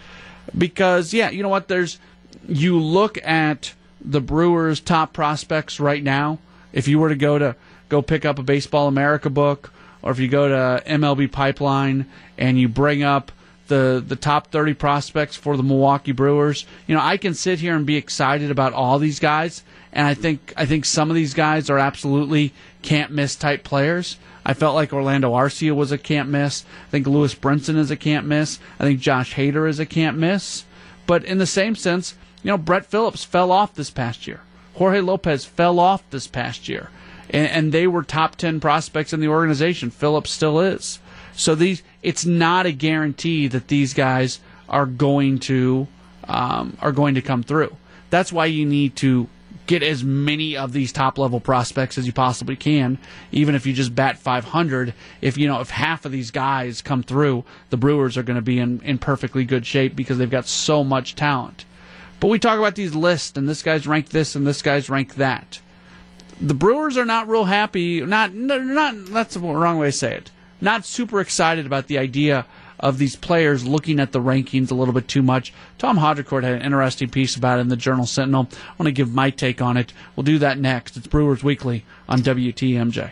because, 0.58 1.14
yeah, 1.14 1.30
you 1.30 1.44
know 1.44 1.50
what? 1.50 1.68
There's, 1.68 2.00
you 2.48 2.80
look 2.80 3.18
at 3.24 3.74
the 4.00 4.22
Brewers' 4.22 4.80
top 4.80 5.14
prospects 5.14 5.80
right 5.80 6.04
now. 6.04 6.40
If 6.72 6.88
you 6.88 7.00
were 7.00 7.10
to 7.10 7.16
go 7.16 7.38
to 7.38 7.56
go 7.90 8.02
pick 8.02 8.26
up 8.26 8.40
a 8.40 8.44
Baseball 8.44 8.88
America 8.88 9.30
book, 9.30 9.72
or 10.02 10.12
if 10.12 10.20
you 10.20 10.28
go 10.28 10.48
to 10.48 10.84
MLB 10.86 11.32
Pipeline 11.32 12.06
and 12.38 12.60
you 12.60 12.68
bring 12.68 13.04
up 13.04 13.32
the 13.68 14.04
the 14.06 14.16
top 14.16 14.52
30 14.52 14.74
prospects 14.74 15.36
for 15.36 15.58
the 15.58 15.64
Milwaukee 15.64 16.12
Brewers, 16.12 16.66
you 16.88 16.96
know, 16.96 17.02
I 17.02 17.18
can 17.18 17.34
sit 17.34 17.60
here 17.60 17.76
and 17.76 17.86
be 17.86 17.96
excited 17.96 18.52
about 18.52 18.74
all 18.74 19.00
these 19.00 19.20
guys 19.20 19.64
and 19.96 20.06
I 20.06 20.14
think 20.14 20.54
I 20.58 20.66
think 20.66 20.84
some 20.84 21.10
of 21.10 21.16
these 21.16 21.34
guys 21.34 21.70
are 21.70 21.80
absolutely 21.80 22.54
can't 22.82 23.12
miss 23.12 23.36
type 23.36 23.64
players. 23.64 24.18
I 24.46 24.54
felt 24.54 24.76
like 24.76 24.94
Orlando 24.94 25.34
Arcia 25.34 25.74
was 25.74 25.92
a 25.92 25.98
can't 25.98 26.30
miss. 26.30 26.66
I 26.88 26.92
think 26.92 27.08
Lewis 27.08 27.34
Brinson 27.34 27.78
is 27.78 27.90
a 27.90 27.96
can't 27.96 28.28
miss. 28.28 28.60
I 28.78 28.84
think 28.84 29.00
Josh 29.00 29.34
Hader 29.36 29.68
is 29.68 29.80
a 29.80 29.86
can't 29.86 30.18
miss. 30.18 30.66
But 31.08 31.24
in 31.24 31.38
the 31.38 31.48
same 31.48 31.76
sense, 31.76 32.14
you 32.44 32.52
know, 32.52 32.58
Brett 32.58 32.86
Phillips 32.86 33.24
fell 33.24 33.52
off 33.52 33.74
this 33.74 33.90
past 33.90 34.28
year. 34.28 34.42
Jorge 34.76 35.00
Lopez 35.00 35.46
fell 35.46 35.80
off 35.80 36.08
this 36.10 36.28
past 36.28 36.68
year. 36.68 36.90
And, 37.30 37.48
and 37.48 37.72
they 37.72 37.88
were 37.88 38.04
top 38.04 38.36
10 38.36 38.60
prospects 38.60 39.14
in 39.14 39.22
the 39.22 39.30
organization. 39.30 39.90
Phillips 39.90 40.30
still 40.30 40.60
is. 40.60 41.00
So 41.36 41.56
these, 41.56 41.82
it's 42.06 42.24
not 42.24 42.68
a 42.68 42.72
guarantee 42.72 43.48
that 43.48 43.68
these 43.68 43.96
guys 43.96 44.40
are 44.70 44.86
going 44.86 45.40
to, 45.40 45.88
um, 46.28 46.78
are 46.80 46.92
going 46.92 47.16
to 47.16 47.22
come 47.22 47.42
through. 47.42 47.76
That's 48.12 48.32
why 48.32 48.46
you 48.46 48.64
need 48.64 48.96
to 48.98 49.28
get 49.66 49.82
as 49.82 50.04
many 50.04 50.56
of 50.56 50.72
these 50.72 50.92
top 50.92 51.18
level 51.18 51.40
prospects 51.40 51.98
as 51.98 52.06
you 52.06 52.14
possibly 52.14 52.56
can, 52.56 53.00
even 53.32 53.56
if 53.56 53.66
you 53.66 53.74
just 53.74 53.96
bat 53.96 54.20
500. 54.20 54.94
If 55.20 55.36
you 55.36 55.48
know 55.48 55.62
if 55.62 55.72
half 55.72 56.06
of 56.06 56.12
these 56.12 56.30
guys 56.30 56.84
come 56.84 57.02
through, 57.02 57.44
the 57.72 57.78
Brewers 57.78 58.18
are 58.18 58.24
going 58.24 58.36
to 58.36 58.42
be 58.44 58.60
in, 58.60 58.82
in 58.82 59.00
perfectly 59.00 59.44
good 59.44 59.66
shape 59.66 59.96
because 59.96 60.20
they've 60.20 60.30
got 60.30 60.46
so 60.46 60.84
much 60.84 61.16
talent. 61.16 61.66
But 62.20 62.28
we 62.28 62.38
talk 62.38 62.60
about 62.60 62.76
these 62.76 62.94
lists, 62.94 63.36
and 63.36 63.50
this 63.50 63.64
guy's 63.64 63.88
ranked 63.88 64.12
this, 64.12 64.36
and 64.36 64.46
this 64.46 64.62
guy's 64.62 64.92
ranked 64.92 65.16
that. 65.18 65.60
The 66.40 66.54
Brewers 66.54 66.98
are 66.98 67.06
not 67.06 67.28
real 67.28 67.46
happy. 67.46 68.02
Not 68.02 68.36
not 68.36 69.06
that's 69.08 69.34
the 69.34 69.40
wrong 69.40 69.80
way 69.80 69.88
to 69.88 69.92
say 69.92 70.14
it. 70.18 70.30
Not 70.62 70.86
super 70.86 71.20
excited 71.20 71.66
about 71.66 71.88
the 71.88 71.98
idea 71.98 72.46
of 72.80 72.98
these 72.98 73.16
players 73.16 73.66
looking 73.66 74.00
at 74.00 74.12
the 74.12 74.20
rankings 74.20 74.72
a 74.72 74.76
little 74.76 74.94
bit 74.94 75.08
too 75.08 75.22
much. 75.22 75.54
Tom 75.78 75.98
Haudricourt 75.98 76.44
had 76.44 76.54
an 76.54 76.62
interesting 76.62 77.10
piece 77.10 77.36
about 77.36 77.58
it 77.58 77.62
in 77.62 77.70
the 77.70 77.78
Journal 77.78 78.06
Sentinel. 78.06 78.50
I 78.52 78.72
want 78.78 78.88
to 78.88 78.92
give 78.92 79.14
my 79.14 79.30
take 79.30 79.62
on 79.62 79.78
it. 79.78 79.94
We'll 80.16 80.24
do 80.24 80.40
that 80.40 80.60
next. 80.60 80.98
It's 80.98 81.08
Brewers 81.08 81.44
Weekly 81.44 81.86
on 82.08 82.20
WTMJ. 82.22 83.12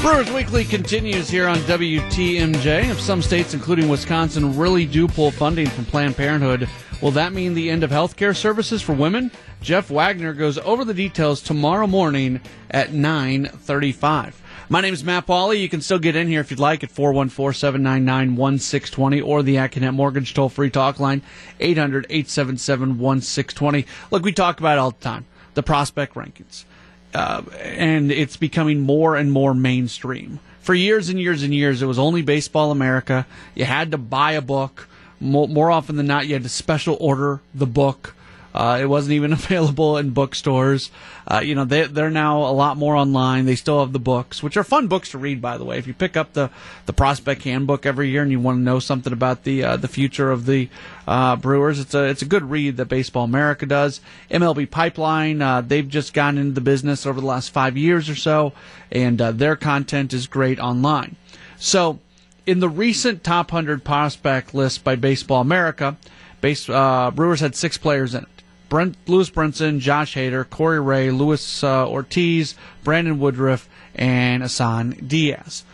Brewers 0.00 0.32
Weekly 0.32 0.64
continues 0.64 1.30
here 1.30 1.46
on 1.46 1.58
WTMJ. 1.58 2.90
If 2.90 3.00
some 3.00 3.22
states, 3.22 3.54
including 3.54 3.88
Wisconsin, 3.88 4.58
really 4.58 4.84
do 4.84 5.06
pull 5.06 5.30
funding 5.30 5.68
from 5.68 5.84
Planned 5.84 6.16
Parenthood, 6.16 6.68
will 7.02 7.10
that 7.10 7.34
mean 7.34 7.52
the 7.52 7.68
end 7.68 7.84
of 7.84 7.90
health 7.90 8.16
care 8.16 8.32
services 8.32 8.80
for 8.80 8.94
women? 8.94 9.30
Jeff 9.60 9.90
Wagner 9.90 10.32
goes 10.32 10.56
over 10.58 10.84
the 10.84 10.94
details 10.94 11.42
tomorrow 11.42 11.86
morning 11.86 12.40
at 12.70 12.92
9:35. 12.92 14.36
My 14.68 14.80
name 14.80 14.94
is 14.94 15.02
Matt 15.04 15.26
Pauley. 15.26 15.60
You 15.60 15.68
can 15.68 15.82
still 15.82 15.98
get 15.98 16.16
in 16.16 16.28
here 16.28 16.40
if 16.40 16.50
you'd 16.50 16.58
like 16.58 16.82
at 16.82 16.94
414-799-1620 16.94 19.22
or 19.22 19.42
the 19.42 19.56
Accunet 19.56 19.92
Mortgage 19.92 20.32
toll-free 20.32 20.70
talk 20.70 20.98
line, 20.98 21.20
800-877-1620. 21.60 23.84
Look, 24.10 24.24
we 24.24 24.32
talk 24.32 24.60
about 24.60 24.78
it 24.78 24.80
all 24.80 24.92
the 24.92 25.00
time, 25.00 25.26
the 25.52 25.62
prospect 25.62 26.14
rankings. 26.14 26.64
Uh, 27.12 27.42
and 27.60 28.10
it's 28.10 28.38
becoming 28.38 28.80
more 28.80 29.14
and 29.14 29.30
more 29.30 29.52
mainstream. 29.52 30.40
For 30.62 30.74
years 30.74 31.10
and 31.10 31.20
years 31.20 31.42
and 31.42 31.52
years, 31.52 31.82
it 31.82 31.86
was 31.86 31.98
only 31.98 32.22
Baseball 32.22 32.70
America. 32.70 33.26
You 33.54 33.66
had 33.66 33.90
to 33.90 33.98
buy 33.98 34.32
a 34.32 34.40
book. 34.40 34.88
More, 35.22 35.48
more 35.48 35.70
often 35.70 35.96
than 35.96 36.06
not, 36.06 36.26
you 36.26 36.34
had 36.34 36.42
to 36.42 36.48
special 36.48 36.96
order 37.00 37.40
the 37.54 37.66
book. 37.66 38.14
Uh, 38.54 38.78
it 38.82 38.86
wasn't 38.86 39.12
even 39.12 39.32
available 39.32 39.96
in 39.96 40.10
bookstores. 40.10 40.90
Uh, 41.26 41.40
you 41.42 41.54
know, 41.54 41.64
they, 41.64 41.86
they're 41.86 42.10
now 42.10 42.38
a 42.38 42.52
lot 42.52 42.76
more 42.76 42.96
online. 42.96 43.46
They 43.46 43.54
still 43.54 43.80
have 43.80 43.92
the 43.92 43.98
books, 43.98 44.42
which 44.42 44.56
are 44.56 44.64
fun 44.64 44.88
books 44.88 45.10
to 45.10 45.18
read, 45.18 45.40
by 45.40 45.56
the 45.56 45.64
way. 45.64 45.78
If 45.78 45.86
you 45.86 45.94
pick 45.94 46.16
up 46.16 46.32
the, 46.32 46.50
the 46.86 46.92
Prospect 46.92 47.44
Handbook 47.44 47.86
every 47.86 48.10
year 48.10 48.22
and 48.22 48.30
you 48.30 48.40
want 48.40 48.58
to 48.58 48.62
know 48.62 48.78
something 48.78 49.12
about 49.12 49.44
the 49.44 49.64
uh, 49.64 49.76
the 49.76 49.88
future 49.88 50.30
of 50.30 50.46
the 50.46 50.68
uh, 51.06 51.36
Brewers, 51.36 51.78
it's 51.78 51.94
a 51.94 52.04
it's 52.04 52.22
a 52.22 52.26
good 52.26 52.50
read 52.50 52.76
that 52.76 52.86
Baseball 52.86 53.24
America 53.24 53.64
does. 53.64 54.00
MLB 54.30 54.70
Pipeline, 54.70 55.40
uh, 55.40 55.60
they've 55.60 55.88
just 55.88 56.12
gotten 56.12 56.38
into 56.38 56.52
the 56.52 56.60
business 56.60 57.06
over 57.06 57.20
the 57.20 57.26
last 57.26 57.50
five 57.50 57.76
years 57.76 58.10
or 58.10 58.16
so, 58.16 58.52
and 58.90 59.20
uh, 59.22 59.32
their 59.32 59.56
content 59.56 60.12
is 60.12 60.26
great 60.26 60.58
online. 60.58 61.16
So, 61.56 62.00
in 62.46 62.60
the 62.60 62.68
recent 62.68 63.22
top 63.24 63.52
100 63.52 63.84
prospect 63.84 64.54
list 64.54 64.84
by 64.84 64.96
Baseball 64.96 65.40
America, 65.40 65.96
base, 66.40 66.66
Brewers 66.66 67.40
had 67.40 67.54
six 67.54 67.78
players 67.78 68.14
in 68.14 68.24
it. 68.24 68.28
Brent, 68.68 68.96
Lewis 69.06 69.28
Brinson, 69.28 69.80
Josh 69.80 70.14
Hader, 70.14 70.48
Corey 70.48 70.80
Ray, 70.80 71.10
Luis 71.10 71.62
uh, 71.62 71.86
Ortiz, 71.86 72.54
Brandon 72.82 73.18
Woodruff, 73.18 73.68
and 73.94 74.42
Isan 74.42 74.92
Diaz. 75.06 75.64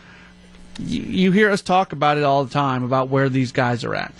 You, 0.77 1.03
you 1.03 1.31
hear 1.31 1.49
us 1.49 1.61
talk 1.61 1.93
about 1.93 2.17
it 2.17 2.25
all 2.25 2.43
the 2.43 2.53
time 2.53 2.83
about 2.83 3.07
where 3.07 3.29
these 3.29 3.53
guys 3.53 3.85
are 3.85 3.95
at. 3.95 4.13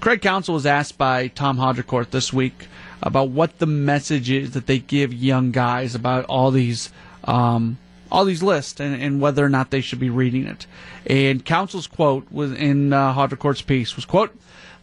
Craig 0.00 0.20
Counsell 0.20 0.54
was 0.54 0.66
asked 0.66 0.98
by 0.98 1.28
Tom 1.28 1.58
Haudricourt 1.58 2.10
this 2.10 2.32
week 2.32 2.66
about 3.02 3.28
what 3.28 3.58
the 3.60 3.66
message 3.66 4.30
is 4.30 4.50
that 4.50 4.66
they 4.66 4.80
give 4.80 5.14
young 5.14 5.52
guys 5.52 5.94
about 5.94 6.24
all 6.24 6.50
these 6.50 6.90
um, 7.22 7.78
all 8.14 8.24
these 8.24 8.42
lists 8.42 8.80
and, 8.80 9.00
and, 9.02 9.20
whether 9.20 9.44
or 9.44 9.48
not 9.48 9.70
they 9.70 9.80
should 9.80 9.98
be 9.98 10.08
reading 10.08 10.46
it. 10.46 10.66
And 11.04 11.44
Counsell's 11.44 11.88
quote 11.88 12.30
was 12.30 12.52
in 12.52 12.92
uh, 12.92 13.12
Haudricourt's 13.12 13.62
piece 13.62 13.96
was 13.96 14.04
quote 14.04 14.32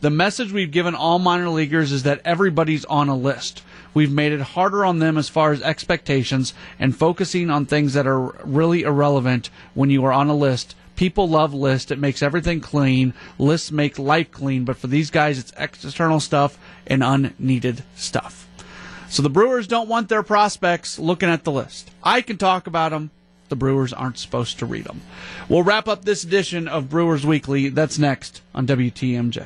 the 0.01 0.09
message 0.09 0.51
we've 0.51 0.71
given 0.71 0.95
all 0.95 1.19
minor 1.19 1.49
leaguers 1.49 1.91
is 1.91 2.03
that 2.03 2.21
everybody's 2.25 2.85
on 2.85 3.07
a 3.07 3.15
list. 3.15 3.61
We've 3.93 4.11
made 4.11 4.31
it 4.31 4.41
harder 4.41 4.83
on 4.83 4.97
them 4.97 5.15
as 5.15 5.29
far 5.29 5.51
as 5.51 5.61
expectations 5.61 6.55
and 6.79 6.95
focusing 6.97 7.51
on 7.51 7.65
things 7.67 7.93
that 7.93 8.07
are 8.07 8.19
really 8.43 8.81
irrelevant 8.81 9.51
when 9.75 9.91
you 9.91 10.03
are 10.05 10.11
on 10.11 10.27
a 10.27 10.35
list. 10.35 10.75
People 10.95 11.29
love 11.29 11.53
lists. 11.53 11.91
It 11.91 11.99
makes 11.99 12.23
everything 12.23 12.61
clean. 12.61 13.13
Lists 13.37 13.71
make 13.71 13.99
life 13.99 14.31
clean, 14.31 14.65
but 14.65 14.77
for 14.77 14.87
these 14.87 15.11
guys, 15.11 15.37
it's 15.37 15.53
external 15.55 16.19
stuff 16.19 16.57
and 16.87 17.03
unneeded 17.03 17.83
stuff. 17.95 18.47
So 19.07 19.21
the 19.21 19.29
Brewers 19.29 19.67
don't 19.67 19.89
want 19.89 20.09
their 20.09 20.23
prospects 20.23 20.97
looking 20.97 21.29
at 21.29 21.43
the 21.43 21.51
list. 21.51 21.91
I 22.03 22.21
can 22.21 22.37
talk 22.37 22.65
about 22.65 22.89
them. 22.89 23.11
The 23.51 23.57
Brewers 23.57 23.91
aren't 23.91 24.17
supposed 24.17 24.59
to 24.59 24.65
read 24.65 24.85
them. 24.85 25.01
We'll 25.49 25.63
wrap 25.63 25.89
up 25.89 26.05
this 26.05 26.23
edition 26.23 26.69
of 26.69 26.89
Brewers 26.89 27.25
Weekly. 27.25 27.67
That's 27.67 27.99
next 27.99 28.41
on 28.55 28.65
WTMJ. 28.65 29.45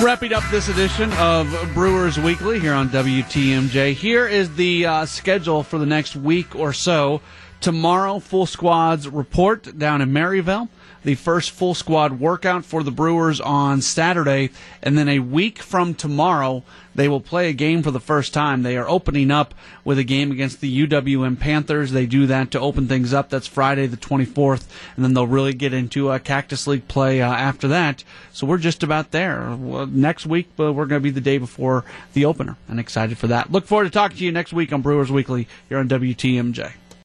Wrapping 0.00 0.32
up 0.32 0.44
this 0.52 0.68
edition 0.68 1.12
of 1.14 1.52
Brewers 1.74 2.16
Weekly 2.16 2.60
here 2.60 2.74
on 2.74 2.90
WTMJ. 2.90 3.94
Here 3.94 4.28
is 4.28 4.54
the 4.54 4.86
uh, 4.86 5.06
schedule 5.06 5.64
for 5.64 5.80
the 5.80 5.86
next 5.86 6.14
week 6.14 6.54
or 6.54 6.72
so. 6.72 7.20
Tomorrow, 7.60 8.20
full 8.20 8.46
squads 8.46 9.08
report 9.08 9.76
down 9.76 10.02
in 10.02 10.12
Maryvale 10.12 10.68
the 11.02 11.14
first 11.14 11.50
full 11.50 11.74
squad 11.74 12.20
workout 12.20 12.64
for 12.64 12.82
the 12.82 12.90
Brewers 12.90 13.40
on 13.40 13.80
Saturday, 13.80 14.50
and 14.82 14.98
then 14.98 15.08
a 15.08 15.18
week 15.18 15.60
from 15.60 15.94
tomorrow, 15.94 16.62
they 16.94 17.08
will 17.08 17.20
play 17.20 17.48
a 17.48 17.54
game 17.54 17.82
for 17.82 17.90
the 17.90 18.00
first 18.00 18.34
time. 18.34 18.62
They 18.62 18.76
are 18.76 18.88
opening 18.88 19.30
up 19.30 19.54
with 19.84 19.98
a 19.98 20.04
game 20.04 20.32
against 20.32 20.60
the 20.60 20.86
UWM 20.86 21.38
Panthers. 21.38 21.92
They 21.92 22.06
do 22.06 22.26
that 22.26 22.50
to 22.50 22.60
open 22.60 22.88
things 22.88 23.14
up. 23.14 23.30
That's 23.30 23.46
Friday 23.46 23.86
the 23.86 23.96
24th, 23.96 24.66
and 24.96 25.04
then 25.04 25.14
they'll 25.14 25.26
really 25.26 25.54
get 25.54 25.72
into 25.72 26.10
a 26.10 26.18
Cactus 26.18 26.66
League 26.66 26.88
play 26.88 27.22
uh, 27.22 27.32
after 27.32 27.68
that. 27.68 28.04
So 28.32 28.46
we're 28.46 28.58
just 28.58 28.82
about 28.82 29.12
there. 29.12 29.56
Well, 29.58 29.86
next 29.86 30.26
week, 30.26 30.48
uh, 30.58 30.72
we're 30.72 30.86
going 30.86 31.00
to 31.00 31.04
be 31.04 31.10
the 31.10 31.20
day 31.20 31.38
before 31.38 31.84
the 32.12 32.24
opener, 32.24 32.56
and 32.68 32.80
excited 32.80 33.16
for 33.18 33.28
that. 33.28 33.50
Look 33.50 33.66
forward 33.66 33.84
to 33.84 33.90
talking 33.90 34.18
to 34.18 34.24
you 34.24 34.32
next 34.32 34.52
week 34.52 34.72
on 34.72 34.82
Brewers 34.82 35.10
Weekly 35.10 35.48
here 35.68 35.78
on 35.78 35.88
WTMJ. 35.88 36.72